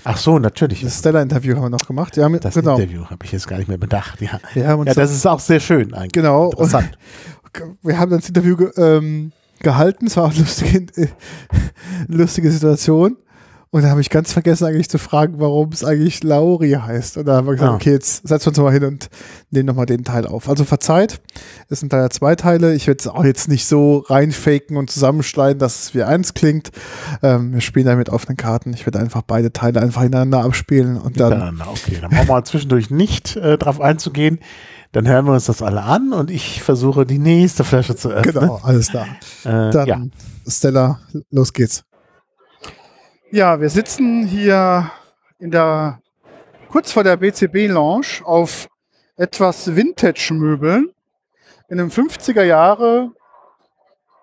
[0.04, 0.82] Ach so, natürlich.
[0.82, 2.16] Das Stella-Interview haben wir noch gemacht.
[2.16, 2.76] Ja, mit, Das genau.
[2.76, 4.20] Interview habe ich jetzt gar nicht mehr bedacht.
[4.54, 6.12] Ja, uns ja das ist auch sehr schön eigentlich.
[6.12, 6.50] genau.
[6.50, 6.96] Interessant.
[7.82, 10.06] wir haben das Interview ge ähm, gehalten.
[10.06, 11.08] Es war auch eine lustige, äh,
[12.06, 13.16] lustige Situation.
[13.70, 17.18] Und da habe ich ganz vergessen, eigentlich zu fragen, warum es eigentlich Lauri heißt.
[17.18, 17.74] Und da haben wir gesagt, Ah.
[17.74, 19.08] okay, jetzt setzen wir uns mal hin und
[19.50, 20.48] nehmen nochmal den Teil auf.
[20.48, 21.20] Also verzeiht,
[21.68, 22.74] es sind da ja zwei Teile.
[22.74, 26.70] Ich werde es auch jetzt nicht so reinfaken und zusammenschneiden, dass es wie eins klingt.
[27.22, 28.72] Ähm, wir spielen da mit offenen Karten.
[28.72, 31.30] Ich werde einfach beide Teile einfach hintereinander abspielen und dann.
[31.38, 34.38] Dann, okay, dann brauchen wir zwischendurch nicht äh, drauf einzugehen.
[34.92, 38.32] Dann hören wir uns das alle an und ich versuche die nächste Flasche zu öffnen.
[38.34, 39.06] Genau, alles klar.
[39.44, 40.00] Äh, Dann, ja.
[40.48, 41.00] Stella,
[41.30, 41.84] los geht's.
[43.36, 44.90] Ja, wir sitzen hier
[45.38, 46.00] in der,
[46.70, 48.66] kurz vor der BCB Lounge auf
[49.18, 50.90] etwas Vintage-Möbeln
[51.68, 53.10] in einem 50er Jahre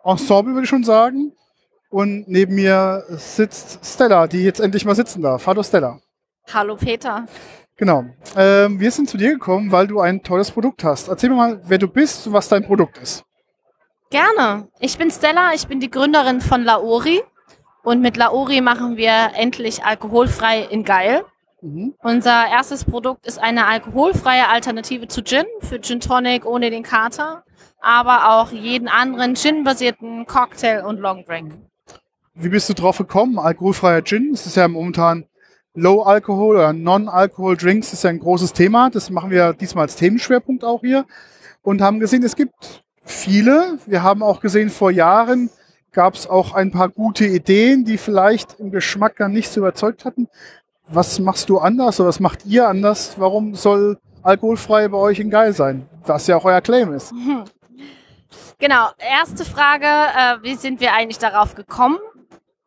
[0.04, 1.32] Ensemble, würde ich schon sagen.
[1.92, 5.46] Und neben mir sitzt Stella, die jetzt endlich mal sitzen darf.
[5.46, 6.00] Hallo Stella.
[6.52, 7.28] Hallo Peter.
[7.78, 8.06] Genau.
[8.36, 11.08] Ähm, wir sind zu dir gekommen, weil du ein tolles Produkt hast.
[11.08, 13.24] Erzähl mir mal, wer du bist und was dein Produkt ist.
[14.10, 14.70] Gerne.
[14.80, 17.22] Ich bin Stella, ich bin die Gründerin von Laori.
[17.84, 21.24] Und mit Laori machen wir endlich alkoholfrei in Geil.
[21.62, 21.94] Mhm.
[22.02, 27.44] Unser erstes Produkt ist eine alkoholfreie Alternative zu Gin, für Gin Tonic ohne den Kater,
[27.82, 31.54] aber auch jeden anderen Gin-basierten Cocktail und Long Drink.
[32.34, 33.38] Wie bist du drauf gekommen?
[33.38, 35.26] Alkoholfreier Gin, das ist ja momentan
[35.76, 38.90] Low Alcohol oder Non-Alcohol Drinks, das ist ja ein großes Thema.
[38.90, 41.06] Das machen wir diesmal als Themenschwerpunkt auch hier
[41.64, 43.80] und haben gesehen, es gibt viele.
[43.86, 45.50] Wir haben auch gesehen, vor Jahren
[45.94, 50.06] gab es auch ein paar gute Ideen, die vielleicht im Geschmack dann nicht so überzeugt
[50.06, 50.28] hatten.
[50.88, 53.16] Was machst du anders oder was macht ihr anders?
[53.18, 55.88] Warum soll alkoholfrei bei euch in Geil sein?
[56.06, 57.14] Was ja auch euer Claim ist.
[58.60, 61.98] Genau, erste Frage, äh, wie sind wir eigentlich darauf gekommen?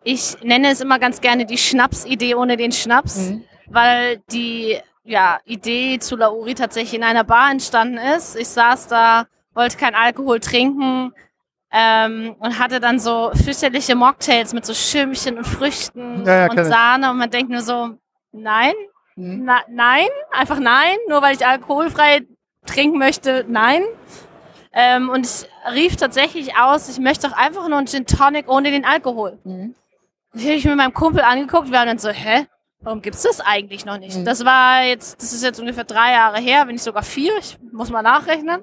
[0.04, 3.32] Ich nenne es immer ganz gerne die Schnapsidee ohne den Schnaps,
[3.66, 8.36] weil die ja, Idee zu Lauri tatsächlich in einer Bar entstanden ist.
[8.36, 9.24] Ich saß da,
[9.54, 11.14] wollte kein Alkohol trinken
[11.78, 16.58] ähm, und hatte dann so fürchterliche Mocktails mit so Schirmchen und Früchten Ja, ja, und
[16.58, 16.64] ich.
[16.66, 17.90] Sahne und man denkt nur so,
[18.32, 18.72] nein,
[19.18, 19.42] Mhm.
[19.44, 22.26] na, nein, einfach nein, nur weil ich alkoholfrei
[22.66, 23.82] trinken möchte, nein.
[24.72, 28.70] Ähm, und ich rief tatsächlich aus, ich möchte doch einfach nur einen Gin Tonic ohne
[28.70, 29.38] den Alkohol.
[29.44, 29.74] Mhm.
[30.34, 32.46] Die habe ich mir mit meinem Kumpel angeguckt, wir haben dann so, hä?
[32.80, 34.16] Warum gibt's das eigentlich noch nicht?
[34.18, 34.24] Mhm.
[34.26, 37.58] Das war jetzt, das ist jetzt ungefähr drei Jahre her, wenn nicht sogar vier, ich
[37.72, 38.62] muss mal nachrechnen.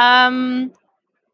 [0.00, 0.70] Ähm,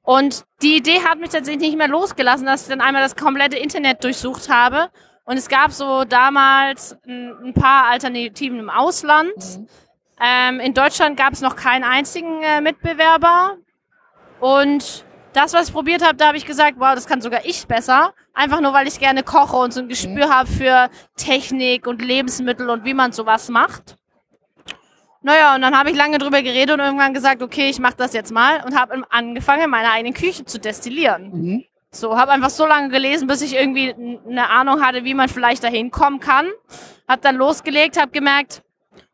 [0.06, 3.56] und die Idee hat mich tatsächlich nicht mehr losgelassen, dass ich dann einmal das komplette
[3.56, 4.88] Internet durchsucht habe.
[5.24, 9.34] Und es gab so damals ein, paar Alternativen im Ausland.
[10.20, 13.56] Ähm, in Deutschland gab es noch keinen einzigen äh, Mitbewerber.
[14.38, 17.66] Und das, was ich probiert habe, da habe ich gesagt, wow, das kann sogar ich
[17.66, 18.14] besser.
[18.32, 22.70] Einfach nur, weil ich gerne koche und so ein Gespür habe für Technik und Lebensmittel
[22.70, 23.96] und wie man sowas macht.
[25.26, 28.12] Naja, und dann habe ich lange drüber geredet und irgendwann gesagt, okay, ich mache das
[28.12, 31.30] jetzt mal und habe angefangen, in meiner eigenen Küche zu destillieren.
[31.32, 31.64] Mhm.
[31.90, 35.64] So, habe einfach so lange gelesen, bis ich irgendwie eine Ahnung hatte, wie man vielleicht
[35.64, 36.46] dahin kommen kann.
[37.08, 38.62] Hab dann losgelegt, habe gemerkt,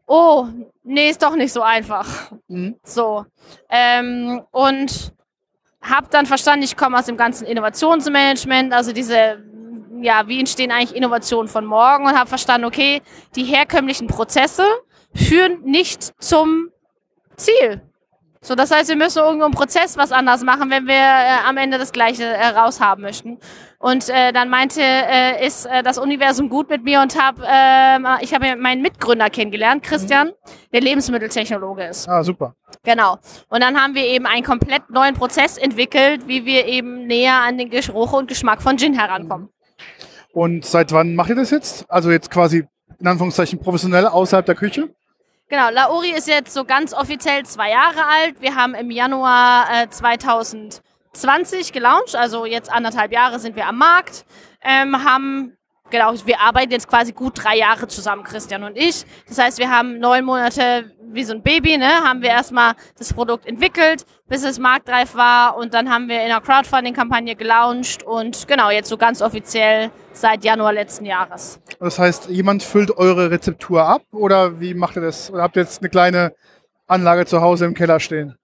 [0.07, 0.49] oh,
[0.85, 2.07] nee, ist doch nicht so einfach.
[2.47, 2.77] Mhm.
[2.85, 3.25] So.
[3.71, 5.15] Ähm, und
[5.81, 9.43] habe dann verstanden, ich komme aus dem ganzen Innovationsmanagement, also diese,
[10.03, 13.01] ja, wie entstehen eigentlich Innovationen von morgen und habe verstanden, okay,
[13.35, 14.67] die herkömmlichen Prozesse
[15.15, 16.69] führen nicht zum
[17.37, 17.83] Ziel.
[18.45, 21.57] So, das heißt, wir müssen irgendwo im Prozess was anders machen, wenn wir äh, am
[21.57, 23.39] Ende das Gleiche äh, raushaben möchten.
[23.79, 28.25] Und äh, dann meinte, äh, ist äh, das Universum gut mit mir und habe, äh,
[28.25, 30.33] ich habe meinen Mitgründer kennengelernt, Christian,
[30.73, 32.09] der Lebensmitteltechnologe ist.
[32.09, 32.57] Ah, super.
[32.83, 33.19] Genau.
[33.49, 37.59] Und dann haben wir eben einen komplett neuen Prozess entwickelt, wie wir eben näher an
[37.59, 39.51] den Geruch und Geschmack von Gin herankommen.
[40.33, 41.89] Und seit wann macht ihr das jetzt?
[41.89, 42.65] Also jetzt quasi
[42.99, 44.89] in Anführungszeichen professionell außerhalb der Küche?
[45.53, 48.41] Genau, Laori ist jetzt so ganz offiziell zwei Jahre alt.
[48.41, 54.25] Wir haben im Januar äh, 2020 gelauncht, also jetzt anderthalb Jahre sind wir am Markt.
[54.63, 55.59] Ähm, haben,
[55.91, 59.05] genau, wir arbeiten jetzt quasi gut drei Jahre zusammen, Christian und ich.
[59.29, 63.13] Das heißt, wir haben neun Monate wie so ein Baby, ne, haben wir erstmal das
[63.13, 68.49] Produkt entwickelt, bis es marktreif war und dann haben wir in einer Crowdfunding-Kampagne gelauncht und
[68.49, 71.61] genau, jetzt so ganz offiziell seit Januar letzten Jahres.
[71.83, 75.33] Das heißt, jemand füllt eure Rezeptur ab oder wie macht ihr das?
[75.33, 76.33] Oder habt ihr jetzt eine kleine
[76.87, 78.39] Anlage zu Hause im Keller stehen?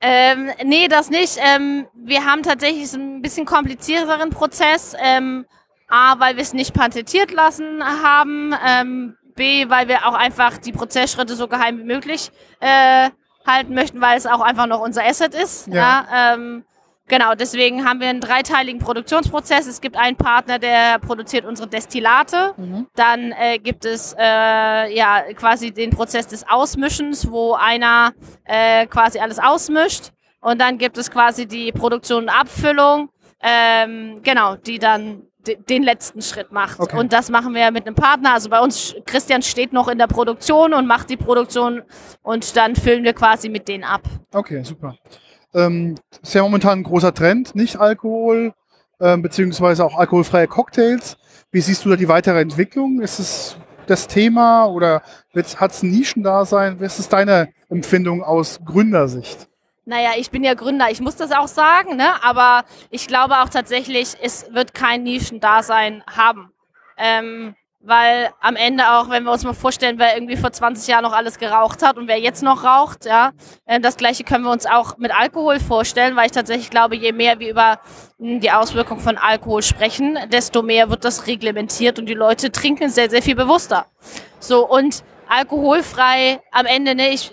[0.00, 1.38] Ähm, nee, das nicht.
[1.38, 4.94] Ähm, wir haben tatsächlich so ein bisschen komplizierteren Prozess.
[5.02, 5.44] Ähm,
[5.88, 8.54] A, weil wir es nicht patentiert lassen haben.
[8.64, 12.30] Ähm, B, weil wir auch einfach die Prozessschritte so geheim wie möglich
[12.60, 13.10] äh,
[13.44, 15.66] halten möchten, weil es auch einfach noch unser Asset ist.
[15.66, 15.74] Ja.
[15.74, 16.34] Ja.
[16.34, 16.64] ähm,
[17.08, 19.66] genau, deswegen haben wir einen dreiteiligen Produktionsprozess.
[19.66, 22.54] Es gibt einen Partner, der produziert unsere Destillate.
[22.94, 28.12] Dann äh, gibt es äh, ja quasi den Prozess des Ausmischens, wo einer
[28.44, 30.10] äh, quasi alles ausmischt.
[30.40, 33.08] Und dann gibt es quasi die Produktion und Abfüllung,
[33.42, 36.78] ähm, genau, die dann de- den letzten Schritt macht.
[36.80, 36.98] Okay.
[36.98, 38.34] Und das machen wir mit einem Partner.
[38.34, 41.82] Also bei uns, Christian steht noch in der Produktion und macht die Produktion
[42.22, 44.02] und dann füllen wir quasi mit denen ab.
[44.34, 44.96] Okay, super.
[45.54, 48.52] Ähm, ist ja momentan ein großer Trend, nicht Alkohol,
[49.00, 51.16] ähm, beziehungsweise auch alkoholfreie Cocktails.
[51.50, 53.00] Wie siehst du da die weitere Entwicklung?
[53.00, 53.56] Ist es
[53.86, 55.02] das Thema oder
[55.56, 56.80] hat es ein Nischendasein?
[56.80, 59.48] Was ist deine Empfindung aus Gründersicht?
[59.86, 62.22] Naja, ich bin ja Gründer, ich muss das auch sagen, ne?
[62.24, 66.50] aber ich glaube auch tatsächlich, es wird kein Nischendasein haben.
[66.96, 67.54] Ähm,
[67.86, 71.12] weil am Ende auch, wenn wir uns mal vorstellen, wer irgendwie vor 20 Jahren noch
[71.12, 73.32] alles geraucht hat und wer jetzt noch raucht, ja,
[73.66, 77.12] äh, das gleiche können wir uns auch mit Alkohol vorstellen, weil ich tatsächlich glaube, je
[77.12, 77.80] mehr wir über
[78.18, 82.88] mh, die Auswirkungen von Alkohol sprechen, desto mehr wird das reglementiert und die Leute trinken
[82.88, 83.86] sehr, sehr viel bewusster.
[84.40, 87.32] So, und alkoholfrei am Ende, ne, ich,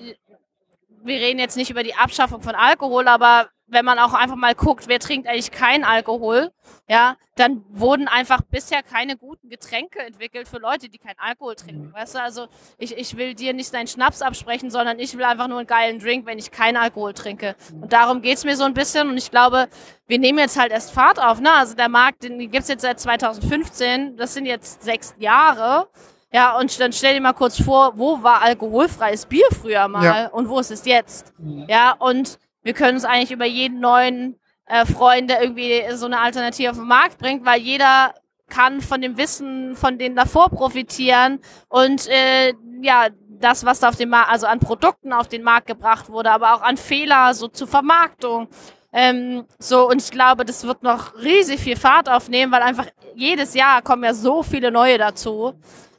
[1.03, 4.53] wir reden jetzt nicht über die Abschaffung von Alkohol, aber wenn man auch einfach mal
[4.53, 6.51] guckt, wer trinkt eigentlich keinen Alkohol,
[6.87, 11.91] ja, dann wurden einfach bisher keine guten Getränke entwickelt für Leute, die keinen Alkohol trinken.
[11.93, 15.47] Weißt du, also ich, ich will dir nicht deinen Schnaps absprechen, sondern ich will einfach
[15.47, 17.55] nur einen geilen Drink, wenn ich keinen Alkohol trinke.
[17.71, 19.09] Und darum geht's mir so ein bisschen.
[19.09, 19.69] Und ich glaube,
[20.05, 21.39] wir nehmen jetzt halt erst Fahrt auf.
[21.39, 21.51] Ne?
[21.51, 25.87] Also der Markt, den gibt's jetzt seit 2015, das sind jetzt sechs Jahre.
[26.33, 30.27] Ja, und dann stell dir mal kurz vor, wo war alkoholfreies Bier früher mal Ja.
[30.27, 31.33] und wo ist es jetzt?
[31.67, 36.19] Ja, und wir können uns eigentlich über jeden neuen äh, Freund, der irgendwie so eine
[36.19, 38.13] Alternative auf den Markt bringt, weil jeder
[38.47, 41.39] kann von dem Wissen von denen davor profitieren
[41.69, 43.07] und äh, ja,
[43.41, 46.53] das, was da auf dem Markt, also an Produkten auf den Markt gebracht wurde, aber
[46.53, 48.47] auch an Fehler, so zur Vermarktung.
[48.93, 53.53] Ähm, so, und ich glaube, das wird noch riesig viel Fahrt aufnehmen, weil einfach jedes
[53.53, 55.53] Jahr kommen ja so viele neue dazu.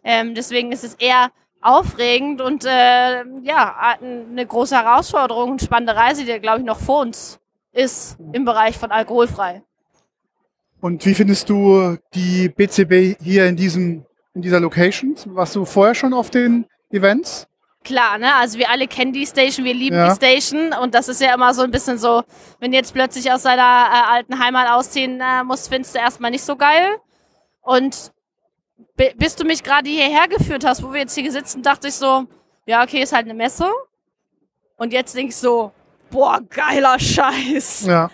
[0.05, 1.31] Ähm, deswegen ist es eher
[1.63, 7.01] aufregend und äh, ja, eine große Herausforderung und spannende Reise, die, glaube ich, noch vor
[7.01, 7.39] uns
[7.73, 9.63] ist im Bereich von alkoholfrei.
[10.81, 15.15] Und wie findest du die BCB hier in, diesem, in dieser Location?
[15.27, 17.47] Warst du vorher schon auf den Events?
[17.85, 18.35] Klar, ne?
[18.35, 20.09] Also wir alle kennen die Station, wir lieben Ja.
[20.11, 22.23] die Station und das ist ja immer so ein bisschen so,
[22.61, 26.31] wenn du jetzt plötzlich aus deiner äh, alten Heimat ausziehen äh, musst, findest du erstmal
[26.31, 26.97] nicht so geil.
[27.63, 28.13] Und
[29.17, 32.25] bis du mich gerade hierher geführt hast, wo wir jetzt hier sitzen, dachte ich so,
[32.67, 33.71] ja, okay, ist halt eine Messe.
[34.77, 35.73] Und jetzt denk ich so,
[36.11, 37.87] boah, geiler Scheiß.
[37.87, 38.11] Ja.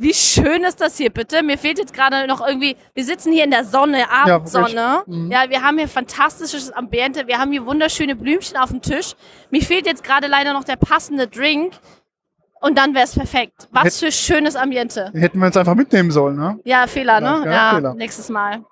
[0.00, 1.42] Wie schön ist das hier bitte?
[1.42, 4.72] Mir fehlt jetzt gerade noch irgendwie, wir sitzen hier in der Sonne, Abendsonne.
[4.74, 5.30] Ja, Mhm.
[5.30, 9.14] wir haben hier fantastisches Ambiente, wir haben hier wunderschöne Blümchen auf dem Tisch.
[9.50, 11.72] Mir fehlt jetzt gerade leider noch der passende Drink.
[12.60, 13.68] Und dann wäre es perfekt.
[13.70, 15.12] Was für schönes Ambiente.
[15.14, 16.58] Hätten wir uns einfach mitnehmen sollen, ne?
[16.64, 17.46] Ja, Fehler, Ja, ne?
[17.46, 17.94] ja, Ja, Fehler.
[17.94, 18.64] nächstes Mal.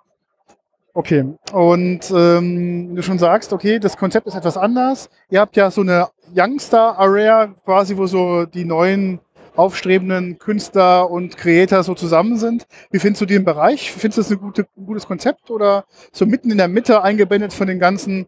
[0.97, 1.27] Okay.
[1.53, 5.11] Und ähm, du schon sagst, okay, das Konzept ist etwas anders.
[5.29, 9.21] Ihr habt ja so eine Youngster-Area, quasi, wo so die neuen
[9.57, 12.67] aufstrebenden Künstler und Creator so zusammen sind.
[12.91, 13.93] Wie findest du den Bereich?
[13.93, 17.79] Findest du das ein gutes Konzept oder so mitten in der Mitte eingebettet von den
[17.79, 18.27] ganzen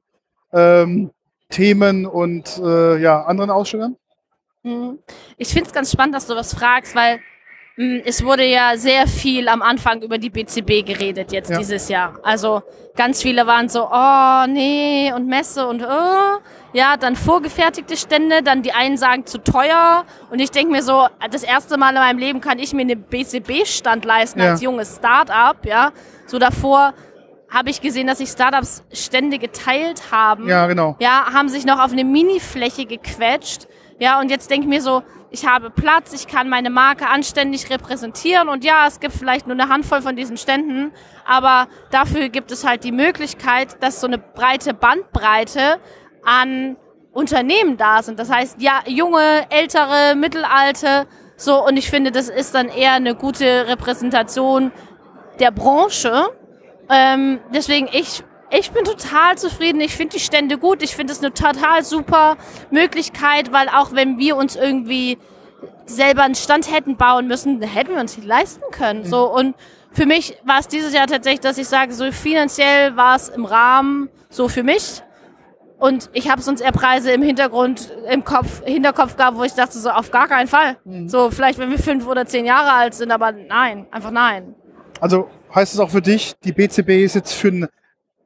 [0.53, 1.11] ähm,
[1.49, 3.97] Themen und äh, ja, anderen Ausstellern?
[4.63, 4.99] Mhm.
[5.39, 7.21] Ich finde es ganz spannend, dass du was fragst, weil
[8.05, 11.59] es wurde ja sehr viel am Anfang über die BCB geredet jetzt Ja.
[11.59, 12.19] dieses Jahr.
[12.25, 12.63] Also
[12.97, 16.39] ganz viele waren so, oh nee und Messe und oh.
[16.75, 21.07] Ja, dann vorgefertigte Stände, dann die einen sagen zu teuer und ich denke mir so,
[21.31, 24.51] das erste Mal in meinem Leben kann ich mir eine BCB-Stand leisten Ja.
[24.51, 25.93] als junges Start-up, ja.
[26.27, 26.93] So davor
[27.49, 30.97] habe ich gesehen, dass sich Startups Stände geteilt haben Ja, genau.
[30.99, 33.67] ja, haben sich noch auf eine Mini-Fläche gequetscht.
[34.01, 37.71] Ja, und jetzt denke ich mir so, ich habe Platz, ich kann meine Marke anständig
[37.71, 40.93] repräsentieren und ja, es gibt vielleicht nur eine Handvoll von diesen Ständen,
[41.27, 45.79] aber dafür gibt es halt die Möglichkeit, dass so eine breite Bandbreite
[46.25, 46.77] an
[47.13, 48.19] Unternehmen da sind.
[48.19, 51.07] Das heißt, ja, junge, ältere, mittelalte,
[51.41, 54.73] so, und ich finde, das ist dann eher eine gute Repräsentation
[55.39, 56.31] der Branche.
[56.91, 59.81] Ähm, deswegen, ich, ich bin total zufrieden.
[59.81, 60.83] Ich finde die Stände gut.
[60.83, 62.37] Ich finde es eine total super
[62.71, 65.19] Möglichkeit, weil auch wenn wir uns irgendwie
[65.87, 69.05] selber einen Stand hätten bauen müssen, hätten wir uns nicht leisten können.
[69.05, 69.55] So, und
[69.93, 73.45] für mich war es dieses Jahr tatsächlich, dass ich sage, so finanziell war es im
[73.45, 75.03] Rahmen so für mich.
[75.79, 79.79] Und ich habe sonst eher Preise im Hintergrund, im Kopf, Hinterkopf gehabt, wo ich dachte,
[79.79, 80.77] so auf gar keinen Fall.
[81.07, 84.55] So, vielleicht wenn wir fünf oder zehn Jahre alt sind, aber nein, einfach nein.
[85.01, 87.69] Also heißt es auch für dich, die BCB ist jetzt für ein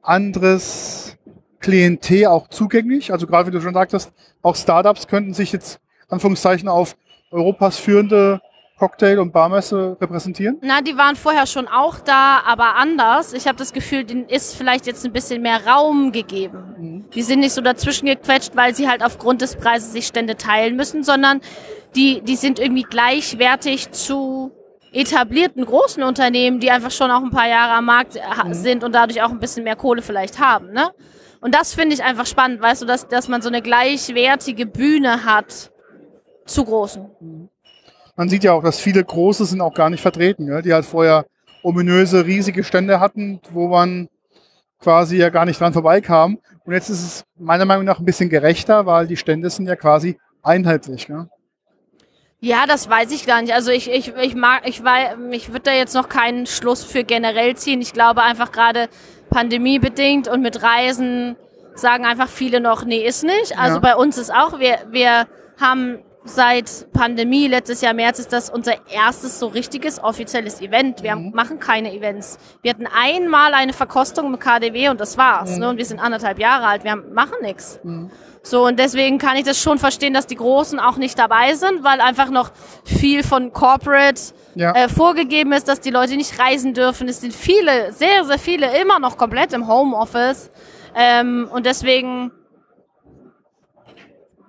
[0.03, 1.17] anderes
[1.59, 3.11] Klientel auch zugänglich?
[3.11, 4.11] Also gerade wie du schon sagtest,
[4.41, 6.95] auch Startups könnten sich jetzt Anführungszeichen auf
[7.31, 8.41] Europas führende
[8.77, 10.57] Cocktail- und Barmesse repräsentieren?
[10.61, 13.33] Na, die waren vorher schon auch da, aber anders.
[13.33, 17.05] Ich habe das Gefühl, denen ist vielleicht jetzt ein bisschen mehr Raum gegeben.
[17.13, 20.75] Die sind nicht so dazwischen gequetscht, weil sie halt aufgrund des Preises sich Stände teilen
[20.75, 21.39] müssen, sondern
[21.95, 24.51] die, die sind irgendwie gleichwertig zu
[24.93, 28.83] etablierten großen Unternehmen, die einfach schon auch ein paar Jahre am Markt äh, ha- sind
[28.83, 30.71] und dadurch auch ein bisschen mehr Kohle vielleicht haben.
[30.71, 30.91] Ne?
[31.41, 35.25] Und das finde ich einfach spannend, weißt du, dass, dass man so eine gleichwertige Bühne
[35.25, 35.71] hat
[36.45, 37.49] zu großen.
[38.15, 40.61] Man sieht ja auch, dass viele große sind auch gar nicht vertreten, gell?
[40.61, 41.25] die halt vorher
[41.63, 44.09] ominöse, riesige Stände hatten, wo man
[44.79, 46.37] quasi ja gar nicht dran vorbeikam.
[46.65, 49.75] Und jetzt ist es meiner Meinung nach ein bisschen gerechter, weil die Stände sind ja
[49.75, 51.07] quasi einheitlich.
[51.07, 51.27] Gell?
[52.43, 53.53] Ja, das weiß ich gar nicht.
[53.53, 57.05] Also ich, ich, ich mag, ich weiß, ich würde da jetzt noch keinen Schluss für
[57.05, 57.79] generell ziehen.
[57.79, 58.89] Ich glaube einfach gerade
[59.29, 61.37] pandemiebedingt und mit Reisen
[61.73, 63.57] sagen einfach viele noch, nee, ist nicht.
[63.57, 63.79] Also Ja.
[63.79, 65.25] bei uns ist auch, wir, wir
[65.57, 71.03] haben seit Pandemie, letztes Jahr März, ist das unser erstes so richtiges offizielles Event.
[71.03, 72.37] Wir haben, machen keine Events.
[72.61, 75.57] Wir hatten einmal eine Verkostung mit KDW und das war's.
[75.57, 75.69] Ne?
[75.69, 76.83] Und wir sind anderthalb Jahre alt.
[76.83, 77.79] Wir haben, machen nichts.
[78.41, 81.83] So, und deswegen kann ich das schon verstehen, dass die Großen auch nicht dabei sind,
[81.83, 82.51] weil einfach noch
[82.83, 84.19] viel von Corporate
[84.55, 84.73] Ja.
[84.73, 87.07] äh, vorgegeben ist, dass die Leute nicht reisen dürfen.
[87.07, 90.51] Es sind viele, sehr, sehr viele immer noch komplett im Homeoffice.
[90.95, 92.31] Ähm, und deswegen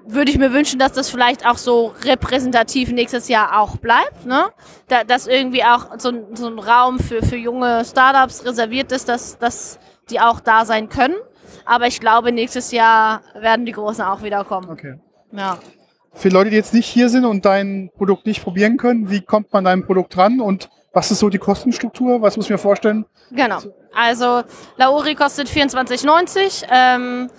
[0.07, 4.47] würde ich mir wünschen, dass das vielleicht auch so repräsentativ nächstes Jahr auch bleibt, ne?
[4.89, 9.09] Da, dass irgendwie auch so, ein- so ein Raum für, für junge Startups reserviert ist,
[9.09, 9.79] dass, dass
[10.11, 11.15] die auch da sein können.
[11.65, 14.69] Aber ich glaube, nächstes Jahr werden die Großen auch wieder kommen.
[14.71, 14.97] Okay.
[15.33, 15.59] Ja.
[16.13, 19.53] Für Leute, die jetzt nicht hier sind und dein Produkt nicht probieren können, wie kommt
[19.53, 22.23] man deinem Produkt ran und was ist so die Kostenstruktur?
[22.23, 23.05] Was muss ich mir vorstellen?
[23.33, 23.59] Genau.
[23.93, 24.43] Also
[24.77, 26.67] Lauri kostet 24,90.
[26.71, 27.31] Ähm,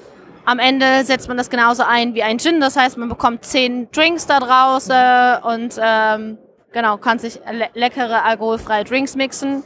[0.45, 2.59] am Ende setzt man das genauso ein wie ein Gin.
[2.59, 6.37] Das heißt, man bekommt 10 Drinks da draußen und ähm,
[6.71, 9.63] genau, kann sich le leckere alkoholfreie Drinks mixen.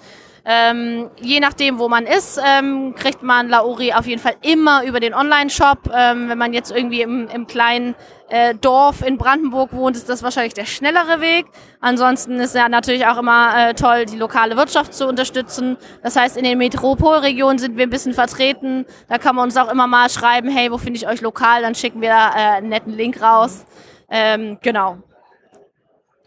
[0.51, 4.99] Ähm, je nachdem, wo man ist, ähm, kriegt man Lauri auf jeden Fall immer über
[4.99, 5.91] den Online-Shop.
[5.93, 7.93] Ähm, wenn man jetzt irgendwie im, im kleinen
[8.30, 11.45] äh, Dorf in Brandenburg wohnt, ist das wahrscheinlich der schnellere Weg.
[11.81, 15.77] Ansonsten ist ja natürlich auch immer äh, toll, die lokale Wirtschaft zu unterstützen.
[16.01, 18.88] Das heißt, in den Metropolregionen sind wir ein bisschen vertreten.
[19.07, 21.61] Da kann man uns auch immer mal schreiben, hey, wo finde ich euch lokal?
[21.61, 23.67] Dann schicken wir da äh, einen netten Link raus.
[24.09, 24.97] Ähm, genau.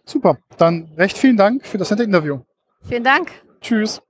[0.04, 0.38] Super.
[0.58, 2.38] Dann recht vielen Dank für das nette Interview.
[2.88, 3.32] Vielen Dank.
[3.60, 4.00] Tschüss.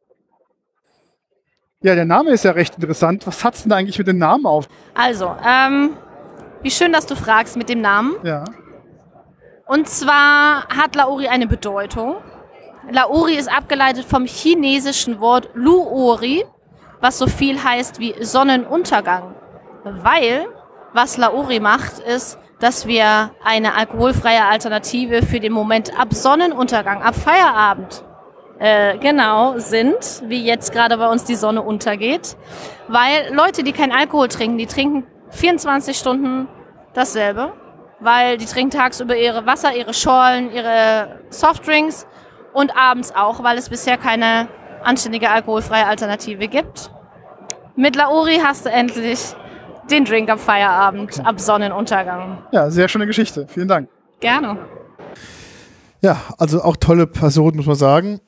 [1.82, 3.26] Ja, der Name ist ja recht interessant.
[3.26, 4.68] Was hat's denn eigentlich mit dem Namen auf?
[4.94, 5.90] Also, ähm,
[6.62, 8.14] wie schön, dass du fragst mit dem Namen.
[8.22, 8.44] Ja.
[9.66, 12.16] Und zwar hat Laori eine Bedeutung.
[12.88, 16.44] Laori ist abgeleitet vom chinesischen Wort Luori,
[17.00, 19.34] was so viel heißt wie Sonnenuntergang.
[19.82, 20.46] Weil,
[20.92, 27.16] was Laori macht, ist, dass wir eine alkoholfreie Alternative für den Moment ab Sonnenuntergang, ab
[27.16, 28.04] Feierabend
[28.62, 32.36] äh, genau sind, wie jetzt gerade bei uns die Sonne untergeht.
[32.86, 36.46] Weil Leute, die keinen Alkohol trinken, die trinken 24 Stunden
[36.94, 37.52] dasselbe.
[38.04, 42.04] weil die trinken tagsüber ihre Wasser, ihre Schorlen, ihre Softdrinks
[42.52, 44.48] und abends auch, weil es bisher keine
[44.82, 46.90] anständige alkoholfreie Alternative gibt.
[47.76, 49.34] Mit Lauri hast du endlich
[49.90, 52.38] den Drink am Feierabend, ab Sonnenuntergang.
[52.50, 53.46] Ja, sehr schöne Geschichte.
[53.48, 53.88] Vielen Dank.
[54.18, 54.58] Gerne.
[56.02, 58.20] Ja, also auch tolle Person, muss man sagen.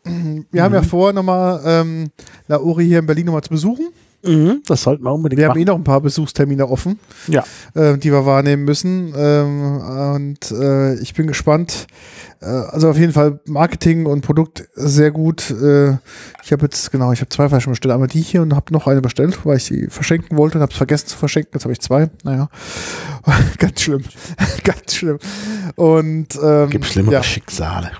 [0.52, 2.10] Wir haben ja vor, nochmal ähm,
[2.46, 3.88] Lauri hier in Berlin nochmal zu besuchen.
[4.24, 5.62] Mhm, das sollten wir unbedingt Wir haben machen.
[5.62, 6.98] eh noch ein paar Besuchstermine offen,
[7.28, 7.44] Ja.
[7.74, 9.12] äh, die wir wahrnehmen müssen.
[9.16, 11.86] Ähm, und äh, ich bin gespannt.
[12.40, 15.50] Äh, also auf jeden Fall Marketing und Produkt sehr gut.
[15.50, 15.98] Äh,
[16.42, 17.92] ich habe jetzt, genau, ich habe zwei Flaschen bestellt.
[17.92, 20.72] Einmal die hier und habe noch eine bestellt, weil ich die verschenken wollte und habe
[20.72, 21.50] es vergessen zu verschenken.
[21.54, 22.08] Jetzt habe ich zwei.
[22.22, 22.48] Naja,
[23.58, 24.04] ganz schlimm.
[24.64, 25.18] ganz schlimm.
[25.76, 27.90] Und ähm, Gibt schlimmere ja, Schicksale.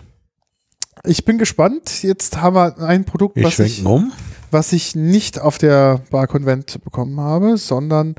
[1.05, 2.03] ich bin gespannt.
[2.03, 4.13] Jetzt haben wir ein Produkt, Wir was ich, um.
[4.55, 8.15] Was ich nicht auf der Bar Convent bekommen habe, sondern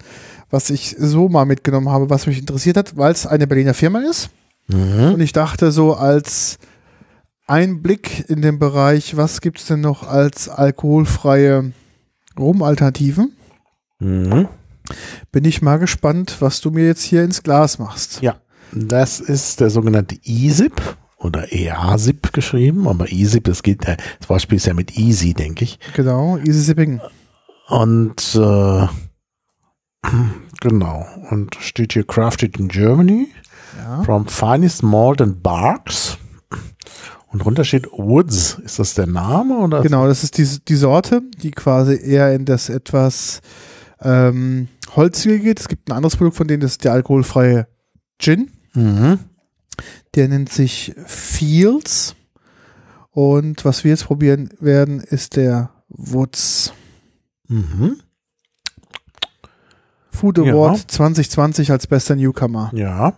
[0.51, 4.01] was ich so mal mitgenommen habe, was mich interessiert hat, weil es eine Berliner Firma
[4.01, 4.29] ist.
[4.67, 5.13] Mhm.
[5.15, 6.59] Und ich dachte so als
[7.47, 11.71] Einblick in den Bereich, was gibt es denn noch als alkoholfreie
[12.37, 13.35] Rum-Alternativen?
[13.99, 14.47] Mhm.
[15.31, 18.21] Bin ich mal gespannt, was du mir jetzt hier ins Glas machst.
[18.21, 18.35] Ja,
[18.71, 20.81] das ist der sogenannte ESIP
[21.25, 25.63] oder EASIP geschrieben, aber ESIP, das geht, äh, das Wortspiel ist ja mit Easy, denke
[25.65, 25.79] ich.
[25.95, 27.01] Genau, Easy Sipping.
[27.67, 28.87] Und äh,
[30.61, 33.27] genau, und steht hier Crafted in Germany
[33.77, 34.03] Ja.
[34.03, 36.17] from finest malt and barks.
[37.27, 38.59] Und drunter steht Woods.
[38.63, 39.81] Ist das der Name oder?
[39.81, 43.41] Genau, das ist die, die Sorte, die quasi eher in das etwas
[43.99, 45.59] ähm, holzige geht.
[45.59, 47.67] Es gibt ein anderes Produkt von denen, das ist der alkoholfreie
[48.19, 48.51] Gin.
[48.73, 49.19] Mhm.
[50.15, 52.15] Der nennt sich Fields.
[53.11, 56.73] Und was wir jetzt probieren werden, ist der Woods.
[57.47, 57.97] Mhm.
[60.11, 60.53] Food Ja.
[60.53, 62.71] Award 2020 als bester Newcomer.
[62.73, 63.13] Ja.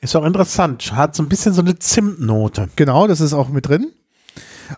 [0.00, 0.92] Ist auch interessant.
[0.92, 2.68] Hat so ein bisschen so eine Zimtnote.
[2.76, 3.88] Genau, das ist auch mit drin.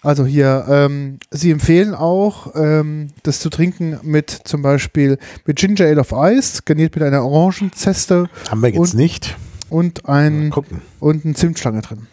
[0.02, 5.86] Also hier, ähm, sie empfehlen auch, ähm, das zu trinken mit zum Beispiel mit Ginger
[5.86, 9.36] Ale of Ice, garniert mit einer Orangenzeste Haben wir jetzt nicht.
[9.70, 10.52] Und ein
[11.00, 12.06] und eine Zimtschlange drin.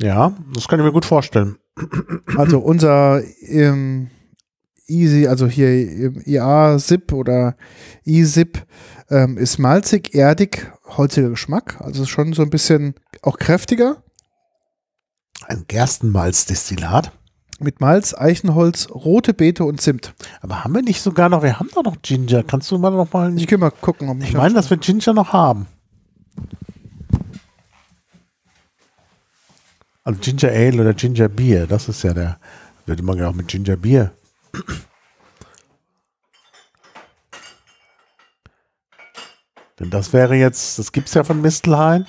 [0.00, 1.56] Ja, das kann ich mir gut vorstellen.
[2.36, 4.10] Also unser ähm,
[4.86, 7.56] Easy, also hier ähm, IA-Zip oder
[8.04, 8.66] E-Zip
[9.08, 11.80] ähm, ist malzig, erdig, holziger Geschmack.
[11.80, 14.02] Also schon so ein bisschen auch kräftiger.
[15.46, 17.12] Ein Gerstenmalzdestillat.
[17.60, 20.12] Mit Malz, Eichenholz, rote Beete und Zimt.
[20.42, 22.42] Aber haben wir nicht sogar noch, wir haben doch noch Ginger.
[22.42, 23.36] Kannst du mal noch mal.
[23.38, 25.66] Ich kann mal gucken, ob Ich meine, dass wir Ginger noch haben.
[30.04, 32.38] Also Ginger Ale oder Ginger Beer, das ist ja der,
[32.84, 34.12] würde man ja auch mit Ginger Beer.
[39.80, 42.06] Denn das wäre jetzt, das gibt es ja von Mistelhain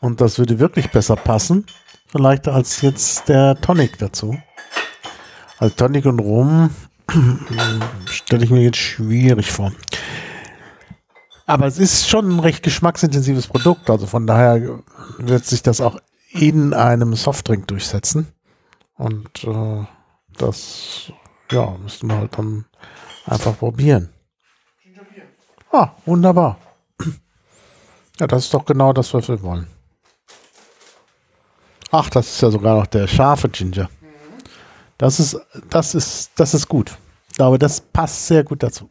[0.00, 1.64] und das würde wirklich besser passen,
[2.08, 4.36] vielleicht als jetzt der Tonic dazu.
[5.58, 6.70] Also Tonic und Rum
[8.06, 9.72] stelle ich mir jetzt schwierig vor.
[11.46, 14.80] Aber es ist schon ein recht geschmacksintensives Produkt, also von daher
[15.18, 16.00] wird sich das auch
[16.38, 18.28] in einem Softdrink durchsetzen.
[18.94, 19.84] Und äh,
[20.38, 21.12] das,
[21.50, 22.64] ja, müssten wir halt dann
[23.26, 24.10] einfach probieren.
[25.72, 26.58] Ah, wunderbar.
[28.18, 29.66] Ja, das ist doch genau das, was wir wollen.
[31.90, 33.90] Ach, das ist ja sogar noch der scharfe Ginger.
[34.98, 35.38] Das ist,
[35.68, 36.96] das ist, das ist gut.
[37.28, 38.88] Ich glaube, das passt sehr gut dazu.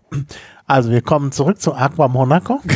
[0.67, 2.59] Also, wir kommen zurück zu Aqua Monaco.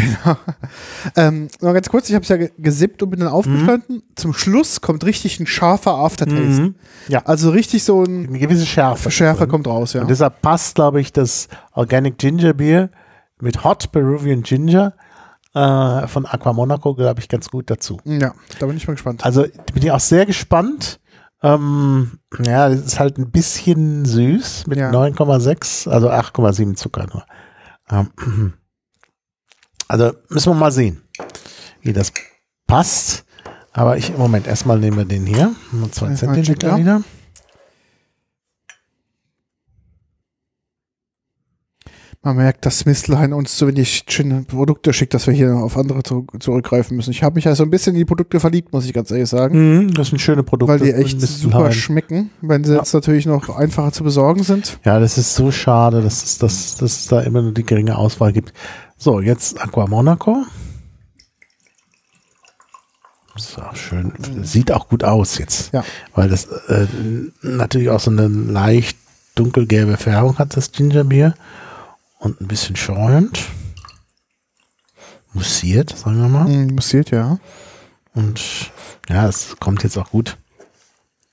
[1.16, 4.04] Ähm, noch ganz kurz, ich habe es ja ge- gesippt und bin dann aufgestanden.
[4.16, 6.62] Zum Schluss kommt richtig ein scharfer Aftertaste.
[6.62, 6.76] Mhm.
[7.08, 7.22] Ja.
[7.26, 9.10] Also richtig so ein Eine gewisse Schärfe.
[9.10, 10.02] Schärfe kommt raus, ja.
[10.02, 12.90] Und deshalb passt, glaube ich, das Organic Ginger Beer
[13.40, 14.94] mit Hot Peruvian Ginger
[15.56, 17.98] äh, von Aqua Monaco, glaube ich, ganz gut dazu.
[18.04, 19.26] Ja, da bin ich mal gespannt.
[19.26, 19.44] Also
[19.74, 21.00] bin ich auch sehr gespannt.
[21.42, 24.92] Ähm, ja, es ist halt ein bisschen süß mit Ja.
[24.92, 27.24] 9,6, also 8,7 Zucker nur.
[27.92, 28.54] Ähm,
[29.88, 31.02] also müssen wir mal sehen,
[31.82, 32.12] wie das
[32.68, 33.26] passt.
[33.72, 35.56] Aber ich, Moment, erstmal nehmen wir den hier.
[35.92, 37.04] Zwei Zentimeter wieder.
[42.22, 46.04] Man merkt, dass Mistlein uns zu wenig schöne Produkte schickt, dass wir hier auf andere
[46.04, 47.12] zu, zurückgreifen müssen.
[47.12, 49.86] Ich habe mich also ein bisschen in die Produkte verliebt, muss ich ganz ehrlich sagen.
[49.86, 50.74] Mhm, das sind schöne Produkte.
[50.74, 52.80] Weil die echt super schmecken, wenn sie Ja.
[52.80, 54.80] jetzt natürlich noch einfacher zu besorgen sind.
[54.84, 57.98] Ja, das ist so schade, dass es, dass, dass es da immer nur die geringe
[57.98, 58.52] Auswahl gibt.
[58.98, 60.44] So, jetzt Aqua Monaco.
[63.38, 64.12] So, schön.
[64.44, 65.72] Sieht auch gut aus jetzt.
[65.72, 65.86] Ja.
[66.14, 66.86] Weil das äh,
[67.42, 68.98] natürlich auch so eine leicht
[69.36, 71.36] dunkelgelbe Färbung hat, das Gingerbier.
[72.20, 73.40] Und ein bisschen schäumend.
[75.34, 76.46] mussiert, sagen wir mal.
[76.46, 77.40] Mm, mussiert, ja.
[78.14, 78.72] Und
[79.08, 80.38] ja, es kommt jetzt auch gut.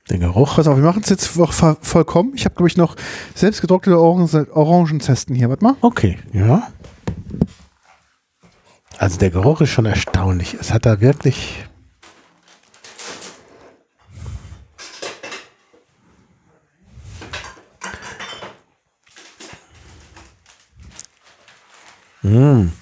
[0.09, 0.55] Der Geruch.
[0.57, 2.33] Pass auf, wir machen es jetzt vollkommen.
[2.37, 2.95] Ich habe, glaube ich, noch
[3.35, 5.49] selbstgedruckte Orangen Orangenzesten hier.
[5.49, 5.75] Warte mal.
[5.81, 6.69] Okay, ja.
[8.99, 10.55] Also der Geruch ist schon erstaunlich.
[10.55, 11.66] Es hat da wirklich.
[22.27, 22.73] Hm.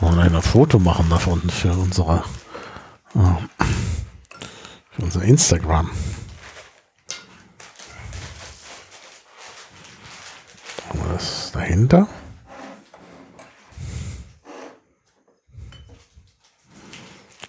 [0.00, 2.24] Wollen ein Foto machen davon für unsere
[3.12, 5.90] für unser Instagram.
[10.94, 12.08] Was ist dahinter?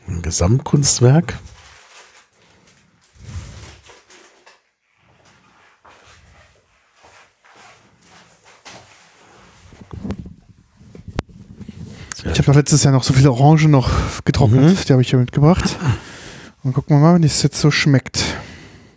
[0.05, 1.39] Ein Gesamtkunstwerk.
[12.25, 13.91] Ich habe doch letztes Jahr noch so viele Orangen noch
[14.23, 14.87] getrocknet.
[14.87, 15.77] Die habe ich hier mitgebracht.
[16.63, 18.23] Und gucken wir mal, wenn es jetzt so schmeckt.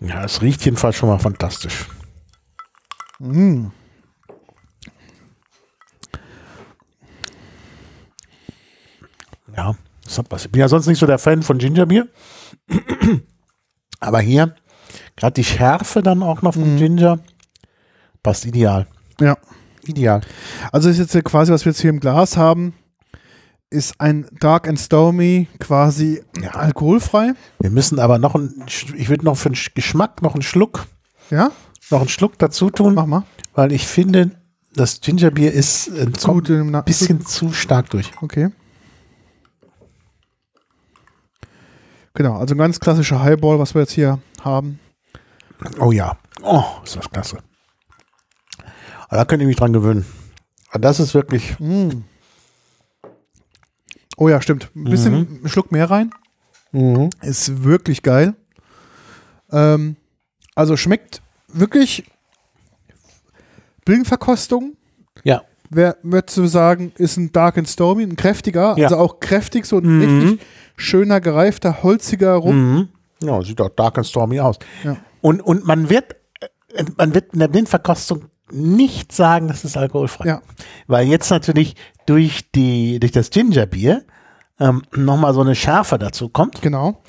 [0.00, 1.86] Ja, es riecht jedenfalls schon mal fantastisch.
[3.18, 3.66] Mm.
[9.56, 9.74] Ja,
[10.04, 10.44] das hat was.
[10.44, 12.06] Ich bin ja sonst nicht so der Fan von Gingerbier.
[14.00, 14.54] Aber hier,
[15.16, 17.18] gerade die Schärfe dann auch noch vom Ginger,
[18.22, 18.86] passt ideal.
[19.20, 19.36] Ja.
[19.84, 20.20] Ideal.
[20.72, 22.74] Also ist jetzt quasi, was wir jetzt hier im Glas haben,
[23.70, 26.51] ist ein Dark and Stormy, quasi Ja.
[26.51, 27.32] alkoholfrei.
[27.59, 28.64] Wir müssen aber noch ein,
[28.97, 30.86] ich würde noch für den Geschmack noch einen Schluck,
[31.30, 31.51] Ja,
[31.90, 33.24] noch einen Schluck dazu tun, mach mal.
[33.55, 34.30] weil ich finde,
[34.74, 38.12] das Gingerbier ist äh, Zu ein bisschen zu stark durch.
[38.20, 38.51] Okay.
[42.14, 44.78] Genau, also ein ganz klassischer Highball, was wir jetzt hier haben.
[45.80, 46.16] Oh ja.
[46.43, 47.38] Oh, ist das klasse.
[49.09, 50.06] Aber da könnt ihr mich dran gewöhnen.
[50.70, 52.05] Aber Das ist wirklich, Mm.
[54.16, 54.70] Oh ja, stimmt.
[54.74, 56.10] Ein bisschen einen Schluck mehr rein.
[57.22, 58.34] Ist wirklich geil.
[59.52, 59.97] Ähm,
[60.55, 62.05] also schmeckt wirklich
[63.84, 64.76] Brillenverkostung.
[65.24, 65.43] ja.
[65.68, 68.84] Wer würdest du sagen, ist ein Dark and Stormy, ein kräftiger, Ja.
[68.84, 70.01] also auch kräftig, so ein Mhm.
[70.28, 72.74] richtig schöner, gereifter, holziger Rum.
[72.74, 72.88] Mhm.
[73.20, 74.60] Ja, sieht auch dark and stormy aus.
[74.84, 74.97] Ja.
[75.22, 76.14] Und, und man wird,
[76.74, 80.27] äh, man wird in der Blindverkostung nicht sagen, das ist alkoholfrei.
[80.27, 80.43] Ja.
[80.86, 81.74] Weil jetzt natürlich
[82.06, 84.05] durch die, durch das Gingerbier
[84.60, 86.62] ähm, nochmal so eine Schärfe dazu kommt.
[86.62, 87.02] Genau.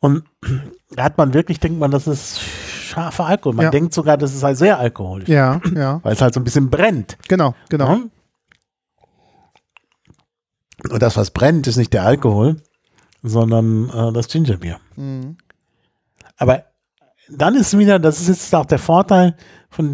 [0.00, 0.24] Und
[0.90, 3.54] da hat man wirklich, denkt man, das ist scharfer Alkohol.
[3.56, 3.70] Man Ja.
[3.70, 5.28] denkt sogar, das ist halt sehr alkoholisch.
[5.28, 6.00] Ja, ja.
[6.02, 7.18] Weil es halt so ein bisschen brennt.
[7.28, 7.88] Genau, genau.
[7.88, 8.00] Ja?
[10.90, 12.56] Und das, was brennt, ist nicht der Alkohol,
[13.22, 14.78] sondern äh, das Gingerbier.
[14.96, 15.36] Mhm.
[16.36, 16.64] Aber
[17.30, 19.36] dann ist wieder, das ist jetzt auch der Vorteil
[19.70, 19.92] von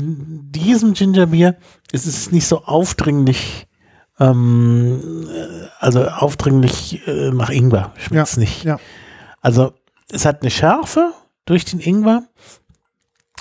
[0.50, 1.56] diesem Gingerbier,
[1.92, 3.66] es ist nicht so aufdringlich,
[4.20, 8.64] ähm, äh, also aufdringlich äh, nach Ingwer schmeckt es Ja, nicht.
[8.64, 8.78] ja.
[9.40, 9.72] Also
[10.10, 11.12] es hat eine Schärfe
[11.44, 12.24] durch den Ingwer,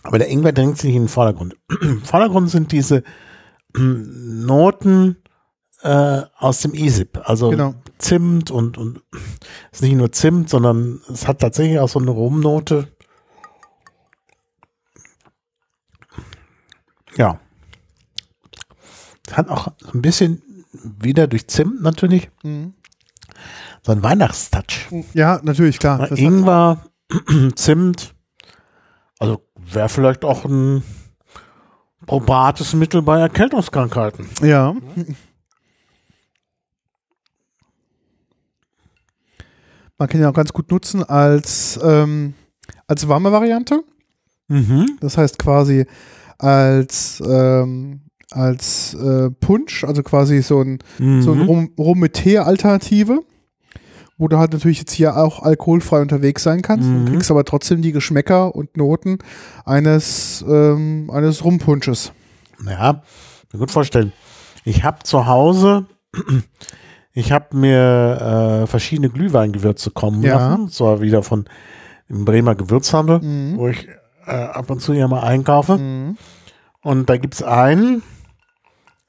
[0.03, 1.55] aber der Ingwer drängt sich nicht in den Vordergrund.
[1.81, 3.03] Im Vordergrund sind diese
[3.77, 5.17] mm, Noten
[5.83, 7.75] äh, aus dem ISIP, also Genau.
[7.99, 9.19] Zimt und, und es
[9.73, 12.87] ist nicht nur Zimt, sondern es hat tatsächlich auch so eine Rumnote.
[17.17, 17.39] Ja.
[19.31, 20.41] Hat auch ein bisschen
[20.81, 22.73] wieder durch Zimt natürlich Mhm.
[23.83, 24.89] so ein Weihnachtstouch.
[25.13, 25.99] Ja, natürlich, klar.
[25.99, 26.83] Hat- Ingwer,
[27.55, 28.13] Zimt.
[29.19, 30.83] Also wäre vielleicht auch ein
[32.05, 34.27] probates Mittel bei Erkältungskrankheiten.
[34.41, 34.75] Ja.
[39.97, 42.33] Man kann ihn auch ganz gut nutzen als, ähm,
[42.87, 43.83] als warme Variante.
[44.47, 44.97] Mhm.
[44.99, 45.85] Das heißt quasi
[46.43, 48.01] als, ähm,
[48.31, 50.79] als äh, Punsch, also quasi so ein,
[51.21, 53.21] so ein Rum, Rum mit Tee-Alternative,
[54.17, 56.87] wo du halt natürlich jetzt hier auch alkoholfrei unterwegs sein kannst.
[56.89, 57.05] Mhm.
[57.05, 59.19] Du kriegst aber trotzdem die Geschmäcker und Noten
[59.65, 62.11] eines, ähm, eines Rumpunsches.
[62.67, 63.01] Ja,
[63.51, 64.11] mir gut vorstellen.
[64.65, 65.85] Ich habe zu Hause,
[67.13, 70.37] ich habe mir äh, verschiedene Glühweingewürze kommen Ja.
[70.37, 70.69] lassen.
[70.69, 71.45] Zwar wieder von
[72.09, 73.57] dem Bremer Gewürzhandel, Mhm.
[73.57, 73.87] wo ich
[74.25, 75.77] äh, ab und zu ja mal einkaufe.
[75.77, 76.17] Mhm.
[76.83, 78.01] Und da gibt's ein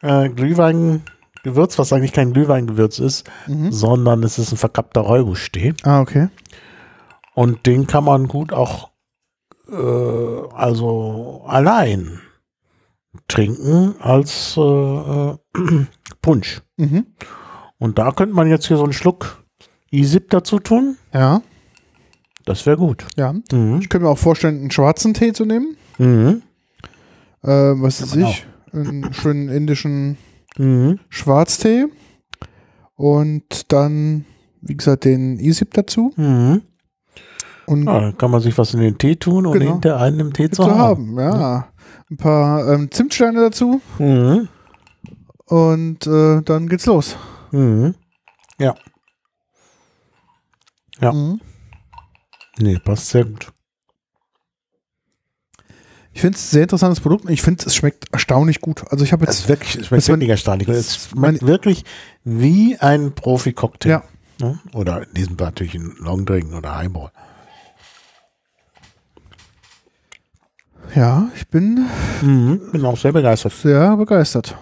[0.02, 3.72] äh, Glühweingewürz, was eigentlich kein Glühweingewürz ist, Mhm.
[3.72, 5.74] sondern es ist ein verkappter Räubusch-Tee.
[5.82, 6.28] Ah, okay.
[7.34, 8.90] Und den kann man gut auch
[9.68, 9.74] äh,
[10.54, 12.20] also allein
[13.28, 15.36] trinken als äh, äh,
[16.22, 16.62] Punsch.
[16.76, 17.06] Mhm.
[17.78, 19.42] Und da könnte man jetzt hier so einen Schluck
[19.90, 20.96] ISIP dazu tun.
[21.12, 21.42] Ja,
[22.44, 23.04] Das wäre gut.
[23.16, 23.32] ja.
[23.32, 23.78] Mhm.
[23.80, 25.76] Ich könnte mir auch vorstellen, einen schwarzen Tee zu nehmen.
[25.98, 26.42] Mhm.
[27.44, 28.46] Äh, was weiß ich?
[28.72, 30.16] Einen schönen indischen
[30.56, 30.98] Mhm.
[31.08, 31.86] Schwarztee.
[32.96, 34.24] Und dann,
[34.60, 36.12] wie gesagt, den ISIP dazu.
[36.16, 36.62] Mhm.
[37.66, 39.72] Und Ja, kann man sich was in den Tee tun und Genau.
[39.72, 41.18] hinter einen im Tee zu, zu haben.
[41.18, 41.68] haben, ja.
[42.10, 44.48] Ein paar ähm, Zimtsteine dazu Mhm.
[45.46, 47.16] und äh, dann geht's los.
[47.50, 47.94] Mhm.
[48.60, 48.74] Ja.
[51.00, 51.12] Ja.
[51.12, 51.40] Mhm.
[52.58, 53.52] Nee, passt sehr gut.
[56.14, 58.84] Ich finde es ein sehr interessantes Produkt und ich finde es schmeckt erstaunlich gut.
[58.90, 60.68] Also ich habe Es jetzt ist wirklich, es schmeckt wirklich erstaunlich.
[60.68, 61.84] Es schmeckt wirklich
[62.22, 63.90] wie ein Profi-Cocktail.
[63.90, 64.04] Ja.
[64.40, 64.58] Ne?
[64.72, 67.10] Oder in diesem Fall natürlich ein Longdrink oder Highball.
[70.94, 71.86] ja, ich bin
[72.22, 72.60] Mhm.
[72.72, 73.52] Bin auch sehr begeistert.
[73.52, 74.56] sehr begeistert.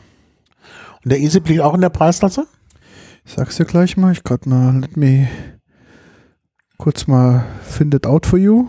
[1.05, 2.47] Und der Easy liegt auch in der Preisklasse?
[3.25, 4.13] Ich sag's dir gleich mal.
[4.13, 5.29] Ich gerade mal, let me
[6.79, 8.69] kurz mal find it out for you.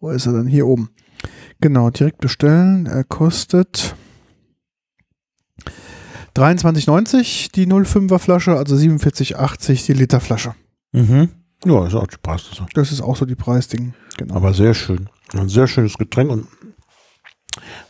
[0.00, 0.46] Wo ist er denn?
[0.46, 0.88] Hier oben.
[1.60, 2.86] Genau, direkt bestellen.
[2.86, 3.94] Er kostet
[6.36, 10.54] 23,90 die 05er Flasche, also 47,80 die Liter Flasche.
[10.92, 11.28] Mhm.
[11.64, 12.66] Ja, ist auch die Preisklasse.
[12.74, 13.94] Das ist auch so die Preisding.
[14.16, 14.34] Genau.
[14.34, 15.08] Aber sehr schön.
[15.34, 16.46] Ein sehr schönes Getränk und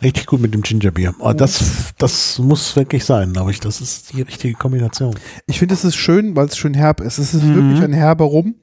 [0.02, 1.14] richtig gut mit dem Gingerbier.
[1.20, 3.60] Aber das, das muss wirklich sein, glaube ich.
[3.60, 5.14] Das ist die richtige Kombination.
[5.46, 7.18] Ich finde, es ist schön, weil es schön herb ist.
[7.18, 7.54] Es ist Mhm.
[7.54, 8.56] wirklich ein herber Rum,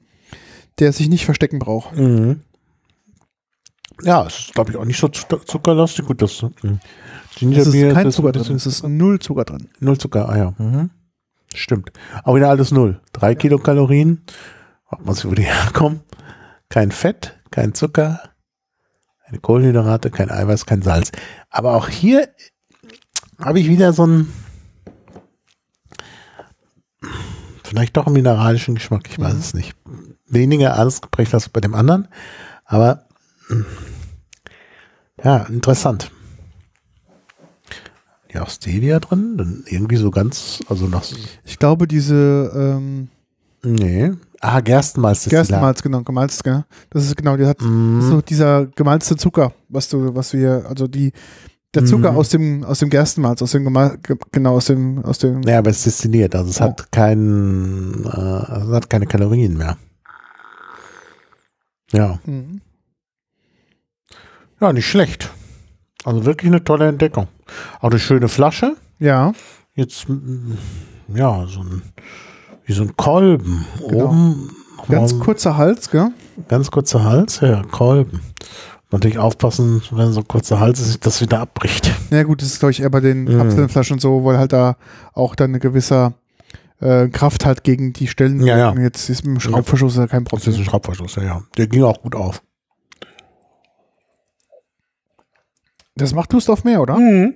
[0.78, 1.96] der sich nicht verstecken braucht.
[1.96, 2.40] Mhm.
[4.02, 6.06] Ja, es ist, glaube ich, auch nicht so zu- zuckerlastig.
[6.06, 6.80] Gut, das mhm.
[7.30, 8.56] Es Gingerbier ist kein das Zucker drin.
[8.56, 9.68] Es ist null Zucker drin.
[9.78, 10.54] Null Zucker, ah ja.
[10.58, 10.90] Mhm.
[11.54, 11.92] Stimmt.
[12.24, 13.00] Auch wieder alles null.
[13.12, 14.22] Drei Kilokalorien.
[14.86, 16.00] Ob man wo die herkommen.
[16.68, 18.20] Kein Fett, kein Zucker,
[19.26, 21.10] keine Kohlenhydrate, kein Eiweiß, kein Salz.
[21.50, 22.28] Aber auch hier
[23.40, 24.32] habe ich wieder so einen
[27.64, 29.08] vielleicht doch einen mineralischen Geschmack.
[29.10, 29.74] Ich weiß es nicht.
[30.26, 32.08] Weniger ausgeprägt als bei dem anderen.
[32.64, 33.06] Aber
[33.48, 33.62] mm,
[35.24, 36.10] ja, interessant.
[38.32, 41.04] Ja, auch Stevia drin, dann irgendwie so ganz, also noch,
[41.44, 43.08] Ich glaube, diese ähm,
[43.64, 44.12] nee.
[44.40, 45.28] Ah, Gerstenmalz.
[45.28, 46.64] Gerstenmalz, genau, gemalzt, gell?
[46.90, 48.00] Das ist genau, die hat Mhm.
[48.02, 51.12] so dieser gemalzte Zucker, was du, was wir, also die,
[51.74, 52.16] der Zucker Mhm.
[52.18, 55.58] aus dem, aus dem Gerstenmalz, aus dem Gemal, ge, genau, aus dem, aus dem, Ja,
[55.58, 56.64] aber es ist destilliert, also es Oh.
[56.64, 59.76] hat kein, äh, also es hat keine Kalorien mehr.
[61.92, 62.18] Ja.
[62.24, 62.60] Mhm.
[64.60, 65.30] Ja, nicht schlecht.
[66.04, 67.28] Also wirklich eine tolle Entdeckung.
[67.80, 68.76] Auch eine schöne Flasche.
[68.98, 69.32] ja,
[69.74, 70.54] Jetzt, mm,
[71.14, 71.82] ja, so ein,
[72.64, 73.64] wie so ein Kolben.
[73.88, 74.06] Genau.
[74.06, 74.50] Oben,
[74.88, 76.08] ganz kurzer Hals, gell?
[76.48, 78.20] ganz kurzer Hals, ja, Kolben.
[78.90, 81.90] Natürlich aufpassen, wenn so ein kurzer Hals ist, sich das wieder abbricht.
[82.10, 83.38] Ja gut, das ist glaube ich eher bei den Mhm.
[83.38, 84.76] Kapselflaschen so, weil halt da
[85.14, 86.12] auch dann eine gewisse
[86.80, 88.40] äh, Kraft halt gegen die Stellen.
[88.44, 88.74] Ja, ja.
[88.74, 90.60] Jetzt ist mit dem Schraubverschluss ja kein Das ist Problem.
[90.60, 91.42] ein Schraubverschluss, ja, ja.
[91.56, 92.42] Der ging auch gut auf.
[95.96, 96.96] Das macht Lust auf mehr, oder?
[96.98, 97.34] Mhm.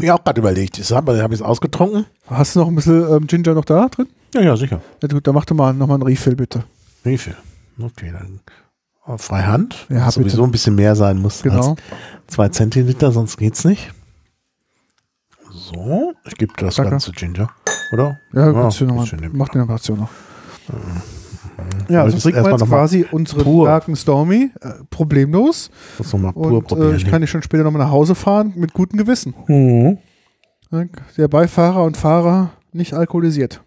[0.00, 0.78] Ich auch gerade überlegt.
[0.78, 2.06] Ich habe hab ich es ausgetrunken.
[2.28, 4.06] Hast du noch ein bisschen ähm, Ginger noch da drin?
[4.34, 4.80] Ja, ja, sicher.
[5.02, 6.64] Ja gut, dann mach doch mal nochmal einen Refill bitte.
[7.02, 7.36] Viel?
[7.82, 8.40] Okay, dann
[9.04, 9.86] auf Freihand.
[9.88, 10.48] Ja, Was sowieso bitte.
[10.48, 11.70] ein bisschen mehr sein muss Genau.
[11.70, 11.76] als
[12.28, 13.90] zwei Zentiliter, sonst geht's nicht.
[15.50, 16.90] So, ich gebe das Danke.
[16.90, 17.50] ganze Ginger,
[17.92, 18.18] oder?
[18.34, 20.10] Ja, kannst du noch mal, mach die Operation noch.
[21.88, 23.66] Ja, also das trinken wir jetzt quasi unsere pur.
[23.66, 25.70] Darken Stormy äh, problemlos.
[25.98, 26.96] Das nochmal pur Und äh, probieren.
[26.96, 29.34] ich kann dich schon später nochmal nach Hause fahren mit gutem Gewissen.
[29.46, 29.98] Mhm.
[31.16, 33.62] Der Beifahrer und Fahrer nicht alkoholisiert.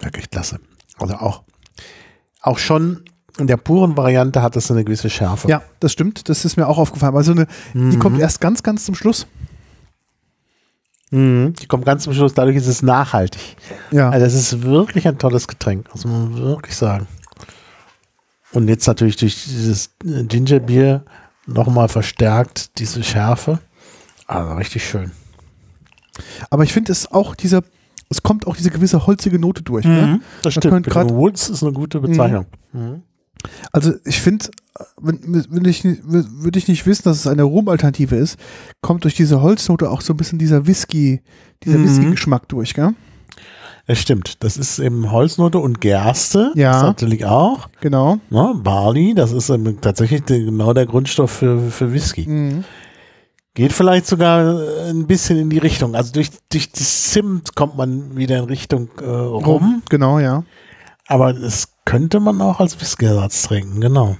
[0.00, 0.60] Wirklich klasse.
[0.98, 1.42] Also auch,
[2.40, 3.02] auch schon
[3.38, 5.48] in der puren Variante hat es eine gewisse Schärfe.
[5.48, 6.28] Ja, das stimmt.
[6.28, 7.14] Das ist mir auch aufgefallen.
[7.16, 7.98] Also eine, die Mhm.
[7.98, 9.26] kommt erst ganz, ganz zum Schluss.
[11.10, 11.54] Mhm.
[11.54, 13.56] Die kommt ganz zum Schluss, dadurch ist es nachhaltig.
[13.90, 14.10] Ja.
[14.10, 17.06] Also das ist wirklich ein tolles Getränk, muss man wirklich sagen.
[18.52, 21.04] Und jetzt natürlich durch dieses äh, Gingerbier
[21.46, 23.58] nochmal verstärkt diese Schärfe.
[24.26, 25.12] Also richtig schön.
[26.50, 27.62] Aber ich finde es auch dieser,
[28.10, 29.84] es kommt auch diese gewisse holzige Note durch.
[29.84, 30.06] Ne?
[30.06, 30.22] Mhm.
[30.42, 30.86] Das Da stimmt.
[30.86, 32.46] grad- Woods ist eine gute Bezeichnung.
[32.72, 33.02] Mhm.
[33.72, 34.46] Also ich finde,
[35.00, 38.38] wenn, ich, würde ich nicht wissen, dass es eine Rum-Alternative ist,
[38.80, 41.22] kommt durch diese Holznote auch so ein bisschen dieser Whisky,
[41.64, 41.84] dieser Mhm.
[41.84, 42.94] Whisky-Geschmack durch, gell?
[43.86, 44.44] Das stimmt.
[44.44, 46.52] Das ist eben Holznote und Gerste.
[46.54, 46.72] Ja.
[46.72, 47.68] Das natürlich auch.
[47.80, 48.18] Genau.
[48.28, 48.54] Ne?
[48.62, 52.28] Barley, das ist eben tatsächlich genau der Grundstoff für, für Whisky.
[52.28, 52.64] Mhm.
[53.54, 55.94] Geht vielleicht sogar äh, ein bisschen in die Richtung.
[55.94, 59.82] Also durch, durch das Zimt kommt man wieder in Richtung äh, rum.
[59.88, 60.44] Genau, ja.
[61.06, 64.18] Aber das könnte man auch als Whiskyersatz trinken, genau.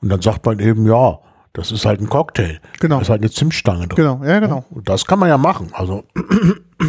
[0.00, 1.18] Und dann sagt man eben, ja,
[1.54, 2.60] das ist halt ein Cocktail.
[2.78, 2.96] Genau.
[2.96, 3.96] Da ist halt eine Zimtstange drin.
[3.96, 4.64] Genau, ja, genau.
[4.70, 5.70] Und das kann man ja machen.
[5.72, 6.04] Also,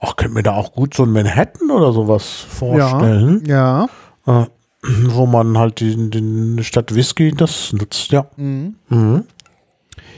[0.00, 3.86] ach, könnte mir da auch gut so ein Manhattan oder sowas vorstellen, Ja.
[4.26, 4.46] äh,
[5.08, 8.26] wo man halt den, den statt Whisky das nutzt, ja.
[8.36, 8.76] Mhm.
[8.88, 9.24] Mhm.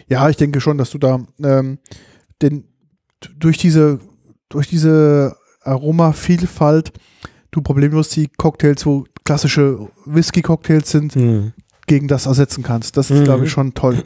[0.09, 1.79] Ja, ich denke schon, dass du da ähm,
[2.43, 2.63] den,
[3.39, 3.99] durch diese,
[4.49, 6.93] durch diese Aromavielfalt
[7.53, 11.53] du problemlos die Cocktails, wo klassische Whisky-Cocktails sind, Mhm.
[11.87, 12.97] gegen das ersetzen kannst.
[12.97, 13.25] Das ist, Mhm.
[13.25, 14.05] glaube ich, schon toll.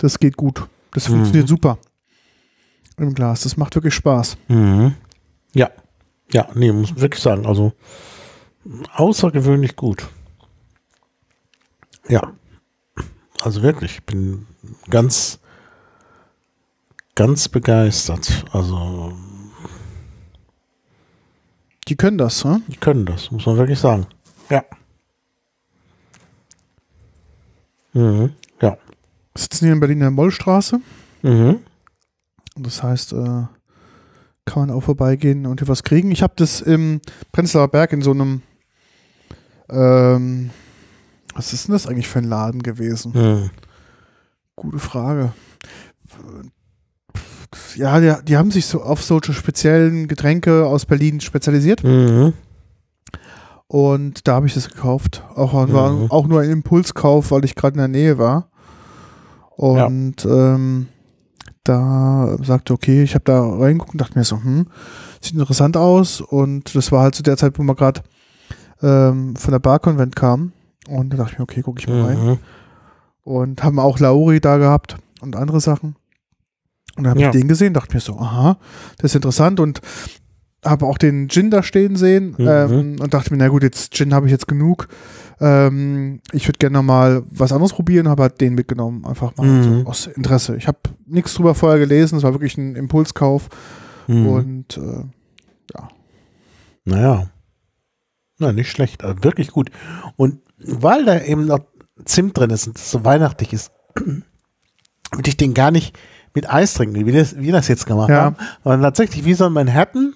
[0.00, 0.66] Das geht gut.
[0.92, 1.12] Das Mhm.
[1.14, 1.78] funktioniert super
[2.98, 3.42] im Glas.
[3.42, 4.36] Das macht wirklich Spaß.
[4.48, 4.94] Mhm.
[5.54, 5.70] Ja.
[6.32, 7.46] Ja, nee, muss man wirklich sagen.
[7.46, 7.72] Also
[8.94, 10.08] außergewöhnlich gut.
[12.08, 12.32] Ja.
[13.40, 14.46] Also wirklich, ich bin
[14.90, 15.38] ganz,
[17.14, 18.44] ganz begeistert.
[18.50, 19.12] Also,
[21.88, 22.62] Die können das, ne?
[22.66, 24.06] die können das, muss man wirklich sagen.
[24.50, 24.64] Ja.
[27.92, 28.32] Mhm.
[28.60, 28.76] Ja.
[29.36, 30.80] Sitzen hier in Berlin in der Mollstraße.
[31.22, 31.60] Mhm.
[32.56, 33.44] Das heißt, äh,
[34.46, 36.10] kann man auch vorbeigehen und hier was kriegen.
[36.10, 37.00] Ich habe das im
[37.32, 38.42] Prenzlauer Berg in so einem,
[39.68, 40.50] ähm,
[41.34, 43.12] was ist denn das eigentlich für ein Laden gewesen?
[43.14, 43.50] Mhm.
[44.56, 45.32] Gute Frage.
[47.76, 52.32] Ja, die, die haben sich so auf solche speziellen Getränke aus Berlin spezialisiert Mhm.
[53.68, 55.22] und da habe ich das gekauft.
[55.34, 56.10] Auch, war Mhm.
[56.10, 58.48] auch nur ein Impulskauf, weil ich gerade in der Nähe war.
[59.56, 60.88] Und ähm,
[61.64, 64.66] da sagte, okay, ich habe da reingeguckt und dachte mir so, hm,
[65.20, 66.20] sieht interessant aus.
[66.20, 68.02] Und das war halt zu der Zeit, wo wir gerade
[68.82, 70.52] ähm, von der Bar-Konvent kamen.
[70.88, 72.24] Und da dachte ich mir, okay, gucke ich mal rein.
[72.26, 72.38] Mhm.
[73.24, 75.96] Und haben auch Lauri da gehabt und andere Sachen.
[76.96, 77.26] Und dann habe Ja.
[77.28, 78.58] ich den gesehen, dachte mir so, aha,
[78.98, 79.80] das ist interessant und
[80.64, 82.48] habe auch den Gin da stehen sehen Mhm.
[82.48, 84.88] ähm, und dachte mir, na gut, jetzt Gin habe ich jetzt genug.
[85.40, 89.62] Ähm, ich würde gerne mal was anderes probieren, habe halt den mitgenommen, einfach mal Mhm.
[89.82, 90.56] so aus Interesse.
[90.56, 93.48] Ich habe nichts drüber vorher gelesen, es war wirklich ein Impulskauf
[94.08, 94.26] Mhm.
[94.26, 95.04] und äh,
[96.84, 97.30] Naja.
[98.38, 99.02] Na, nicht schlecht.
[99.02, 99.70] Also wirklich gut.
[100.16, 101.60] Und weil da eben noch
[102.04, 105.98] Zimt drin ist und es so weihnachtlich ist, würde ich den gar nicht
[106.36, 108.22] mit Eis trinken, wie wir das, wie wir das jetzt gemacht Ja.
[108.22, 108.36] haben.
[108.62, 110.14] Sondern tatsächlich wie so ein Manhattan,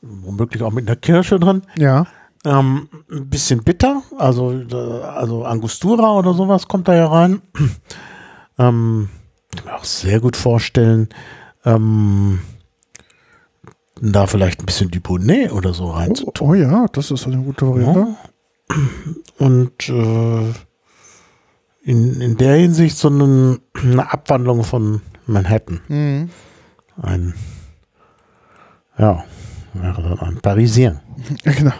[0.00, 2.06] womöglich auch mit einer Kirsche drin, ja,
[2.44, 4.48] ähm, ein bisschen bitter, also,
[5.14, 7.40] also Angostura oder sowas kommt da ja rein.
[8.58, 9.08] ähm,
[9.54, 11.08] kann mir auch sehr gut vorstellen,
[11.64, 12.40] ähm,
[14.00, 17.68] da vielleicht ein bisschen Dubonnet oder so rein oh, oh ja, das ist eine gute
[17.68, 18.16] Variante.
[19.38, 20.52] Und äh,
[21.82, 25.80] in, in der Hinsicht so eine, eine Abwandlung von Manhattan.
[25.88, 26.30] Mhm.
[27.00, 27.34] Ein,
[28.98, 29.24] ja,
[29.74, 31.00] wäre dann ein Parisien.
[31.44, 31.72] Ja, genau.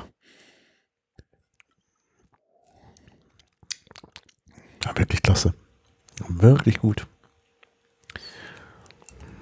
[4.84, 5.54] Ja, wirklich klasse.
[6.28, 7.06] Wirklich gut.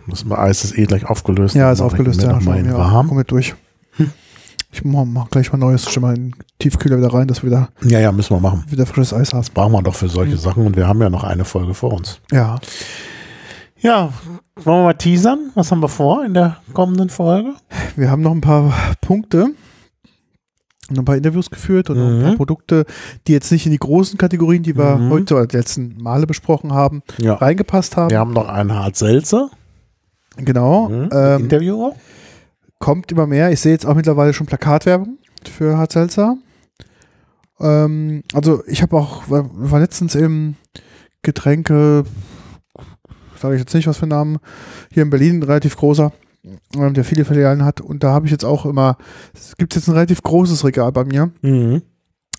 [0.07, 1.55] Das Eis ist eh gleich aufgelöst.
[1.55, 2.41] Ja, ist aufgelöst, ja.
[2.41, 2.77] Schon, ja.
[2.77, 3.09] warm.
[3.09, 3.55] Komm mit durch.
[4.73, 7.69] Ich mach, gleich mal Neues, schon mal in den Tiefkühler wieder rein, dass wir wieder,
[7.83, 8.65] Ja, ja, müssen wir machen.
[8.69, 9.41] wieder frisches Eis haben.
[9.41, 11.93] Das brauchen wir doch für solche Sachen und wir haben ja noch eine Folge vor
[11.93, 12.21] uns.
[12.31, 12.59] Ja.
[13.81, 14.13] Ja,
[14.57, 15.51] wollen wir mal teasern?
[15.55, 17.55] Was haben wir vor in der kommenden Folge?
[17.97, 19.49] Wir haben noch ein paar Punkte
[20.89, 22.37] und ein paar Interviews geführt und noch ein paar Mhm.
[22.37, 22.85] Produkte,
[23.27, 25.11] die jetzt nicht in die großen Kategorien, die wir Mhm.
[25.11, 27.35] heute oder die letzten Male besprochen haben, Ja.
[27.35, 28.11] reingepasst haben.
[28.11, 29.51] Wir haben noch einen Hart Seltzer.
[30.37, 30.89] Genau.
[30.91, 31.09] Mhm.
[31.13, 31.97] Ähm, Interview auch.
[32.81, 33.53] Kommt immer mehr.
[33.53, 36.37] Ich sehe jetzt auch mittlerweile schon Plakatwerbung für Hard Seltzer.
[37.61, 40.57] Ähm, also ich habe auch, war, letztens im
[41.23, 42.05] Getränke,
[43.39, 44.39] sage ich jetzt nicht, was für einen Namen,
[44.91, 46.11] hier in Berlin, relativ großer,
[46.75, 47.81] ähm, der viele Filialen hat.
[47.81, 48.97] Und da habe ich jetzt auch immer,
[49.35, 51.83] es gibt jetzt ein relativ großes Regal bei mir Mhm.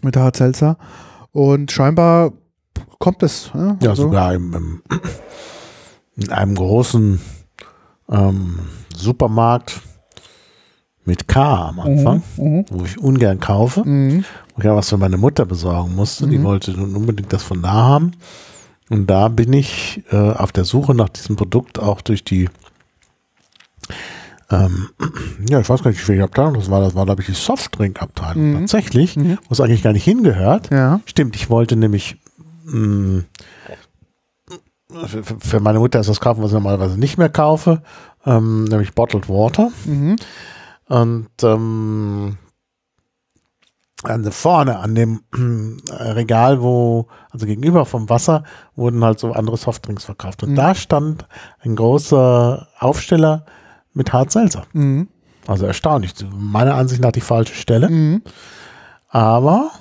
[0.01, 0.77] mit der Hard Seltzer.
[1.31, 2.33] Und scheinbar
[2.97, 3.51] kommt es.
[3.53, 4.81] Ja, Ja, also, sogar im, im,
[6.15, 7.21] in einem großen
[8.09, 8.59] ähm,
[8.95, 9.81] Supermarkt
[11.05, 12.65] mit K am Anfang, Mhm.
[12.69, 14.23] wo ich ungern kaufe, Mhm.
[14.55, 16.27] wo ich ja was für meine Mutter besorgen musste.
[16.27, 16.43] Die Mhm.
[16.43, 18.11] wollte nun unbedingt das von da haben.
[18.89, 22.49] Und da bin ich äh, auf der Suche nach diesem Produkt auch durch die
[24.51, 24.89] ähm,
[25.49, 26.81] ja, ich weiß gar nicht, welche Abteilung das war.
[26.81, 28.51] Das war, glaube ich, die Softdrink-Abteilung.
[28.51, 28.59] Mhm.
[28.59, 29.37] Tatsächlich, Mhm.
[29.47, 30.69] wo es eigentlich gar nicht hingehört.
[30.71, 30.99] Ja.
[31.05, 32.17] Stimmt, ich wollte nämlich
[32.65, 33.23] mh,
[35.07, 37.81] für, für- für meine Mutter ist das kaufen, was ich normalerweise nicht mehr kaufe,
[38.25, 39.71] ähm, nämlich Bottled Water.
[39.85, 40.17] Mhm.
[40.91, 42.37] Und ähm,
[44.03, 45.21] an der- vorne an dem
[45.89, 48.43] äh, Regal, wo, also gegenüber vom Wasser,
[48.75, 50.43] wurden halt so andere Softdrinks verkauft.
[50.43, 50.55] Und Mhm.
[50.55, 51.27] da stand
[51.59, 53.45] ein großer Aufsteller
[53.93, 54.63] mit Hartselzer.
[54.73, 55.07] Mhm.
[55.47, 56.13] Also erstaunlich.
[56.35, 57.89] Meiner Ansicht nach die falsche Stelle.
[57.89, 58.21] Mhm.
[59.09, 59.71] Aber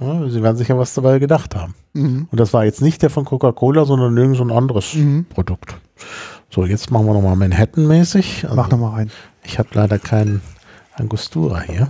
[0.00, 1.74] ja, sie werden sicher was dabei gedacht haben.
[1.92, 2.28] Mhm.
[2.30, 5.26] Und das war jetzt nicht der von Coca-Cola, sondern irgend so ein anderes Mhm.
[5.28, 5.76] Produkt.
[6.50, 8.44] So, jetzt machen wir nochmal Manhattan-mäßig.
[8.44, 9.10] Also, Mach nochmal rein.
[9.44, 10.40] Ich habe leider keinen
[10.94, 11.88] Angostura hier.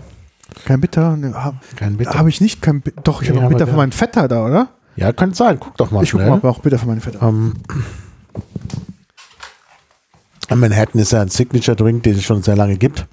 [0.65, 1.17] Kein Bitter?
[1.17, 2.15] Ne, hab, Kein Bitter.
[2.15, 2.63] Habe ich nicht.
[2.63, 4.69] Kein, doch, ich Nee, habe wir Bitter von meinem Vetter da, oder?
[4.97, 5.59] Ja, könnte sein.
[5.61, 6.29] Guck doch mal Ich schnell.
[6.31, 7.23] mal auch bitte für meine Vetter.
[7.23, 7.55] Ähm,
[10.55, 13.07] Manhattan ist ja ein Signature-Drink, den es schon sehr lange gibt.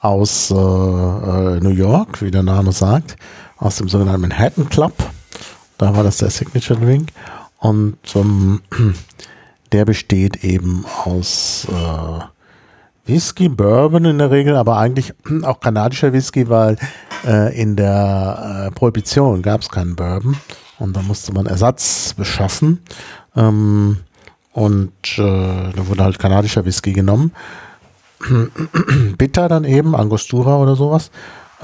[0.00, 3.16] Aus äh, äh, New York, wie der Name sagt.
[3.58, 4.94] Aus dem sogenannten Manhattan Club.
[5.78, 7.08] Da war das der Signature-Drink.
[7.58, 8.60] Und ähm,
[9.74, 16.48] der besteht eben aus äh, Whisky, Bourbon in der Regel, aber eigentlich auch kanadischer Whisky,
[16.48, 16.76] weil
[17.26, 20.36] äh, in der äh, Prohibition gab es keinen Bourbon
[20.78, 22.82] und da musste man Ersatz beschaffen.
[23.34, 23.98] Ähm,
[24.52, 27.32] und äh, da wurde halt kanadischer Whisky genommen.
[29.18, 31.10] Bitter dann eben, Angostura oder sowas.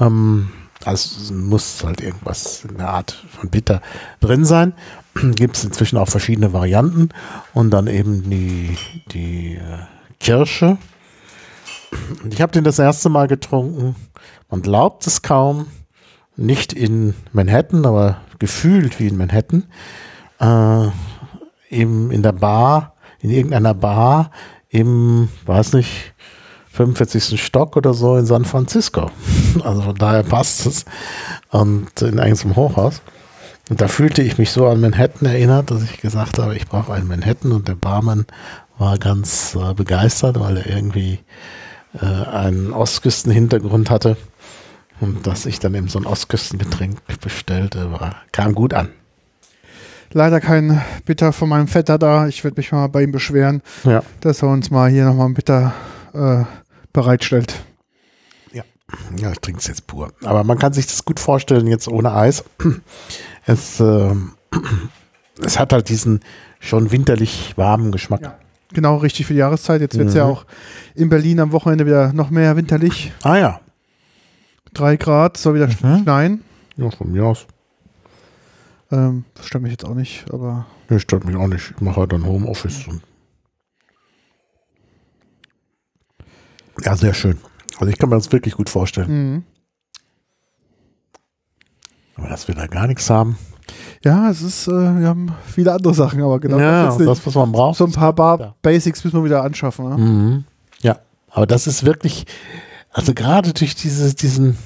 [0.01, 0.49] Ähm,
[0.83, 3.81] also muss halt irgendwas in der Art von Bitter
[4.19, 4.73] drin sein.
[5.35, 7.09] Gibt es inzwischen auch verschiedene Varianten
[7.53, 8.77] und dann eben die,
[9.11, 9.79] die äh,
[10.19, 10.77] Kirsche.
[12.29, 13.95] Ich habe den das erste Mal getrunken.
[14.49, 15.67] Man glaubt es kaum.
[16.37, 19.65] Nicht in Manhattan, aber gefühlt wie in Manhattan.
[20.39, 20.89] Äh,
[21.69, 24.31] im, in der Bar, in irgendeiner Bar
[24.69, 26.13] im, weiß nicht,
[26.71, 27.43] 45.
[27.43, 29.11] Stock oder so in San Francisco.
[29.63, 30.85] Also von daher passt es.
[31.49, 33.01] Und in irgendeinem Hochhaus.
[33.71, 36.91] Und da fühlte ich mich so an Manhattan erinnert, dass ich gesagt habe, ich brauche
[36.91, 38.25] einen Manhattan und der Barmann
[38.77, 41.19] war ganz äh, begeistert, weil er irgendwie
[41.93, 44.17] äh, einen Ostküstenhintergrund hatte.
[44.99, 48.89] Und dass ich dann eben so ein Ostküstengetränk bestellte, war, kam gut an.
[50.11, 52.27] Leider kein Bitter von meinem Vetter da.
[52.27, 54.03] Ich werde mich mal bei ihm beschweren, Ja.
[54.19, 55.73] dass er uns mal hier nochmal ein Bitter
[56.13, 56.43] äh,
[56.91, 57.63] bereitstellt.
[59.17, 60.11] Ja, ich trinke es jetzt pur.
[60.23, 62.43] Aber man kann sich das gut vorstellen, jetzt ohne Eis.
[63.51, 64.31] Es, ähm,
[65.43, 66.21] es hat halt diesen
[66.59, 68.21] schon winterlich warmen Geschmack.
[68.21, 68.37] Ja.
[68.73, 69.81] Genau, richtig für die Jahreszeit.
[69.81, 70.31] Jetzt wird es ja Mhm.
[70.31, 70.45] auch
[70.95, 73.11] in Berlin am Wochenende wieder noch mehr winterlich.
[73.23, 73.59] Ah ja.
[74.73, 76.03] Drei Grad, soll wieder Mhm.
[76.03, 76.43] schneien.
[76.77, 77.45] Ja, von mir aus.
[78.91, 81.71] Ähm, das stört mich jetzt auch nicht, aber Nee, stört mich auch nicht.
[81.75, 82.87] Ich mache halt dann Homeoffice.
[82.87, 83.01] Und
[86.83, 87.37] ja, sehr schön.
[87.77, 89.45] Also ich kann mir das wirklich gut vorstellen.
[92.21, 93.37] Aber dass wir da gar nichts haben.
[94.03, 97.33] ja, es ist, äh, wir haben viele andere Sachen, aber genau ja, das, das, was
[97.35, 97.77] man braucht.
[97.77, 98.55] so ein paar Bar Ja.
[98.61, 99.89] Basics müssen wir wieder anschaffen.
[99.89, 99.97] Ne?
[99.97, 100.43] Mhm.
[100.81, 100.99] Ja,
[101.31, 102.25] aber das ist wirklich,
[102.91, 104.57] also gerade durch dieses, diesen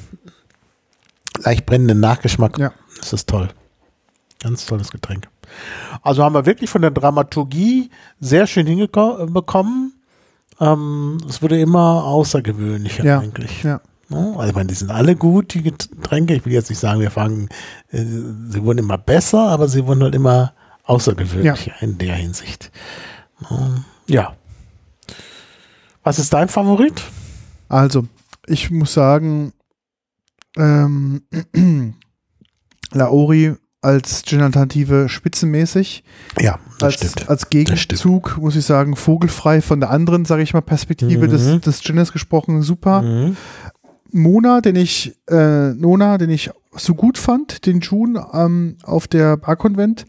[1.44, 2.72] leicht brennenden Nachgeschmack Ja.
[3.02, 3.48] ist das toll.
[4.44, 5.28] Ganz tolles Getränk.
[6.02, 9.94] Also haben wir wirklich von der Dramaturgie sehr schön hinbekommen.
[10.60, 13.20] Ähm, es wurde immer außergewöhnlicher Ja.
[13.20, 13.64] eigentlich.
[13.64, 13.82] Ja.
[14.10, 14.34] Ne?
[14.38, 16.36] Also ich meine, die sind alle gut, die Getränke.
[16.36, 17.50] Ich will jetzt nicht sagen, wir fangen,
[17.92, 20.54] äh, sie wurden immer besser, aber sie wurden halt immer
[20.84, 22.72] außergewöhnlicher in der Hinsicht.
[23.50, 24.36] Ähm, Ja.
[26.04, 27.02] Was ist dein Favorit?
[27.68, 28.06] Also,
[28.46, 29.54] ich muss sagen,
[30.56, 31.24] ähm,
[32.92, 36.04] Laori als Gin-Alternative spitzenmäßig.
[36.40, 37.30] Ja, das Als, stimmt.
[37.30, 41.32] als Gegenzug muss ich sagen, vogelfrei von der anderen, sage ich mal, Perspektive Mhm.
[41.32, 43.02] des, des Gines gesprochen, super.
[43.04, 43.38] Mhm.
[44.16, 49.36] Mona, den ich, äh, Nona, den ich so gut fand, den June ähm, auf der
[49.38, 50.06] Barkonvent,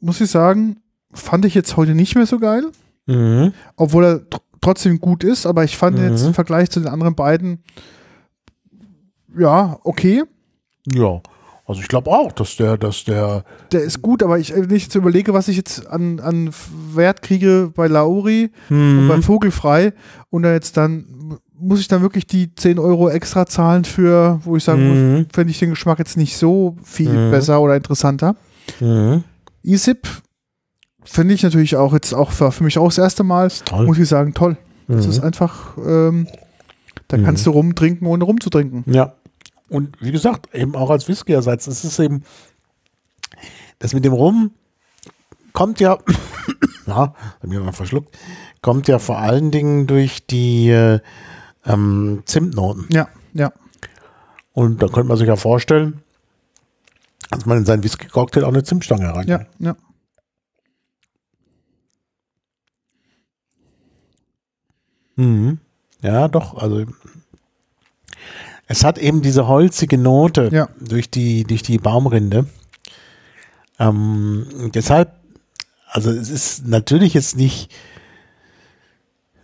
[0.00, 0.76] muss ich sagen,
[1.12, 2.64] fand ich jetzt heute nicht mehr so geil.
[3.06, 3.52] Mhm.
[3.76, 6.28] Obwohl er tr trotzdem gut ist, aber ich fand ihn jetzt Mhm.
[6.28, 7.62] im Vergleich zu den anderen beiden,
[9.38, 10.22] ja, okay.
[10.92, 11.20] Ja,
[11.66, 14.84] also ich glaube auch, dass der, dass der, Der ist gut, aber ich, wenn ich
[14.84, 16.50] jetzt überlege, was ich jetzt an, an
[16.94, 19.92] Wert kriege bei Lauri und bei Vogelfrei
[20.30, 24.56] und da jetzt dann, muss ich dann wirklich die 10 Euro extra zahlen für, wo
[24.56, 25.26] ich sagen muss, Mhm.
[25.32, 27.30] fände ich den Geschmack jetzt nicht so viel Mhm.
[27.30, 28.36] besser oder interessanter.
[28.80, 29.24] Mhm.
[29.62, 30.06] ISIP
[31.04, 33.50] finde ich natürlich auch jetzt auch für, für mich auch das erste Mal,
[33.84, 34.56] muss ich sagen, toll.
[34.88, 35.12] Das Mhm.
[35.12, 36.26] ist einfach, ähm,
[37.08, 37.24] da Mhm.
[37.24, 38.84] kannst du rumtrinken, ohne rumzutrinken.
[38.86, 39.14] Ja.
[39.68, 41.66] Und wie gesagt, eben auch als Whisky-Ersatz.
[41.68, 42.22] Es ist eben,
[43.78, 44.50] das mit dem Rum
[45.52, 45.98] kommt ja,
[46.86, 48.16] ja, bei mir mal verschluckt,
[48.62, 51.00] kommt ja vor allen Dingen durch die äh,
[51.66, 52.86] ähm, Zimtnoten.
[52.92, 53.52] Ja, ja.
[54.52, 56.02] Und da könnte man sich ja vorstellen,
[57.30, 59.28] dass man in seinen Whisky-Cocktail auch eine Zimtstange rein.
[59.28, 59.76] Ja, ja.
[65.16, 65.58] Mhm.
[66.02, 66.54] Ja, doch.
[66.56, 66.84] Also
[68.66, 70.68] es hat eben diese holzige Note Ja.
[70.80, 72.46] durch die durch die Baumrinde.
[73.78, 75.12] Ähm, deshalb,
[75.88, 77.72] also es ist natürlich jetzt nicht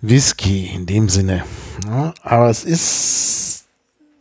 [0.09, 1.45] Whisky in dem Sinne,
[1.87, 2.15] ne?
[2.23, 3.65] aber es ist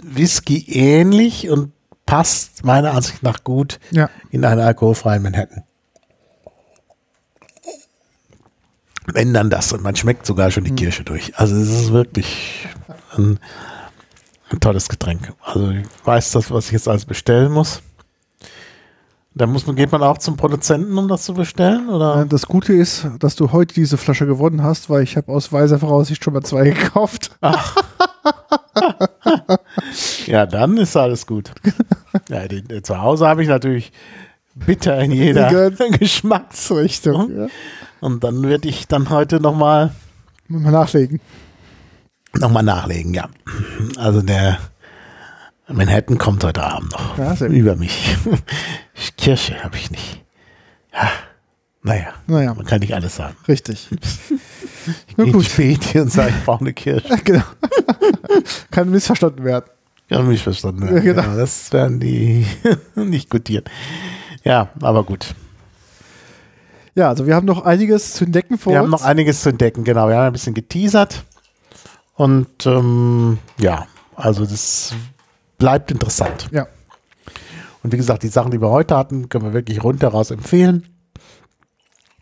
[0.03, 1.72] Whisky ähnlich und
[2.06, 5.64] passt meiner Ansicht nach gut Ja, in einen alkoholfreien Manhattan.
[9.07, 10.78] Wenn dann das und man schmeckt sogar schon die Mhm.
[10.78, 11.38] Kirsche durch.
[11.38, 12.68] Also es ist wirklich
[13.16, 13.40] ein,
[14.49, 15.34] ein tolles Getränk.
[15.44, 17.82] Also ich weiß das, was ich jetzt alles bestellen muss.
[19.38, 21.90] Da muss man, geht man auch zum Produzenten, um das zu bestellen?
[21.90, 22.26] Oder?
[22.26, 25.78] Das Gute ist, dass du heute diese Flasche gewonnen hast, weil ich habe aus weiser
[25.78, 27.32] Voraussicht schon mal zwei gekauft.
[30.26, 31.52] Ja, dann ist alles gut.
[32.30, 33.91] ja, den, äh, zu Hause habe ich natürlich
[34.53, 37.38] bitter in jeder Geschmacksrichtung.
[37.38, 37.48] Ja.
[38.02, 39.91] Und dann werde ich dann heute nochmal
[40.48, 41.22] Mal nachlegen.
[42.34, 43.30] noch mal nachlegen, ja.
[43.98, 44.60] Also der
[45.67, 48.15] Manhattan kommt heute Abend noch Ja, über mich.
[49.17, 50.23] Kirsche habe ich nicht.
[50.93, 51.09] Ja,
[51.81, 53.35] naja, Naja, man kann nicht alles sagen.
[53.47, 53.89] richtig.
[55.07, 55.41] Ich Na gehe gut.
[55.45, 57.07] ins Späti und sage, ich brauche eine Kirsche.
[57.23, 57.41] genau.
[58.69, 59.65] Kann missverstanden werden.
[60.11, 60.85] Ja, mich verstanden.
[60.85, 61.23] Ja, genau.
[61.23, 62.45] Ja, das werden die
[62.93, 63.65] nicht gutieren.
[64.43, 65.33] Ja, aber gut.
[66.93, 69.01] Ja, also wir haben noch einiges zu entdecken vor Wir haben uns.
[69.01, 70.07] noch einiges zu entdecken, genau.
[70.07, 71.23] Wir haben ein bisschen geteasert.
[72.13, 74.93] Und ähm, ja, also das
[75.57, 76.48] bleibt interessant.
[76.52, 76.68] Ja.
[77.84, 80.88] Und wie gesagt, die Sachen, die wir heute hatten, können wir wirklich rundheraus empfehlen.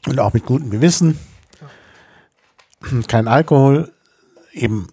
[0.07, 1.17] Und auch mit gutem Gewissen.
[3.07, 3.93] Kein Alkohol,
[4.51, 4.87] eben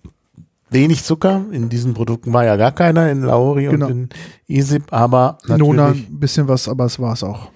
[0.70, 1.44] wenig Zucker.
[1.50, 3.86] In diesen Produkten war ja gar keiner, in Lauri Genau.
[3.86, 4.08] und in
[4.46, 7.50] Isip, aber Nona natürlich, ein bisschen was, aber es war es auch.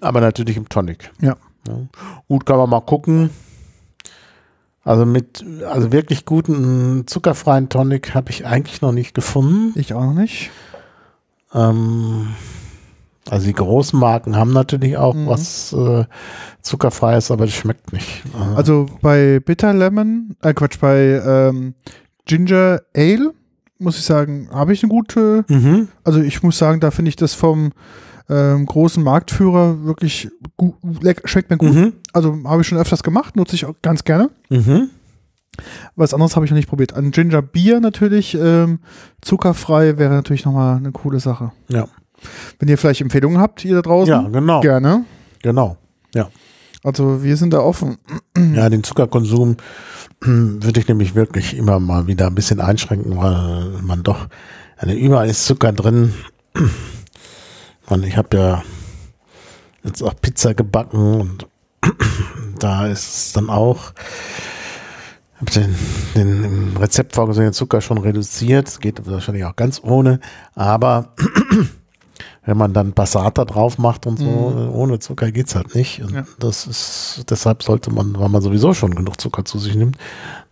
[0.00, 1.10] aber natürlich im Tonic.
[1.20, 1.36] Ja.
[1.66, 1.80] Ja.
[2.28, 3.30] Gut, kann man mal gucken.
[4.86, 9.76] Also mit, also wirklich guten zuckerfreien Tonic habe ich eigentlich noch nicht gefunden.
[9.76, 10.50] Ich auch noch nicht.
[11.52, 12.28] Ähm,
[13.28, 15.26] also die großen Marken haben natürlich auch Mhm.
[15.26, 16.04] was äh,
[16.62, 18.22] zuckerfreies, aber das schmeckt nicht.
[18.54, 21.74] Also bei Bitter Lemon, äh Quatsch, bei ähm,
[22.24, 23.32] Ginger Ale,
[23.80, 25.88] muss ich sagen, habe ich eine gute, mhm.
[26.04, 27.72] also ich muss sagen, da finde ich das vom
[28.28, 31.74] ähm, großen Marktführer wirklich gut, leck, schmeckt mir gut.
[31.74, 31.92] Mhm.
[32.12, 34.30] Also habe ich schon öfters gemacht, nutze ich auch ganz gerne.
[34.48, 34.90] Mhm.
[35.94, 36.94] Was anderes habe ich noch nicht probiert.
[36.94, 38.80] Ein Ginger Beer natürlich, ähm,
[39.22, 41.52] zuckerfrei wäre natürlich nochmal eine coole Sache.
[41.68, 41.88] Ja.
[42.58, 44.60] Wenn ihr vielleicht Empfehlungen habt, ihr da draußen, ja, genau.
[44.60, 45.04] gerne.
[45.42, 45.78] Genau.
[46.86, 47.98] Also wir sind da offen.
[48.54, 49.56] Ja, den Zuckerkonsum
[50.20, 54.28] würde ich nämlich wirklich immer mal wieder ein bisschen einschränken, weil man doch,
[54.76, 56.14] also überall ist Zucker drin.
[57.88, 58.62] Und ich habe ja
[59.84, 61.46] jetzt auch Pizza gebacken und
[62.58, 63.92] da ist es dann auch,
[65.40, 65.74] habe den,
[66.14, 68.68] den im Rezept vorgesehenen Zucker schon reduziert.
[68.68, 70.18] Es geht wahrscheinlich auch ganz ohne,
[70.54, 71.14] aber
[72.44, 76.00] wenn man dann Passata drauf macht und so, ohne Zucker geht's halt nicht.
[76.02, 76.24] Und Ja.
[76.38, 79.96] das ist, deshalb sollte man, weil man sowieso schon genug Zucker zu sich nimmt,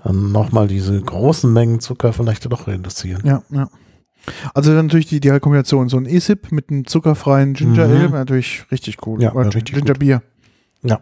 [0.02, 3.23] dann nochmal diese großen Mengen Zucker vielleicht doch reduzieren.
[3.24, 3.69] Ja, ja.
[4.55, 7.92] Also dann natürlich die, die Kombination, so ein E-Sip mit einem zuckerfreien Ginger Mhm.
[7.92, 9.22] Ale, wäre natürlich richtig cool.
[9.22, 9.98] Ja, Oder richtig Ginger gut.
[9.98, 10.22] Beer.
[10.82, 11.01] Ja.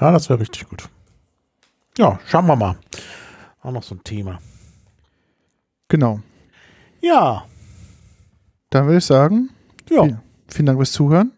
[0.00, 0.88] Ja, das wäre richtig gut.
[1.98, 2.76] Ja, schauen wir mal.
[3.62, 4.38] Auch noch so ein Thema.
[5.88, 6.20] Genau.
[7.02, 7.44] Ja,
[8.70, 9.50] Dann würde ich sagen,
[9.90, 11.32] ja, Vielen- vielen Dank fürs Zuhören.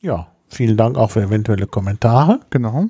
[0.00, 0.26] ja.
[0.52, 2.40] Vielen Dank auch für eventuelle Kommentare.
[2.50, 2.86] Genau.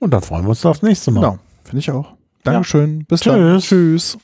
[0.00, 1.20] Und dann freuen wir uns aufs nächste Mal.
[1.20, 1.38] Genau.
[1.62, 2.14] Finde ich auch.
[2.42, 3.04] Dankeschön.
[3.04, 3.38] Bis dann.
[3.60, 3.64] Tschüss.
[3.66, 4.18] Tschüss.